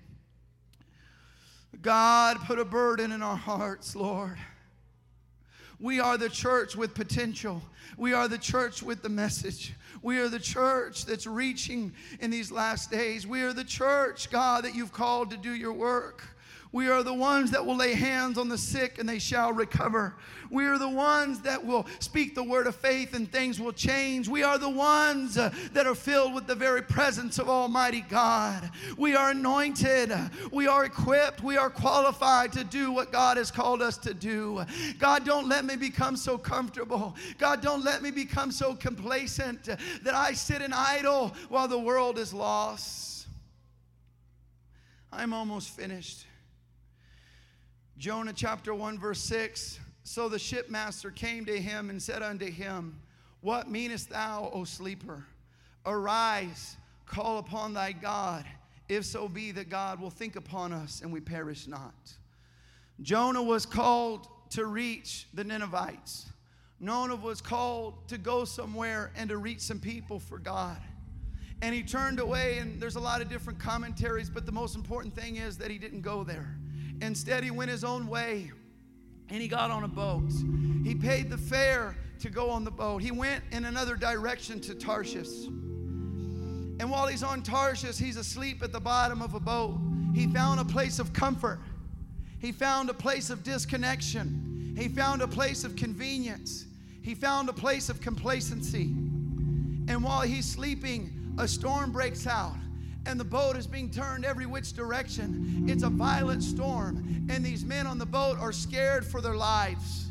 God, 1.82 2.38
put 2.46 2.60
a 2.60 2.66
burden 2.66 3.12
in 3.12 3.22
our 3.22 3.36
hearts, 3.36 3.96
Lord. 3.96 4.38
We 5.80 6.00
are 6.00 6.18
the 6.18 6.30
church 6.30 6.78
with 6.78 6.94
potential. 6.94 7.62
We 7.98 8.14
are 8.14 8.30
the 8.30 8.38
church 8.38 8.82
with 8.82 9.02
the 9.02 9.10
message. 9.10 9.74
We 10.02 10.20
are 10.20 10.30
the 10.30 10.40
church 10.40 11.06
that's 11.06 11.28
reaching 11.28 11.94
in 12.22 12.32
these 12.32 12.52
last 12.52 12.90
days. 12.90 13.28
We 13.28 13.42
are 13.42 13.52
the 13.52 13.66
church, 13.66 14.30
God, 14.32 14.64
that 14.64 14.74
you've 14.74 14.94
called 14.94 15.32
to 15.32 15.38
do 15.38 15.54
your 15.54 15.74
work. 15.74 16.24
We 16.72 16.90
are 16.90 17.04
the 17.04 17.14
ones 17.14 17.52
that 17.52 17.66
will 17.66 17.78
lay 17.78 17.94
hands 17.94 18.38
on 18.38 18.50
the 18.50 18.58
sick 18.58 19.00
and 19.00 19.08
they 19.08 19.20
shall 19.20 19.54
recover. 19.54 20.16
We 20.50 20.66
are 20.66 20.78
the 20.78 20.90
ones 20.90 21.40
that 21.42 21.64
will 21.64 21.86
speak 22.00 22.36
the 22.36 22.44
word 22.44 22.68
of 22.68 22.76
faith 22.76 23.14
and 23.14 23.32
things 23.32 23.60
will 23.60 23.72
change. 23.72 24.28
We 24.28 24.44
are 24.44 24.58
the 24.58 24.70
ones 24.70 25.38
uh, 25.38 25.54
that 25.74 25.88
are 25.88 25.96
filled 25.96 26.34
with 26.34 26.48
the 26.48 26.56
very 26.56 26.82
presence 26.82 27.40
of 27.40 27.50
Almighty 27.50 28.02
God. 28.02 28.70
We 28.98 29.16
are 29.16 29.32
anointed. 29.32 30.14
We 30.52 30.68
are 30.68 30.86
equipped. 30.86 31.42
We 31.42 31.58
are 31.58 31.70
qualified 31.70 32.52
to 32.54 32.64
do 32.64 32.92
what 32.92 33.12
God 33.12 33.38
has 33.38 33.52
called 33.52 33.82
us 33.82 33.98
to 34.00 34.14
do. 34.14 34.66
God, 35.00 35.26
don't 35.26 35.48
let 35.48 35.66
me 35.66 35.76
become 35.76 36.18
so 36.18 36.38
comfortable. 36.38 37.16
God, 37.38 37.62
don't 37.62 37.84
let 37.84 38.02
me 38.02 38.12
become 38.12 38.52
so 38.52 38.76
complacent 38.76 39.64
that 39.64 40.14
I 40.14 40.34
sit 40.34 40.62
in 40.62 40.74
idle 40.74 41.34
while 41.50 41.68
the 41.68 41.80
world 41.80 42.18
is 42.20 42.34
lost. 42.34 43.28
I'm 45.12 45.34
almost 45.34 45.70
finished. 45.70 46.26
Jonah 47.98 48.34
chapter 48.34 48.76
1, 48.76 49.00
verse 49.00 49.22
6. 49.22 49.80
So 50.04 50.28
the 50.28 50.38
shipmaster 50.38 51.12
came 51.12 51.46
to 51.46 51.60
him 51.60 51.90
and 51.90 52.02
said 52.02 52.22
unto 52.22 52.46
him, 52.46 53.00
What 53.42 53.70
meanest 53.70 54.10
thou, 54.10 54.52
O 54.54 54.66
sleeper? 54.66 55.26
Arise, 55.86 56.76
call 57.06 57.38
upon 57.38 57.74
thy 57.74 57.94
God, 57.94 58.46
if 58.90 59.06
so 59.06 59.28
be 59.30 59.52
that 59.52 59.70
God 59.70 60.02
will 60.02 60.10
think 60.10 60.36
upon 60.36 60.74
us 60.74 61.02
and 61.02 61.12
we 61.12 61.22
perish 61.22 61.68
not. 61.68 61.94
Jonah 63.02 63.42
was 63.42 63.66
called 63.66 64.28
to 64.52 64.66
reach 64.66 65.28
the 65.34 65.44
Ninevites. 65.44 66.28
Jonah 66.84 67.16
was 67.16 67.42
called 67.42 68.08
to 68.10 68.18
go 68.18 68.46
somewhere 68.46 69.12
and 69.16 69.30
to 69.30 69.38
reach 69.38 69.62
some 69.62 69.80
people 69.80 70.20
for 70.20 70.38
God. 70.38 70.78
And 71.62 71.74
he 71.74 71.82
turned 71.82 72.20
away, 72.20 72.58
and 72.58 72.82
there's 72.82 72.98
a 72.98 73.00
lot 73.00 73.22
of 73.22 73.30
different 73.30 73.58
commentaries, 73.60 74.30
but 74.30 74.46
the 74.46 74.52
most 74.52 74.76
important 74.76 75.16
thing 75.16 75.38
is 75.38 75.58
that 75.58 75.72
he 75.72 75.78
didn't 75.78 76.02
go 76.02 76.24
there. 76.24 76.58
Instead, 77.02 77.44
he 77.44 77.52
went 77.52 77.70
his 77.70 77.84
own 77.84 78.08
way 78.08 78.52
and 79.30 79.42
he 79.42 79.48
got 79.48 79.72
on 79.72 79.84
a 79.84 79.88
boat. 79.88 80.32
He 80.84 80.96
paid 80.96 81.30
the 81.30 81.38
fare 81.38 81.96
to 82.20 82.30
go 82.30 82.50
on 82.50 82.64
the 82.64 82.72
boat. 82.72 83.02
He 83.02 83.12
went 83.12 83.44
in 83.52 83.66
another 83.66 83.96
direction 83.96 84.60
to 84.62 84.76
Tarshish. 84.76 85.46
And 86.78 86.90
while 86.92 87.08
he's 87.08 87.24
on 87.24 87.42
Tarshish, 87.42 87.98
he's 87.98 88.18
asleep 88.18 88.62
at 88.64 88.72
the 88.72 88.80
bottom 88.80 89.22
of 89.22 89.34
a 89.34 89.40
boat. 89.40 89.80
He 90.14 90.28
found 90.28 90.60
a 90.60 90.66
place 90.66 91.00
of 91.00 91.14
comfort. 91.14 91.60
He 92.40 92.52
found 92.52 92.90
a 92.90 92.94
place 92.94 93.30
of 93.30 93.44
disconnection. 93.44 94.76
He 94.78 94.88
found 94.88 95.22
a 95.22 95.28
place 95.28 95.64
of 95.64 95.76
convenience. 95.76 96.66
He 97.02 97.16
found 97.16 97.50
a 97.50 97.54
place 97.54 97.90
of 97.90 98.02
complacency. 98.02 98.94
And 99.88 100.04
while 100.04 100.22
he's 100.22 100.46
sleeping, 100.46 101.34
a 101.38 101.48
storm 101.48 101.92
breaks 101.92 102.28
out 102.28 102.56
and 103.06 103.20
the 103.20 103.26
boat 103.26 103.56
is 103.56 103.68
being 103.68 103.90
turned 103.90 104.26
every 104.26 104.46
which 104.46 104.74
direction. 104.74 105.66
It's 105.68 105.84
a 105.84 105.90
violent 105.90 106.44
storm, 106.44 107.28
and 107.30 107.44
these 107.44 107.64
men 107.64 107.88
on 107.88 107.98
the 107.98 108.06
boat 108.06 108.38
are 108.40 108.52
scared 108.52 109.06
for 109.06 109.22
their 109.22 109.36
lives. 109.36 110.08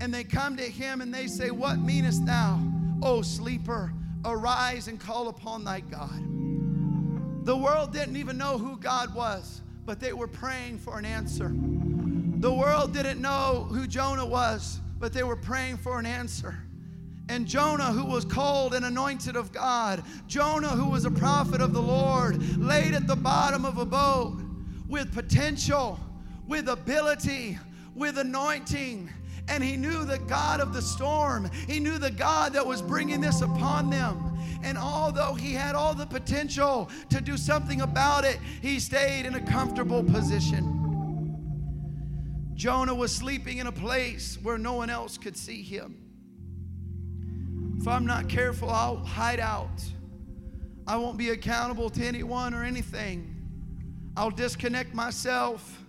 And 0.00 0.12
they 0.12 0.24
come 0.24 0.56
to 0.56 0.64
him 0.64 1.00
and 1.00 1.12
they 1.12 1.26
say, 1.26 1.50
What 1.50 1.78
meanest 1.78 2.26
thou, 2.26 2.60
O 3.02 3.22
sleeper? 3.22 3.92
Arise 4.24 4.88
and 4.88 4.98
call 4.98 5.28
upon 5.28 5.64
thy 5.64 5.80
God. 5.80 7.44
The 7.44 7.56
world 7.56 7.92
didn't 7.92 8.16
even 8.16 8.38
know 8.38 8.56
who 8.56 8.78
God 8.78 9.14
was, 9.14 9.60
but 9.84 10.00
they 10.00 10.14
were 10.14 10.26
praying 10.26 10.78
for 10.78 10.98
an 10.98 11.04
answer. 11.04 11.52
The 11.54 12.52
world 12.52 12.94
didn't 12.94 13.20
know 13.20 13.66
who 13.70 13.86
Jonah 13.86 14.24
was, 14.24 14.80
but 14.98 15.12
they 15.12 15.22
were 15.22 15.36
praying 15.36 15.76
for 15.76 15.98
an 15.98 16.06
answer. 16.06 16.63
And 17.28 17.46
Jonah, 17.46 17.92
who 17.92 18.04
was 18.04 18.24
called 18.24 18.74
and 18.74 18.84
anointed 18.84 19.34
of 19.34 19.50
God, 19.50 20.02
Jonah, 20.26 20.68
who 20.68 20.90
was 20.90 21.06
a 21.06 21.10
prophet 21.10 21.60
of 21.62 21.72
the 21.72 21.80
Lord, 21.80 22.58
laid 22.58 22.92
at 22.92 23.06
the 23.06 23.16
bottom 23.16 23.64
of 23.64 23.78
a 23.78 23.86
boat 23.86 24.38
with 24.88 25.12
potential, 25.14 25.98
with 26.46 26.68
ability, 26.68 27.58
with 27.94 28.18
anointing. 28.18 29.10
And 29.48 29.64
he 29.64 29.76
knew 29.76 30.04
the 30.04 30.18
God 30.18 30.60
of 30.60 30.74
the 30.74 30.82
storm. 30.82 31.50
He 31.66 31.80
knew 31.80 31.98
the 31.98 32.10
God 32.10 32.52
that 32.52 32.66
was 32.66 32.82
bringing 32.82 33.20
this 33.20 33.40
upon 33.40 33.88
them. 33.88 34.38
And 34.62 34.76
although 34.76 35.34
he 35.34 35.52
had 35.52 35.74
all 35.74 35.94
the 35.94 36.06
potential 36.06 36.90
to 37.10 37.20
do 37.20 37.36
something 37.36 37.80
about 37.80 38.24
it, 38.24 38.38
he 38.62 38.78
stayed 38.80 39.26
in 39.26 39.34
a 39.34 39.40
comfortable 39.40 40.02
position. 40.02 40.80
Jonah 42.54 42.94
was 42.94 43.14
sleeping 43.14 43.58
in 43.58 43.66
a 43.66 43.72
place 43.72 44.38
where 44.42 44.58
no 44.58 44.74
one 44.74 44.88
else 44.88 45.18
could 45.18 45.36
see 45.36 45.62
him. 45.62 46.03
If 47.78 47.88
I'm 47.88 48.06
not 48.06 48.28
careful, 48.28 48.70
I'll 48.70 49.04
hide 49.04 49.40
out. 49.40 49.82
I 50.86 50.96
won't 50.96 51.16
be 51.16 51.30
accountable 51.30 51.90
to 51.90 52.04
anyone 52.04 52.54
or 52.54 52.64
anything. 52.64 53.34
I'll 54.16 54.30
disconnect 54.30 54.94
myself 54.94 55.80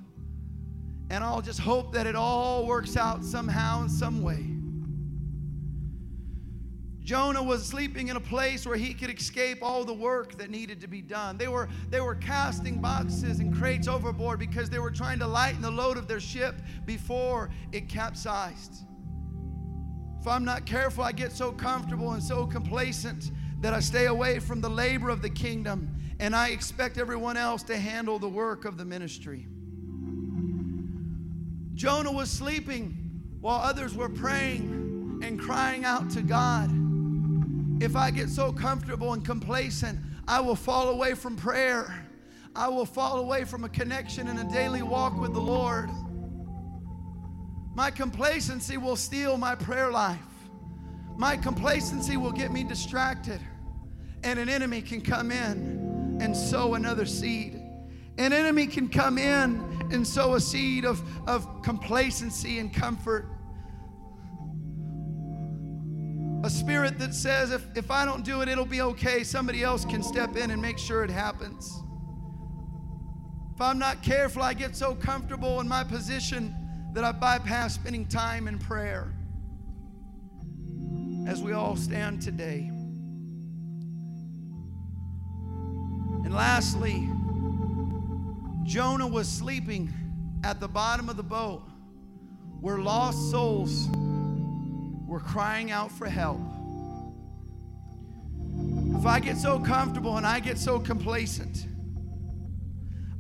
and 1.09 1.23
I'll 1.23 1.41
just 1.41 1.59
hope 1.59 1.93
that 1.93 2.07
it 2.07 2.15
all 2.15 2.65
works 2.65 2.97
out 2.97 3.23
somehow 3.23 3.83
in 3.83 3.89
some 3.89 4.21
way. 4.21 4.55
Jonah 7.03 7.43
was 7.43 7.63
sleeping 7.63 8.07
in 8.07 8.15
a 8.15 8.19
place 8.19 8.65
where 8.65 8.75
he 8.75 8.91
could 8.91 9.11
escape 9.11 9.59
all 9.61 9.86
the 9.86 9.93
work 9.93 10.39
that 10.39 10.49
needed 10.49 10.81
to 10.81 10.88
be 10.88 11.03
done. 11.03 11.38
They 11.38 11.47
were, 11.47 11.69
they 11.91 12.01
were 12.01 12.15
casting 12.15 12.81
boxes 12.81 13.39
and 13.39 13.55
crates 13.55 13.88
overboard 13.88 14.39
because 14.39 14.71
they 14.71 14.79
were 14.79 14.89
trying 14.89 15.19
to 15.19 15.27
lighten 15.27 15.61
the 15.61 15.69
load 15.69 15.97
of 15.97 16.07
their 16.07 16.19
ship 16.19 16.55
before 16.88 17.51
it 17.71 17.88
capsized. 17.88 18.86
If 20.26 20.30
I'm 20.30 20.43
not 20.43 20.65
careful, 20.65 21.03
I 21.03 21.11
get 21.11 21.32
so 21.32 21.51
comfortable 21.51 22.13
and 22.13 22.23
so 22.23 22.47
complacent 22.47 23.30
that 23.61 23.76
I 23.76 23.80
stay 23.80 24.07
away 24.07 24.39
from 24.39 24.59
the 24.59 24.67
labor 24.67 25.09
of 25.09 25.21
the 25.21 25.30
kingdom 25.30 25.95
and 26.19 26.36
I 26.36 26.47
expect 26.47 26.97
everyone 26.97 27.38
else 27.38 27.61
to 27.61 27.78
handle 27.78 28.17
the 28.17 28.28
work 28.28 28.65
of 28.65 28.76
the 28.76 28.86
ministry. 28.86 29.45
Jonah 31.76 32.11
was 32.11 32.32
sleeping 32.32 33.21
while 33.39 33.59
others 33.59 33.93
were 33.93 34.09
praying 34.09 35.21
and 35.23 35.39
crying 35.39 35.86
out 35.86 36.09
to 36.09 36.23
God. 36.23 36.71
If 37.80 37.95
I 37.95 38.09
get 38.09 38.30
so 38.30 38.51
comfortable 38.51 39.13
and 39.13 39.23
complacent, 39.23 39.99
I 40.28 40.39
will 40.39 40.55
fall 40.55 40.89
away 40.89 41.13
from 41.13 41.36
prayer. 41.36 42.03
I 42.55 42.67
will 42.67 42.88
fall 42.88 43.19
away 43.19 43.43
from 43.43 43.63
a 43.63 43.69
connection 43.69 44.28
and 44.28 44.39
a 44.39 44.45
daily 44.45 44.82
walk 44.82 45.19
with 45.19 45.34
the 45.34 45.39
Lord. 45.39 45.88
My 47.76 47.91
complacency 47.91 48.78
will 48.78 48.95
steal 48.95 49.38
my 49.38 49.53
prayer 49.53 49.91
life. 49.91 50.17
My 51.17 51.36
complacency 51.36 52.15
will 52.15 52.32
get 52.32 52.51
me 52.51 52.63
distracted. 52.63 53.41
And 54.23 54.39
an 54.39 54.47
enemy 54.47 54.82
can 54.82 55.01
come 55.01 55.30
in 55.30 56.17
and 56.21 56.36
sow 56.36 56.76
another 56.76 57.05
seed. 57.05 57.61
An 58.17 58.32
enemy 58.32 58.65
can 58.65 58.88
come 58.88 59.17
in 59.17 59.89
and 59.91 60.07
sow 60.07 60.36
a 60.36 60.39
seed 60.39 60.86
of, 60.86 61.03
of 61.28 61.61
complacency 61.63 62.59
and 62.59 62.73
comfort. 62.73 63.28
A 66.45 66.49
spirit 66.49 66.97
that 66.99 67.13
says, 67.13 67.51
if, 67.51 67.65
if 67.76 67.91
I 67.91 68.05
don't 68.05 68.23
do 68.23 68.41
it, 68.41 68.47
it'll 68.47 68.65
be 68.65 68.82
okay. 68.82 69.23
Somebody 69.26 69.63
else 69.63 69.84
can 69.84 70.01
step 70.01 70.38
in 70.38 70.51
and 70.51 70.61
make 70.61 70.78
sure 70.78 71.03
it 71.03 71.09
happens. 71.09 71.82
If 73.53 73.59
I'm 73.59 73.80
not 73.80 74.01
careful, 74.01 74.43
I 74.43 74.53
get 74.53 74.78
so 74.78 74.95
comfortable 74.95 75.59
in 75.59 75.67
my 75.67 75.84
position 75.84 76.55
that 76.96 77.04
I 77.04 77.12
bypass 77.12 77.76
spending 77.76 78.06
time 78.06 78.48
in 78.48 78.58
prayer 78.58 79.12
as 81.28 81.43
we 81.43 81.52
all 81.52 81.76
stand 81.76 82.22
today. 82.22 82.70
And 86.24 86.34
lastly, 86.34 87.10
Jonah 88.64 89.08
was 89.08 89.28
sleeping 89.28 89.91
at 90.46 90.62
the 90.62 90.70
bottom 90.70 91.10
of 91.10 91.18
the 91.18 91.24
boat 91.24 91.64
where 92.62 92.78
lost 92.78 93.30
souls 93.30 93.89
were 95.06 95.20
crying 95.20 95.72
out 95.72 95.91
for 95.91 96.08
help. 96.08 96.39
If 98.98 99.06
I 99.06 99.20
get 99.20 99.36
so 99.36 99.60
comfortable 99.60 100.16
and 100.16 100.26
I 100.26 100.39
get 100.39 100.58
so 100.58 100.80
complacent, 100.80 101.66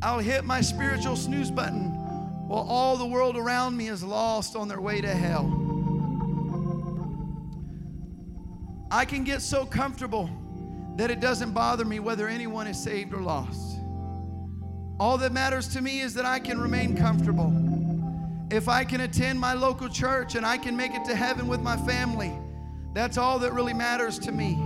I'll 0.01 0.19
hit 0.19 0.45
my 0.45 0.61
spiritual 0.61 1.17
snooze 1.17 1.51
button 1.51 2.04
while 2.47 2.65
all 2.69 2.97
the 2.97 3.05
world 3.05 3.35
around 3.35 3.75
me 3.75 3.87
is 3.87 4.03
lost 4.03 4.55
on 4.55 4.67
their 4.67 4.81
way 4.81 5.01
to 5.01 5.09
hell. 5.09 5.45
I 8.91 9.03
can 9.03 9.23
get 9.23 9.41
so 9.41 9.65
comfortable 9.65 10.29
that 10.97 11.11
it 11.11 11.19
doesn't 11.19 11.51
bother 11.51 11.83
me 11.83 11.99
whether 11.99 12.27
anyone 12.27 12.67
is 12.67 12.81
saved 12.81 13.13
or 13.13 13.21
lost. 13.21 13.77
All 14.99 15.17
that 15.17 15.33
matters 15.33 15.67
to 15.69 15.81
me 15.81 16.01
is 16.01 16.13
that 16.13 16.25
I 16.25 16.39
can 16.39 16.61
remain 16.61 16.95
comfortable. 16.95 17.51
If 18.51 18.69
I 18.69 18.85
can 18.85 19.01
attend 19.01 19.39
my 19.39 19.53
local 19.53 19.89
church 19.89 20.35
and 20.35 20.45
I 20.45 20.57
can 20.57 20.77
make 20.77 20.93
it 20.93 21.03
to 21.05 21.15
heaven 21.15 21.47
with 21.47 21.61
my 21.61 21.75
family, 21.77 22.31
that's 22.93 23.17
all 23.17 23.39
that 23.39 23.53
really 23.53 23.73
matters 23.73 24.19
to 24.19 24.31
me. 24.31 24.57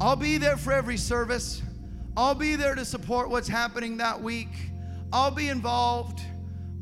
I'll 0.00 0.16
be 0.16 0.38
there 0.38 0.56
for 0.56 0.72
every 0.72 0.96
service. 0.96 1.62
I'll 2.16 2.34
be 2.34 2.56
there 2.56 2.74
to 2.74 2.84
support 2.84 3.30
what's 3.30 3.48
happening 3.48 3.98
that 3.98 4.20
week. 4.20 4.48
I'll 5.12 5.30
be 5.30 5.48
involved. 5.48 6.20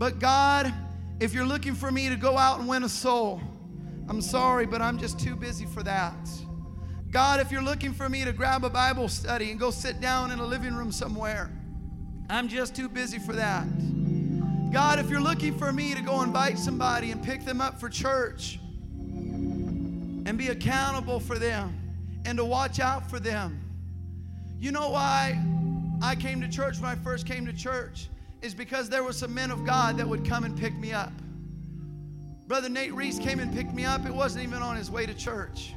But 0.03 0.19
God, 0.19 0.75
if 1.21 1.33
you're 1.33 1.47
looking 1.47 1.77
for 1.77 1.93
me 1.93 2.09
to 2.09 2.17
go 2.17 2.37
out 2.37 2.59
and 2.59 2.69
win 2.69 2.83
a 2.83 2.89
soul, 2.89 3.41
I'm 4.09 4.21
sorry, 4.21 4.67
but 4.67 4.83
I'm 4.83 4.99
just 4.99 5.21
too 5.21 5.37
busy 5.37 5.65
for 5.65 5.85
that. 5.85 6.29
God, 7.13 7.39
if 7.39 7.53
you're 7.53 7.63
looking 7.63 7.93
for 7.93 8.09
me 8.09 8.25
to 8.25 8.33
grab 8.33 8.65
a 8.65 8.69
Bible 8.69 9.09
study 9.09 9.53
and 9.53 9.61
go 9.61 9.71
sit 9.71 10.01
down 10.01 10.33
in 10.33 10.41
a 10.41 10.45
living 10.45 10.75
room 10.75 10.91
somewhere, 10.91 11.53
I'm 12.29 12.49
just 12.49 12.75
too 12.75 12.89
busy 12.89 13.21
for 13.21 13.33
that. 13.35 13.65
God, 14.73 14.99
if 14.99 15.09
you're 15.09 15.21
looking 15.21 15.57
for 15.57 15.73
me 15.73 15.95
to 15.95 16.03
go 16.03 16.23
invite 16.23 16.59
somebody 16.59 17.13
and 17.13 17.23
pick 17.23 17.45
them 17.45 17.61
up 17.61 17.79
for 17.79 17.89
church 17.89 18.59
and 19.05 20.37
be 20.37 20.49
accountable 20.49 21.21
for 21.21 21.39
them 21.39 21.79
and 22.25 22.37
to 22.39 22.45
watch 22.45 22.81
out 22.81 23.09
for 23.09 23.21
them, 23.21 23.63
you 24.59 24.73
know 24.73 24.91
why 24.91 25.41
I 26.03 26.17
came 26.17 26.41
to 26.41 26.49
church 26.49 26.81
when 26.81 26.91
I 26.91 26.97
first 26.97 27.25
came 27.25 27.47
to 27.47 27.53
church? 27.53 28.09
Is 28.43 28.55
because 28.55 28.89
there 28.89 29.05
were 29.05 29.13
some 29.13 29.33
men 29.33 29.51
of 29.51 29.65
God 29.65 29.97
that 29.99 30.09
would 30.09 30.29
come 30.29 30.45
and 30.45 30.59
pick 30.59 30.77
me 30.77 30.93
up. 30.93 31.13
Brother 32.49 32.69
Nate 32.69 32.93
Reese 32.93 33.19
came 33.19 33.39
and 33.39 33.55
picked 33.55 33.73
me 33.73 33.85
up. 33.85 34.05
It 34.05 34.13
wasn't 34.13 34.45
even 34.45 34.61
on 34.63 34.77
his 34.77 34.91
way 34.91 35.07
to 35.07 35.15
church. 35.15 35.75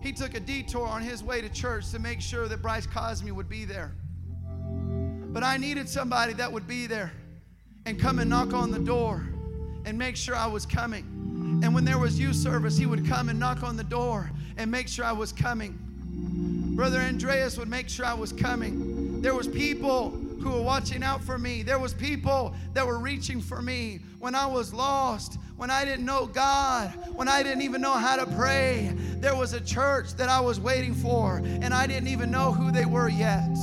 He 0.00 0.12
took 0.12 0.34
a 0.34 0.40
detour 0.40 0.86
on 0.86 1.02
his 1.02 1.24
way 1.24 1.40
to 1.40 1.48
church 1.48 1.90
to 1.90 1.98
make 1.98 2.20
sure 2.20 2.46
that 2.46 2.62
Bryce 2.62 2.86
Cosme 2.86 3.34
would 3.34 3.48
be 3.48 3.64
there. 3.64 3.94
But 5.30 5.42
I 5.42 5.56
needed 5.56 5.88
somebody 5.88 6.34
that 6.34 6.52
would 6.52 6.66
be 6.66 6.86
there 6.86 7.12
and 7.86 7.98
come 7.98 8.18
and 8.18 8.28
knock 8.28 8.52
on 8.52 8.70
the 8.70 8.78
door 8.78 9.26
and 9.84 9.98
make 9.98 10.14
sure 10.14 10.36
I 10.36 10.46
was 10.46 10.66
coming. 10.66 11.04
And 11.64 11.74
when 11.74 11.84
there 11.84 11.98
was 11.98 12.20
youth 12.20 12.36
service, 12.36 12.76
he 12.76 12.86
would 12.86 13.06
come 13.08 13.28
and 13.28 13.40
knock 13.40 13.62
on 13.62 13.76
the 13.76 13.84
door 13.84 14.30
and 14.56 14.70
make 14.70 14.88
sure 14.88 15.04
I 15.04 15.12
was 15.12 15.32
coming. 15.32 15.78
Brother 16.76 16.98
Andreas 16.98 17.56
would 17.56 17.68
make 17.68 17.88
sure 17.88 18.04
I 18.04 18.14
was 18.14 18.32
coming. 18.32 19.20
There 19.20 19.34
was 19.34 19.48
people 19.48 20.10
who 20.40 20.50
were 20.50 20.62
watching 20.62 21.02
out 21.02 21.22
for 21.22 21.38
me. 21.38 21.62
There 21.62 21.78
was 21.78 21.94
people 21.94 22.54
that 22.74 22.86
were 22.86 22.98
reaching 22.98 23.40
for 23.40 23.60
me 23.60 24.00
when 24.18 24.34
I 24.34 24.46
was 24.46 24.72
lost, 24.72 25.38
when 25.56 25.70
I 25.70 25.84
didn't 25.84 26.04
know 26.04 26.26
God, 26.26 26.92
when 27.14 27.28
I 27.28 27.42
didn't 27.42 27.62
even 27.62 27.80
know 27.80 27.94
how 27.94 28.16
to 28.16 28.26
pray. 28.26 28.92
There 29.16 29.34
was 29.34 29.52
a 29.52 29.60
church 29.60 30.14
that 30.14 30.28
I 30.28 30.40
was 30.40 30.60
waiting 30.60 30.94
for, 30.94 31.38
and 31.38 31.74
I 31.74 31.86
didn't 31.86 32.08
even 32.08 32.30
know 32.30 32.52
who 32.52 32.70
they 32.70 32.84
were 32.84 33.08
yet. 33.08 33.56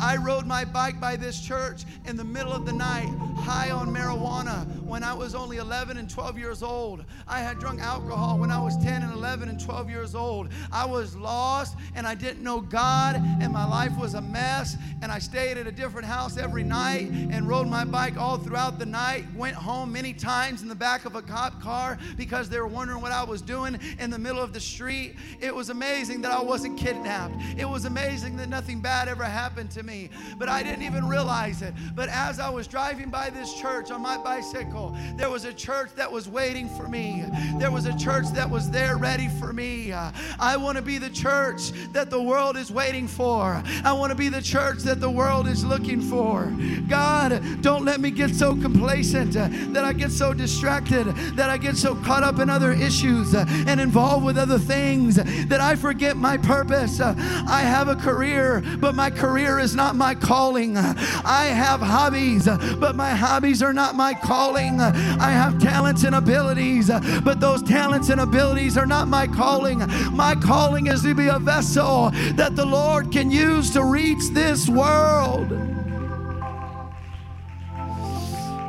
I 0.00 0.16
rode 0.16 0.46
my 0.46 0.64
bike 0.64 0.98
by 0.98 1.16
this 1.16 1.38
church 1.38 1.84
in 2.06 2.16
the 2.16 2.24
middle 2.24 2.52
of 2.52 2.64
the 2.64 2.72
night, 2.72 3.10
high 3.36 3.70
on 3.70 3.94
marijuana, 3.94 4.66
when 4.82 5.04
I 5.04 5.12
was 5.12 5.34
only 5.34 5.58
11 5.58 5.98
and 5.98 6.08
12 6.08 6.38
years 6.38 6.62
old. 6.62 7.04
I 7.28 7.40
had 7.40 7.58
drunk 7.58 7.80
alcohol 7.80 8.38
when 8.38 8.50
I 8.50 8.58
was 8.58 8.82
10 8.82 9.02
and 9.02 9.12
11 9.12 9.50
and 9.50 9.60
12 9.60 9.90
years 9.90 10.14
old. 10.14 10.48
I 10.72 10.86
was 10.86 11.14
lost 11.16 11.76
and 11.94 12.06
I 12.06 12.14
didn't 12.14 12.42
know 12.42 12.62
God, 12.62 13.16
and 13.16 13.52
my 13.52 13.66
life 13.66 13.92
was 13.98 14.14
a 14.14 14.22
mess. 14.22 14.74
And 15.02 15.12
I 15.12 15.18
stayed 15.18 15.58
at 15.58 15.66
a 15.66 15.72
different 15.72 16.06
house 16.06 16.38
every 16.38 16.64
night 16.64 17.10
and 17.10 17.46
rode 17.46 17.68
my 17.68 17.84
bike 17.84 18.16
all 18.16 18.38
throughout 18.38 18.78
the 18.78 18.86
night. 18.86 19.26
Went 19.36 19.54
home 19.54 19.92
many 19.92 20.14
times 20.14 20.62
in 20.62 20.68
the 20.68 20.74
back 20.74 21.04
of 21.04 21.14
a 21.14 21.22
cop 21.22 21.60
car 21.60 21.98
because 22.16 22.48
they 22.48 22.58
were 22.58 22.66
wondering 22.66 23.02
what 23.02 23.12
I 23.12 23.22
was 23.22 23.42
doing 23.42 23.78
in 23.98 24.08
the 24.08 24.18
middle 24.18 24.40
of 24.40 24.54
the 24.54 24.60
street. 24.60 25.16
It 25.40 25.54
was 25.54 25.68
amazing 25.68 26.22
that 26.22 26.32
I 26.32 26.42
wasn't 26.42 26.78
kidnapped. 26.78 27.34
It 27.58 27.68
was 27.68 27.84
amazing 27.84 28.38
that 28.38 28.48
nothing 28.48 28.80
bad 28.80 29.06
ever 29.06 29.24
happened 29.24 29.70
to 29.72 29.82
me 29.82 29.89
me, 29.90 30.08
but 30.38 30.48
I 30.48 30.62
didn't 30.62 30.82
even 30.82 31.08
realize 31.08 31.62
it. 31.62 31.74
But 31.94 32.08
as 32.10 32.38
I 32.38 32.48
was 32.48 32.68
driving 32.68 33.10
by 33.10 33.30
this 33.30 33.54
church 33.54 33.90
on 33.90 34.00
my 34.00 34.16
bicycle, 34.16 34.96
there 35.16 35.30
was 35.30 35.44
a 35.44 35.52
church 35.52 35.90
that 35.96 36.10
was 36.10 36.28
waiting 36.28 36.68
for 36.68 36.88
me. 36.88 37.24
There 37.58 37.72
was 37.72 37.86
a 37.86 37.96
church 37.98 38.26
that 38.34 38.48
was 38.48 38.70
there 38.70 38.96
ready 38.96 39.28
for 39.40 39.52
me. 39.52 39.92
I 39.92 40.56
want 40.56 40.76
to 40.76 40.82
be 40.82 40.98
the 40.98 41.10
church 41.10 41.72
that 41.92 42.08
the 42.08 42.22
world 42.22 42.56
is 42.56 42.70
waiting 42.70 43.08
for. 43.08 43.62
I 43.84 43.92
want 43.92 44.10
to 44.10 44.16
be 44.16 44.28
the 44.28 44.42
church 44.42 44.78
that 44.80 45.00
the 45.00 45.10
world 45.10 45.48
is 45.48 45.64
looking 45.64 46.00
for. 46.00 46.54
God, 46.88 47.42
don't 47.60 47.84
let 47.84 48.00
me 48.00 48.10
get 48.10 48.34
so 48.34 48.54
complacent 48.54 49.36
uh, 49.36 49.48
that 49.72 49.84
I 49.84 49.92
get 49.92 50.12
so 50.12 50.32
distracted, 50.32 51.06
that 51.36 51.50
I 51.50 51.58
get 51.58 51.76
so 51.76 51.96
caught 51.96 52.22
up 52.22 52.38
in 52.38 52.48
other 52.48 52.72
issues 52.72 53.34
uh, 53.34 53.44
and 53.66 53.80
involved 53.80 54.24
with 54.24 54.38
other 54.38 54.58
things 54.58 55.16
that 55.16 55.60
I 55.60 55.74
forget 55.74 56.16
my 56.16 56.36
purpose. 56.36 57.00
Uh, 57.00 57.14
I 57.48 57.62
have 57.62 57.88
a 57.88 57.96
career, 57.96 58.62
but 58.78 58.94
my 58.94 59.10
career 59.10 59.58
is 59.58 59.74
not 59.74 59.79
my 59.96 60.14
calling. 60.14 60.76
I 60.76 61.46
have 61.46 61.80
hobbies, 61.80 62.46
but 62.46 62.96
my 62.96 63.10
hobbies 63.10 63.62
are 63.62 63.72
not 63.72 63.94
my 63.94 64.14
calling. 64.14 64.80
I 64.80 65.30
have 65.30 65.60
talents 65.60 66.04
and 66.04 66.14
abilities, 66.14 66.88
but 67.24 67.40
those 67.40 67.62
talents 67.62 68.08
and 68.08 68.20
abilities 68.20 68.76
are 68.76 68.86
not 68.86 69.08
my 69.08 69.26
calling. 69.26 69.78
My 70.14 70.34
calling 70.34 70.86
is 70.86 71.02
to 71.02 71.14
be 71.14 71.28
a 71.28 71.38
vessel 71.38 72.10
that 72.34 72.56
the 72.56 72.64
Lord 72.64 73.10
can 73.10 73.30
use 73.30 73.70
to 73.70 73.84
reach 73.84 74.30
this 74.32 74.68
world. 74.68 75.48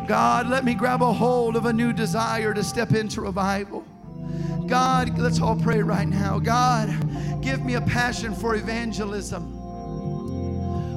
God, 0.07 0.49
let 0.49 0.65
me 0.65 0.73
grab 0.73 1.01
a 1.01 1.13
hold 1.13 1.55
of 1.55 1.65
a 1.65 1.73
new 1.73 1.93
desire 1.93 2.53
to 2.53 2.63
step 2.63 2.91
into 2.93 3.21
revival. 3.21 3.85
God, 4.67 5.17
let's 5.17 5.39
all 5.41 5.55
pray 5.55 5.81
right 5.81 6.07
now. 6.07 6.39
God, 6.39 6.89
give 7.41 7.63
me 7.63 7.75
a 7.75 7.81
passion 7.81 8.33
for 8.33 8.55
evangelism. 8.55 9.60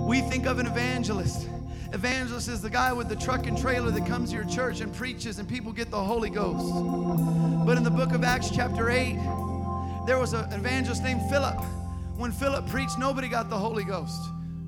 We 0.05 0.21
think 0.21 0.45
of 0.47 0.59
an 0.59 0.67
evangelist. 0.67 1.49
Evangelist 1.93 2.49
is 2.49 2.61
the 2.61 2.69
guy 2.69 2.93
with 2.93 3.09
the 3.09 3.17
truck 3.17 3.47
and 3.47 3.57
trailer 3.57 3.91
that 3.91 4.05
comes 4.05 4.31
to 4.31 4.37
your 4.37 4.45
church 4.45 4.81
and 4.81 4.93
preaches, 4.95 5.39
and 5.39 5.49
people 5.49 5.73
get 5.73 5.91
the 5.91 6.03
Holy 6.03 6.29
Ghost. 6.29 6.75
But 7.65 7.79
in 7.79 7.85
the 7.85 7.91
book 7.91 8.13
of 8.13 8.23
Acts, 8.23 8.51
chapter 8.51 8.91
8, 8.91 9.15
there 10.07 10.19
was 10.19 10.35
an 10.35 10.53
evangelist 10.53 11.03
named 11.03 11.23
Philip. 11.31 11.59
When 12.19 12.33
Philip 12.33 12.67
preached, 12.69 12.99
nobody 12.99 13.29
got 13.29 13.49
the 13.49 13.57
Holy 13.57 13.83
Ghost. 13.83 14.21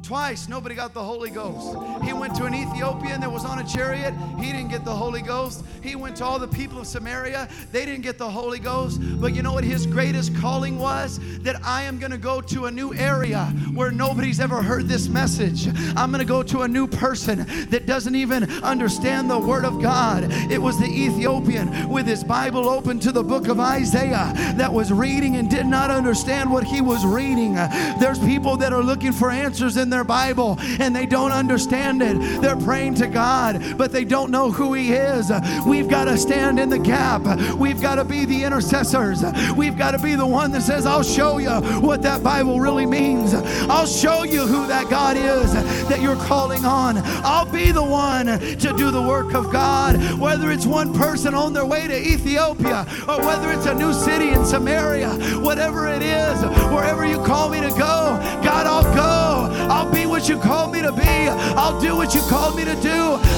Twice, 0.07 0.48
nobody 0.48 0.76
got 0.76 0.94
the 0.94 1.02
Holy 1.02 1.30
Ghost. 1.30 1.76
He 2.04 2.12
went 2.12 2.36
to 2.36 2.44
an 2.44 2.54
Ethiopian 2.54 3.20
that 3.22 3.32
was 3.32 3.44
on 3.44 3.59
a 3.59 3.66
chariot. 3.66 4.14
He 4.38 4.52
didn't 4.52 4.68
get 4.68 4.84
the 4.84 4.94
Holy 4.94 5.20
Ghost. 5.20 5.64
He 5.82 5.96
went 5.96 6.14
to 6.18 6.24
all 6.24 6.38
the 6.38 6.46
people 6.46 6.78
of 6.78 6.86
Samaria. 6.86 7.48
They 7.72 7.84
didn't 7.84 8.02
get 8.02 8.16
the 8.16 8.30
Holy 8.30 8.61
Ghost. 8.61 9.00
But 9.20 9.34
you 9.34 9.42
know 9.42 9.52
what 9.52 9.64
his 9.64 9.84
greatest 9.84 10.36
calling 10.36 10.78
was? 10.78 11.18
That 11.40 11.61
I 11.64 11.82
am 11.82 11.98
going 11.98 12.12
to 12.12 12.18
go 12.18 12.40
to 12.40 12.66
a 12.66 12.70
new 12.70 12.94
area 12.94 13.46
where 13.74 13.90
nobody's 13.90 14.38
ever 14.38 14.62
heard 14.62 14.86
this 14.86 15.09
message. 15.09 15.66
I'm 15.96 16.12
going 16.12 16.20
to 16.20 16.24
go 16.24 16.40
to 16.44 16.61
a 16.62 16.68
new 16.68 16.86
person 16.86 17.44
that 17.70 17.86
doesn't 17.86 18.14
even 18.14 18.44
understand 18.62 19.28
the 19.28 19.40
Word 19.40 19.64
of 19.64 19.82
God. 19.82 20.28
It 20.52 20.62
was 20.62 20.78
the 20.78 20.86
Ethiopian 20.86 21.88
with 21.88 22.07
his 22.07 22.22
Bible 22.22 22.68
open 22.68 23.00
to 23.00 23.11
the 23.11 23.24
book 23.24 23.48
of 23.48 23.59
Isaiah 23.59 24.32
that 24.57 24.72
was 24.72 24.92
reading 24.92 25.34
and 25.34 25.50
did 25.50 25.66
not 25.66 25.90
understand 25.90 26.48
what 26.48 26.62
he 26.62 26.80
was 26.80 27.04
reading. 27.04 27.54
There's 27.54 28.20
people 28.20 28.57
that 28.59 28.72
are 28.72 28.84
looking 28.84 29.11
for 29.11 29.32
answers 29.32 29.76
in 29.76 29.90
their 29.90 29.95
their 29.97 30.05
Bible 30.05 30.59
and 30.78 30.94
they 30.94 31.07
don't 31.07 31.32
understand 31.32 32.03
it. 32.03 32.18
They're 32.42 32.57
praying 32.57 32.97
to 32.97 33.07
God, 33.07 33.78
but 33.78 33.92
they 33.92 34.05
don't 34.05 34.30
know 34.30 34.51
who 34.51 34.74
He 34.74 34.92
is. 34.92 35.32
We've 35.66 35.88
got 35.88 36.05
to 36.05 36.18
stand 36.18 36.61
in 36.61 36.68
the 36.68 36.78
gap. 36.78 37.22
We've 37.55 37.80
got 37.80 37.94
to 37.94 38.05
be 38.05 38.26
the 38.26 38.44
intercessors. 38.44 39.24
We've 39.57 39.76
got 39.76 39.92
to 39.92 39.99
be 39.99 40.14
the 40.14 40.26
one 40.26 40.53
that 40.53 40.61
says, 40.62 40.84
I'll 40.84 41.03
show 41.03 41.38
you 41.38 41.51
what 41.80 42.03
that 42.03 42.22
Bible 42.22 42.61
really 42.61 42.84
means. 42.84 43.32
I'll 43.32 43.86
show 43.86 44.22
you 44.24 44.47
who 44.47 44.66
that 44.66 44.90
God 44.90 45.16
is 45.16 45.55
that 45.88 46.03
you're 46.03 46.22
calling 46.26 46.66
on. 46.66 46.99
I'll 47.24 47.51
be 47.51 47.72
the 47.72 47.82
one 47.82 48.26
to 48.26 48.74
do 48.76 48.90
the 48.90 49.01
work 49.03 49.34
of 49.34 49.51
God, 49.51 49.97
whether 50.20 50.51
it's 50.51 50.66
one 50.66 50.92
person 50.92 51.34
on 51.34 51.55
their 51.55 51.64
way 51.64 51.86
to 51.88 51.99
Ethiopia 51.99 52.86
or 53.09 53.18
whether 53.24 53.51
it's 53.51 53.64
a 53.64 53.74
new 53.74 53.94
city 53.94 54.30
in 54.30 54.44
Samaria, 54.44 55.11
whatever 55.40 55.88
it 55.88 56.03
is, 56.03 56.42
wherever 56.70 57.07
you 57.07 57.16
call 57.24 57.49
me 57.49 57.61
to 57.62 57.70
go, 57.70 58.18
God, 58.44 58.66
I'll 58.66 58.94
go. 58.94 59.36
I'll 59.68 59.86
I'll 59.87 59.95
be 59.95 60.07
what 60.07 60.28
you 60.28 60.37
called 60.41 60.72
me 60.72 60.82
to 60.82 60.91
be. 60.91 61.05
I'll 61.05 61.80
do 61.80 61.95
what 61.95 62.12
you 62.12 62.20
called 62.22 62.57
me 62.57 62.64
to 62.64 62.74
do. 62.82 62.91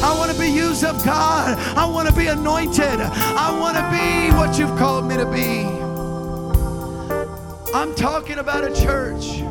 I 0.02 0.14
want 0.16 0.32
to 0.32 0.40
be 0.40 0.48
used 0.48 0.82
of 0.82 1.04
God. 1.04 1.58
I 1.76 1.84
want 1.84 2.08
to 2.08 2.14
be 2.14 2.28
anointed. 2.28 3.00
I 3.00 3.58
want 3.60 3.76
to 3.76 3.82
be 3.90 4.34
what 4.34 4.58
you've 4.58 4.78
called 4.78 5.04
me 5.06 5.18
to 5.18 5.26
be. 5.26 5.66
I'm 7.74 7.94
talking 7.94 8.38
about 8.38 8.64
a 8.64 8.74
church 8.74 9.42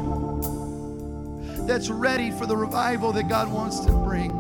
that's 1.68 1.90
ready 1.90 2.32
for 2.32 2.48
the 2.48 2.58
revival 2.58 3.12
that 3.14 3.30
God 3.30 3.52
wants 3.52 3.82
to 3.82 3.92
bring. 3.92 4.32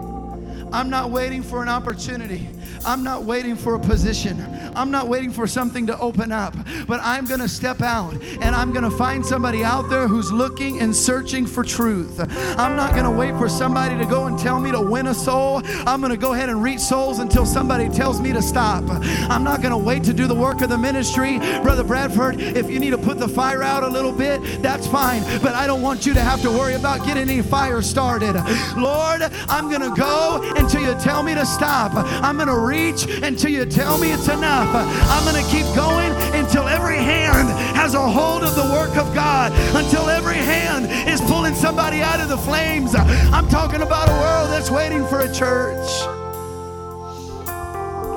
I'm 0.73 0.89
not 0.89 1.11
waiting 1.11 1.43
for 1.43 1.61
an 1.61 1.69
opportunity. 1.69 2.49
I'm 2.87 3.03
not 3.03 3.23
waiting 3.25 3.57
for 3.57 3.75
a 3.75 3.79
position. 3.79 4.41
I'm 4.73 4.91
not 4.91 5.09
waiting 5.09 5.29
for 5.29 5.45
something 5.45 5.87
to 5.87 5.99
open 5.99 6.31
up, 6.31 6.55
but 6.87 7.01
I'm 7.03 7.25
going 7.25 7.41
to 7.41 7.49
step 7.49 7.81
out 7.81 8.13
and 8.23 8.55
I'm 8.55 8.71
going 8.71 8.89
to 8.89 8.97
find 8.97 9.25
somebody 9.25 9.61
out 9.61 9.89
there 9.89 10.07
who's 10.07 10.31
looking 10.31 10.79
and 10.79 10.95
searching 10.95 11.45
for 11.45 11.65
truth. 11.65 12.17
I'm 12.57 12.77
not 12.77 12.93
going 12.93 13.03
to 13.03 13.11
wait 13.11 13.35
for 13.35 13.49
somebody 13.49 13.97
to 13.97 14.05
go 14.05 14.27
and 14.27 14.39
tell 14.39 14.57
me 14.61 14.71
to 14.71 14.79
win 14.79 15.07
a 15.07 15.13
soul. 15.13 15.61
I'm 15.85 15.99
going 15.99 16.13
to 16.13 16.17
go 16.17 16.31
ahead 16.31 16.47
and 16.47 16.63
reach 16.63 16.79
souls 16.79 17.19
until 17.19 17.45
somebody 17.45 17.89
tells 17.89 18.21
me 18.21 18.31
to 18.31 18.41
stop. 18.41 18.85
I'm 18.87 19.43
not 19.43 19.61
going 19.61 19.73
to 19.73 19.77
wait 19.77 20.05
to 20.05 20.13
do 20.13 20.25
the 20.25 20.35
work 20.35 20.61
of 20.61 20.69
the 20.69 20.77
ministry. 20.77 21.39
Brother 21.63 21.83
Bradford, 21.83 22.39
if 22.39 22.71
you 22.71 22.79
need 22.79 22.91
to 22.91 22.97
put 22.97 23.19
the 23.19 23.27
fire 23.27 23.63
out 23.63 23.83
a 23.83 23.87
little 23.89 24.13
bit, 24.13 24.61
that's 24.61 24.87
fine, 24.87 25.23
but 25.41 25.55
I 25.55 25.67
don't 25.67 25.81
want 25.81 26.05
you 26.05 26.13
to 26.13 26.21
have 26.21 26.41
to 26.43 26.49
worry 26.49 26.75
about 26.75 27.05
getting 27.05 27.29
any 27.29 27.41
fire 27.41 27.81
started. 27.81 28.35
Lord, 28.77 29.23
I'm 29.49 29.67
going 29.67 29.81
to 29.81 29.93
go 29.93 30.41
until 30.55 30.79
you 30.79 30.97
tell 31.01 31.21
me 31.21 31.35
to 31.35 31.45
stop. 31.45 31.91
I'm 31.93 32.37
going 32.37 32.47
to 32.47 32.57
reach 32.57 32.76
until 32.77 33.51
you 33.51 33.65
tell 33.65 33.97
me 33.97 34.11
it's 34.11 34.27
enough. 34.27 34.69
I'm 34.73 35.23
going 35.23 35.43
to 35.43 35.51
keep 35.51 35.65
going 35.75 36.11
until 36.33 36.67
every 36.67 36.97
hand 36.97 37.49
has 37.75 37.93
a 37.95 38.09
hold 38.09 38.43
of 38.43 38.55
the 38.55 38.63
work 38.73 38.95
of 38.97 39.13
God, 39.13 39.51
until 39.75 40.09
every 40.09 40.35
hand 40.35 40.85
is 41.09 41.19
pulling 41.21 41.55
somebody 41.55 42.01
out 42.01 42.19
of 42.19 42.29
the 42.29 42.37
flames. 42.37 42.95
I'm 42.95 43.47
talking 43.49 43.81
about 43.81 44.09
a 44.09 44.13
world 44.13 44.49
that's 44.51 44.69
waiting 44.69 45.05
for 45.07 45.19
a 45.19 45.33
church. 45.33 45.89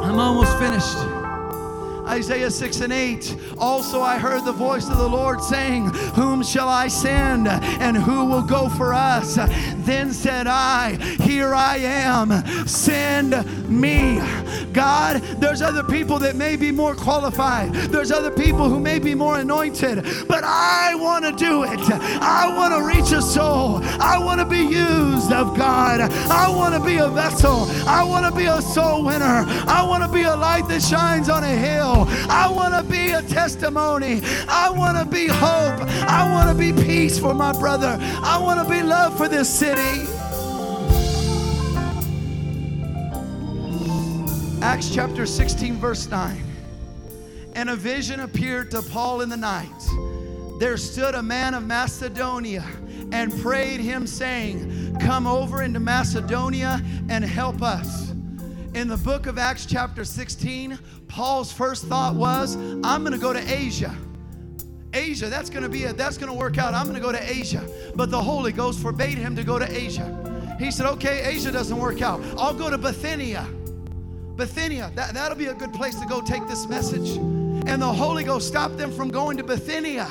I'm 0.02 0.18
almost 0.18 0.58
finished. 0.58 1.20
Isaiah 2.11 2.50
6 2.50 2.80
and 2.80 2.92
8. 2.92 3.36
Also, 3.56 4.00
I 4.00 4.18
heard 4.18 4.44
the 4.44 4.52
voice 4.52 4.88
of 4.88 4.98
the 4.98 5.08
Lord 5.08 5.40
saying, 5.40 5.86
Whom 6.14 6.42
shall 6.42 6.68
I 6.68 6.88
send, 6.88 7.46
and 7.46 7.96
who 7.96 8.24
will 8.24 8.42
go 8.42 8.68
for 8.68 8.92
us? 8.92 9.36
Then 9.84 10.12
said 10.12 10.48
I, 10.48 10.96
Here 11.22 11.54
I 11.54 11.76
am, 11.76 12.66
send 12.66 13.30
me. 13.68 14.20
God, 14.72 15.22
there's 15.40 15.62
other 15.62 15.84
people 15.84 16.18
that 16.18 16.34
may 16.34 16.56
be 16.56 16.72
more 16.72 16.96
qualified, 16.96 17.72
there's 17.74 18.11
other 18.11 18.32
people 18.32 18.68
who 18.68 18.80
may 18.80 18.98
be 18.98 19.14
more 19.14 19.38
anointed, 19.38 20.04
but 20.26 20.42
I 20.42 20.96
want 20.96 21.24
to 21.24 21.32
do 21.32 21.62
it. 21.62 21.80
I 22.20 22.52
want 22.56 22.74
to 22.74 22.82
reach 22.82 23.12
a 23.12 23.22
soul. 23.22 23.80
I 24.00 24.18
want 24.18 24.40
to 24.40 24.46
be 24.46 24.58
used 24.58 25.32
of 25.32 25.56
God. 25.56 26.00
I 26.00 26.48
want 26.48 26.74
to 26.74 26.80
be 26.84 26.96
a 26.98 27.08
vessel. 27.08 27.66
I 27.86 28.02
want 28.02 28.26
to 28.26 28.32
be 28.36 28.46
a 28.46 28.61
soul 28.61 29.04
winner. 29.04 29.44
I 29.66 29.84
want 29.86 30.02
to 30.02 30.08
be 30.08 30.22
a 30.22 30.34
light 30.34 30.66
that 30.68 30.82
shines 30.82 31.28
on 31.28 31.44
a 31.44 31.48
hill. 31.48 31.99
I 32.09 32.51
want 32.51 32.74
to 32.74 32.90
be 32.90 33.12
a 33.12 33.22
testimony. 33.22 34.20
I 34.48 34.70
want 34.70 34.98
to 34.98 35.05
be 35.05 35.26
hope. 35.26 35.80
I 36.09 36.30
want 36.32 36.48
to 36.48 36.55
be 36.55 36.72
peace 36.72 37.18
for 37.18 37.34
my 37.34 37.53
brother. 37.53 37.96
I 38.01 38.38
want 38.40 38.61
to 38.61 38.72
be 38.72 38.82
love 38.82 39.16
for 39.16 39.28
this 39.28 39.48
city. 39.48 40.07
Acts 44.62 44.94
chapter 44.94 45.24
16, 45.24 45.76
verse 45.76 46.09
9. 46.09 46.42
And 47.55 47.70
a 47.70 47.76
vision 47.76 48.20
appeared 48.20 48.70
to 48.72 48.82
Paul 48.82 49.22
in 49.22 49.28
the 49.28 49.36
night. 49.36 49.66
There 50.59 50.76
stood 50.76 51.14
a 51.14 51.22
man 51.22 51.55
of 51.55 51.66
Macedonia 51.66 52.64
and 53.12 53.32
prayed 53.40 53.80
him, 53.80 54.07
saying, 54.07 54.98
Come 55.01 55.26
over 55.26 55.62
into 55.62 55.80
Macedonia 55.80 56.82
and 57.09 57.24
help 57.24 57.62
us. 57.62 58.12
In 58.73 58.87
the 58.87 58.97
book 58.97 59.27
of 59.27 59.37
Acts, 59.37 59.66
chapter 59.66 60.05
16, 60.05 60.79
Paul's 61.09 61.53
first 61.53 61.87
thought 61.87 62.14
was, 62.14 62.55
I'm 62.55 63.03
going 63.03 63.12
to 63.12 63.18
go 63.18 63.33
to 63.33 63.53
Asia. 63.53 63.93
Asia, 64.95 65.27
that's 65.27 65.51
going 65.51 65.64
to 65.64 65.68
be 65.68 65.83
it. 65.85 65.97
That's 65.97 66.16
going 66.16 66.33
to 66.33 66.39
work 66.39 66.57
out. 66.57 66.73
I'm 66.73 66.85
going 66.85 66.95
to 66.95 67.03
go 67.03 67.11
to 67.11 67.31
Asia. 67.31 67.68
But 67.97 68.12
the 68.12 68.23
Holy 68.23 68.53
Ghost 68.53 68.81
forbade 68.81 69.18
him 69.18 69.35
to 69.35 69.43
go 69.43 69.59
to 69.59 69.68
Asia. 69.68 70.57
He 70.61 70.71
said, 70.71 70.87
Okay, 70.87 71.25
Asia 71.25 71.51
doesn't 71.51 71.77
work 71.77 72.01
out. 72.01 72.21
I'll 72.39 72.55
go 72.55 72.71
to 72.71 72.79
Bithynia. 72.79 73.45
Bithynia, 74.37 74.93
that, 74.95 75.14
that'll 75.14 75.37
be 75.37 75.47
a 75.47 75.55
good 75.55 75.73
place 75.73 75.97
to 75.97 76.07
go 76.07 76.21
take 76.21 76.47
this 76.47 76.68
message. 76.68 77.16
And 77.16 77.83
the 77.83 77.93
Holy 77.93 78.23
Ghost 78.23 78.47
stopped 78.47 78.79
them 78.79 78.93
from 78.93 79.11
going 79.11 79.37
to 79.39 79.45
Bithynia. 79.45 80.09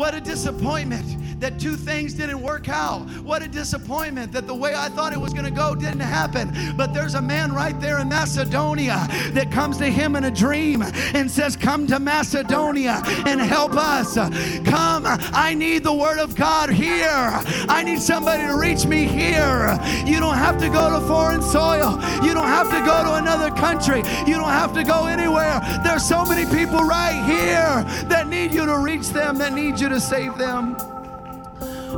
What 0.00 0.14
a 0.14 0.20
disappointment 0.22 1.04
that 1.40 1.58
two 1.58 1.74
things 1.74 2.14
didn't 2.14 2.40
work 2.40 2.70
out. 2.70 3.00
What 3.22 3.42
a 3.42 3.48
disappointment 3.48 4.32
that 4.32 4.46
the 4.46 4.54
way 4.54 4.74
I 4.74 4.88
thought 4.88 5.12
it 5.12 5.20
was 5.20 5.34
going 5.34 5.44
to 5.44 5.50
go 5.50 5.74
didn't 5.74 6.00
happen. 6.00 6.74
But 6.74 6.94
there's 6.94 7.14
a 7.14 7.20
man 7.20 7.52
right 7.52 7.78
there 7.80 7.98
in 7.98 8.08
Macedonia 8.08 9.06
that 9.32 9.52
comes 9.52 9.76
to 9.76 9.86
him 9.90 10.16
in 10.16 10.24
a 10.24 10.30
dream 10.30 10.80
and 10.82 11.30
says, 11.30 11.54
Come 11.54 11.86
to 11.88 11.98
Macedonia 11.98 13.02
and 13.26 13.42
help 13.42 13.74
us. 13.74 14.14
Come, 14.14 15.04
I 15.04 15.54
need 15.54 15.84
the 15.84 15.92
word 15.92 16.18
of 16.18 16.34
God 16.34 16.70
here. 16.70 17.30
I 17.68 17.82
need 17.84 18.00
somebody 18.00 18.46
to 18.46 18.56
reach 18.56 18.86
me 18.86 19.04
here. 19.04 19.78
You 20.06 20.18
don't 20.18 20.38
have 20.38 20.58
to 20.60 20.70
go 20.70 20.98
to 20.98 21.06
foreign 21.06 21.42
soil, 21.42 22.00
you 22.24 22.32
don't 22.32 22.48
have 22.48 22.70
to 22.70 22.80
go 22.86 23.04
to 23.04 23.14
another 23.16 23.50
country, 23.50 23.98
you 24.26 24.36
don't 24.36 24.48
have 24.48 24.72
to 24.72 24.82
go 24.82 25.04
anywhere. 25.04 25.60
There's 25.84 26.06
so 26.08 26.24
many 26.24 26.50
people 26.50 26.84
right 26.84 27.22
here 27.26 27.84
that 28.08 28.28
need 28.28 28.54
you 28.54 28.64
to 28.64 28.78
reach 28.78 29.08
them, 29.10 29.36
that 29.36 29.52
need 29.52 29.78
you 29.78 29.89
to 29.90 30.00
save 30.00 30.38
them 30.38 30.76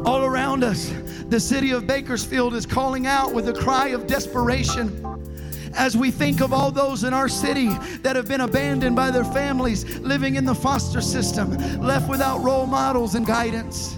all 0.07 0.25
around 0.25 0.65
us. 0.65 0.93
The 1.29 1.39
city 1.39 1.71
of 1.73 1.87
Bakersfield 1.87 2.55
is 2.55 2.67
calling 2.67 3.07
out 3.07 3.33
with 3.33 3.49
a 3.49 3.53
cry 3.53 3.89
of 3.89 4.07
desperation 4.07 4.99
as 5.75 5.97
we 5.97 6.11
think 6.11 6.41
of 6.41 6.53
all 6.53 6.71
those 6.71 7.05
in 7.05 7.15
our 7.15 7.29
city 7.29 7.69
that 8.03 8.17
have 8.17 8.29
been 8.29 8.43
abandoned 8.43 8.95
by 8.97 9.11
their 9.11 9.25
families, 9.25 9.99
living 10.01 10.37
in 10.37 10.45
the 10.45 10.55
foster 10.55 11.01
system, 11.01 11.51
left 11.81 12.09
without 12.09 12.43
role 12.43 12.67
models 12.67 13.15
and 13.15 13.27
guidance. 13.27 13.97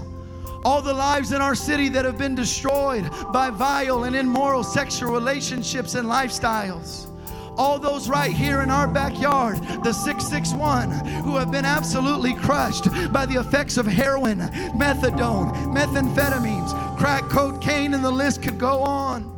All 0.64 0.80
the 0.80 0.94
lives 0.94 1.32
in 1.32 1.40
our 1.42 1.54
city 1.54 1.88
that 1.90 2.04
have 2.04 2.16
been 2.16 2.34
destroyed 2.34 3.08
by 3.32 3.50
vile 3.50 4.04
and 4.04 4.16
immoral 4.16 4.64
sexual 4.64 5.12
relationships 5.12 5.94
and 5.94 6.08
lifestyles 6.08 7.13
all 7.56 7.78
those 7.78 8.08
right 8.08 8.32
here 8.32 8.60
in 8.60 8.70
our 8.70 8.86
backyard, 8.86 9.58
the 9.82 9.92
661, 9.92 10.90
who 11.24 11.36
have 11.36 11.50
been 11.50 11.64
absolutely 11.64 12.34
crushed 12.34 12.84
by 13.12 13.26
the 13.26 13.38
effects 13.38 13.76
of 13.76 13.86
heroin, 13.86 14.38
methadone, 14.74 15.52
methamphetamines, 15.74 16.98
crack 16.98 17.28
cocaine, 17.28 17.94
and 17.94 18.04
the 18.04 18.10
list 18.10 18.42
could 18.42 18.58
go 18.58 18.80
on. 18.80 19.34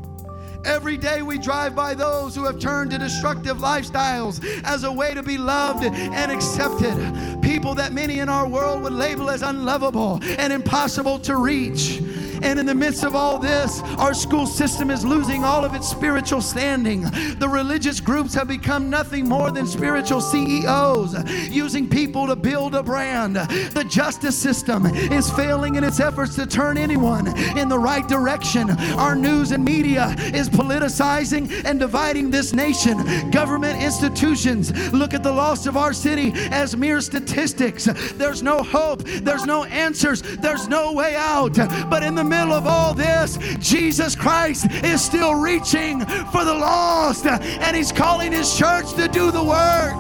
Every 0.67 0.97
day 0.97 1.23
we 1.23 1.39
drive 1.39 1.77
by 1.77 1.95
those 1.95 2.35
who 2.35 2.45
have 2.45 2.59
turned 2.59 2.91
to 2.91 2.99
destructive 2.99 3.59
lifestyles 3.59 4.45
as 4.65 4.83
a 4.83 4.91
way 4.91 5.15
to 5.15 5.23
be 5.23 5.39
loved 5.39 5.85
and 5.85 6.33
accepted. 6.33 7.41
People 7.41 7.77
that 7.77 7.93
many 7.93 8.19
in 8.19 8.29
our 8.29 8.49
world 8.49 8.83
would 8.83 8.93
label 8.93 9.31
as 9.31 9.43
unlovable 9.43 10.19
and 10.25 10.53
impossible 10.53 11.21
to 11.21 11.37
reach. 11.37 12.01
And 12.47 12.61
in 12.61 12.67
the 12.67 12.77
midst 12.77 13.03
of 13.03 13.17
all 13.17 13.41
this, 13.41 13.83
our 13.99 14.15
school 14.15 14.47
system 14.47 14.89
is 14.89 15.05
losing 15.05 15.43
all 15.43 15.65
of 15.65 15.75
its 15.75 15.89
spiritual 15.89 16.41
standing. 16.41 17.03
The 17.41 17.49
religious 17.51 17.99
groups 17.99 18.35
have 18.35 18.47
become 18.47 18.89
nothing 18.89 19.29
more 19.29 19.51
than 19.51 19.67
spiritual 19.67 20.21
CEOs, 20.21 21.17
using 21.51 21.89
people 21.89 22.29
to 22.29 22.37
build 22.37 22.77
a 22.77 22.85
brand. 22.85 23.35
The 23.35 23.85
justice 23.89 24.39
system 24.39 24.87
is 24.87 25.29
failing 25.33 25.75
in 25.75 25.83
its 25.83 25.99
efforts 25.99 26.37
to 26.37 26.47
turn 26.47 26.79
anyone 26.79 27.27
in 27.59 27.69
the 27.69 27.81
right 27.81 28.07
direction. 28.07 28.71
Our 28.71 29.17
news 29.17 29.51
and 29.51 29.65
media 29.65 30.15
is 30.33 30.49
politicizing 30.49 31.65
and 31.65 31.81
dividing 31.81 32.31
this 32.31 32.53
nation. 32.53 33.31
Government 33.33 33.83
institutions 33.83 34.73
look 34.93 35.15
at 35.15 35.25
the 35.25 35.33
loss 35.33 35.67
of 35.67 35.77
our 35.77 35.93
city 35.93 36.33
as 36.53 36.77
mere 36.77 37.01
statistics. 37.01 37.87
There's 38.15 38.45
no 38.45 38.63
hope, 38.63 39.03
there's 39.03 39.47
no 39.47 39.65
answers, 39.65 40.23
there's 40.23 40.69
no 40.69 40.93
way 40.93 41.17
out. 41.17 41.57
But 41.91 42.05
in 42.05 42.15
the 42.15 42.36
middle 42.39 42.55
of 42.55 42.67
all 42.67 42.93
this, 42.93 43.39
Jesus 43.59 44.15
Christ 44.15 44.71
is 44.85 45.03
still 45.03 45.35
reaching 45.35 46.01
for 46.01 46.45
the 46.45 46.53
lost 46.53 47.25
and 47.27 47.77
He's 47.77 47.93
calling 47.93 48.33
His 48.33 48.57
church 48.57 48.93
to 48.95 49.09
do 49.09 49.31
the 49.31 49.43
work. 49.43 49.97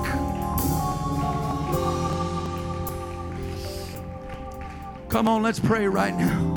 Come 5.08 5.28
on, 5.28 5.42
let's 5.42 5.60
pray 5.60 5.86
right 5.88 6.14
now. 6.14 6.54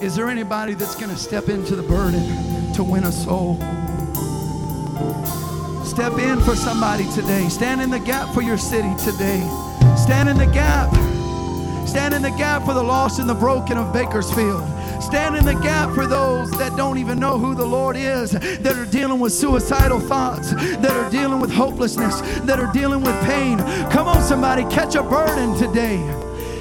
Is 0.00 0.14
there 0.14 0.28
anybody 0.28 0.74
that's 0.74 0.94
going 0.94 1.10
to 1.10 1.16
step 1.16 1.48
into 1.48 1.74
the 1.74 1.82
burden 1.82 2.72
to 2.74 2.84
win 2.84 3.04
a 3.04 3.12
soul? 3.12 3.56
Step 5.84 6.12
in 6.18 6.40
for 6.42 6.54
somebody 6.54 7.10
today. 7.12 7.48
Stand 7.48 7.80
in 7.80 7.90
the 7.90 7.98
gap 7.98 8.32
for 8.32 8.42
your 8.42 8.58
city 8.58 8.94
today. 9.04 9.40
Stand 9.96 10.28
in 10.28 10.38
the 10.38 10.46
gap. 10.46 11.17
Stand 11.88 12.12
in 12.12 12.20
the 12.20 12.30
gap 12.30 12.64
for 12.66 12.74
the 12.74 12.82
lost 12.82 13.18
and 13.18 13.26
the 13.28 13.34
broken 13.34 13.78
of 13.78 13.94
Bakersfield. 13.94 14.62
Stand 15.02 15.36
in 15.36 15.44
the 15.46 15.54
gap 15.54 15.94
for 15.94 16.06
those 16.06 16.50
that 16.52 16.76
don't 16.76 16.98
even 16.98 17.18
know 17.18 17.38
who 17.38 17.54
the 17.54 17.64
Lord 17.64 17.96
is, 17.96 18.32
that 18.32 18.76
are 18.76 18.84
dealing 18.84 19.20
with 19.20 19.32
suicidal 19.32 19.98
thoughts, 19.98 20.52
that 20.52 20.90
are 20.90 21.10
dealing 21.10 21.40
with 21.40 21.50
hopelessness, 21.50 22.20
that 22.40 22.60
are 22.60 22.70
dealing 22.74 23.00
with 23.00 23.18
pain. 23.24 23.56
Come 23.90 24.06
on, 24.06 24.22
somebody, 24.22 24.64
catch 24.64 24.96
a 24.96 25.02
burden 25.02 25.56
today. 25.56 25.96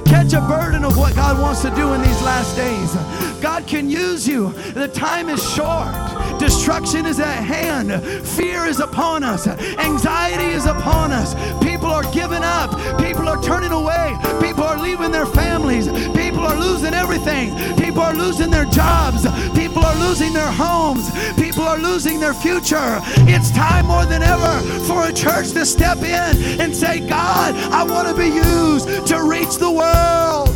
Catch 0.05 0.31
a 0.31 0.39
burden 0.39 0.85
of 0.85 0.97
what 0.97 1.13
God 1.13 1.41
wants 1.41 1.61
to 1.63 1.75
do 1.75 1.93
in 1.93 2.01
these 2.01 2.21
last 2.21 2.55
days. 2.55 3.41
God 3.41 3.67
can 3.67 3.89
use 3.89 4.25
you. 4.25 4.53
The 4.73 4.87
time 4.87 5.27
is 5.27 5.43
short. 5.53 5.93
Destruction 6.39 7.05
is 7.05 7.19
at 7.19 7.43
hand. 7.43 8.03
Fear 8.27 8.65
is 8.65 8.79
upon 8.79 9.23
us. 9.23 9.47
Anxiety 9.47 10.51
is 10.51 10.65
upon 10.65 11.11
us. 11.11 11.33
People 11.63 11.87
are 11.87 12.03
giving 12.11 12.43
up. 12.43 12.71
People 12.99 13.27
are 13.27 13.41
turning 13.41 13.71
away. 13.71 14.17
People 14.41 14.63
are 14.63 14.77
leaving 14.77 15.11
their 15.11 15.25
families. 15.25 15.87
People 16.13 16.41
are 16.41 16.55
losing 16.55 16.93
everything. 16.93 17.55
People 17.77 18.01
are 18.01 18.13
losing 18.13 18.51
their 18.51 18.65
jobs. 18.65 19.25
People 19.57 19.83
are 19.83 19.95
losing 19.95 20.33
their 20.33 20.51
homes. 20.51 21.09
People 21.35 21.63
are 21.63 21.79
losing 21.79 22.19
their 22.19 22.33
future. 22.33 23.01
It's 23.27 23.51
time 23.51 23.87
more 23.87 24.05
than 24.05 24.21
ever 24.21 24.59
for 24.85 25.07
a 25.07 25.13
church 25.13 25.51
to 25.51 25.65
step 25.65 25.97
in 25.99 26.61
and 26.61 26.75
say, 26.75 26.99
God, 26.99 27.55
I 27.71 27.83
want 27.83 28.07
to 28.07 28.13
be 28.13 28.27
used 28.27 29.07
to 29.07 29.23
reach 29.23 29.57
the 29.57 29.71
world. 29.71 30.46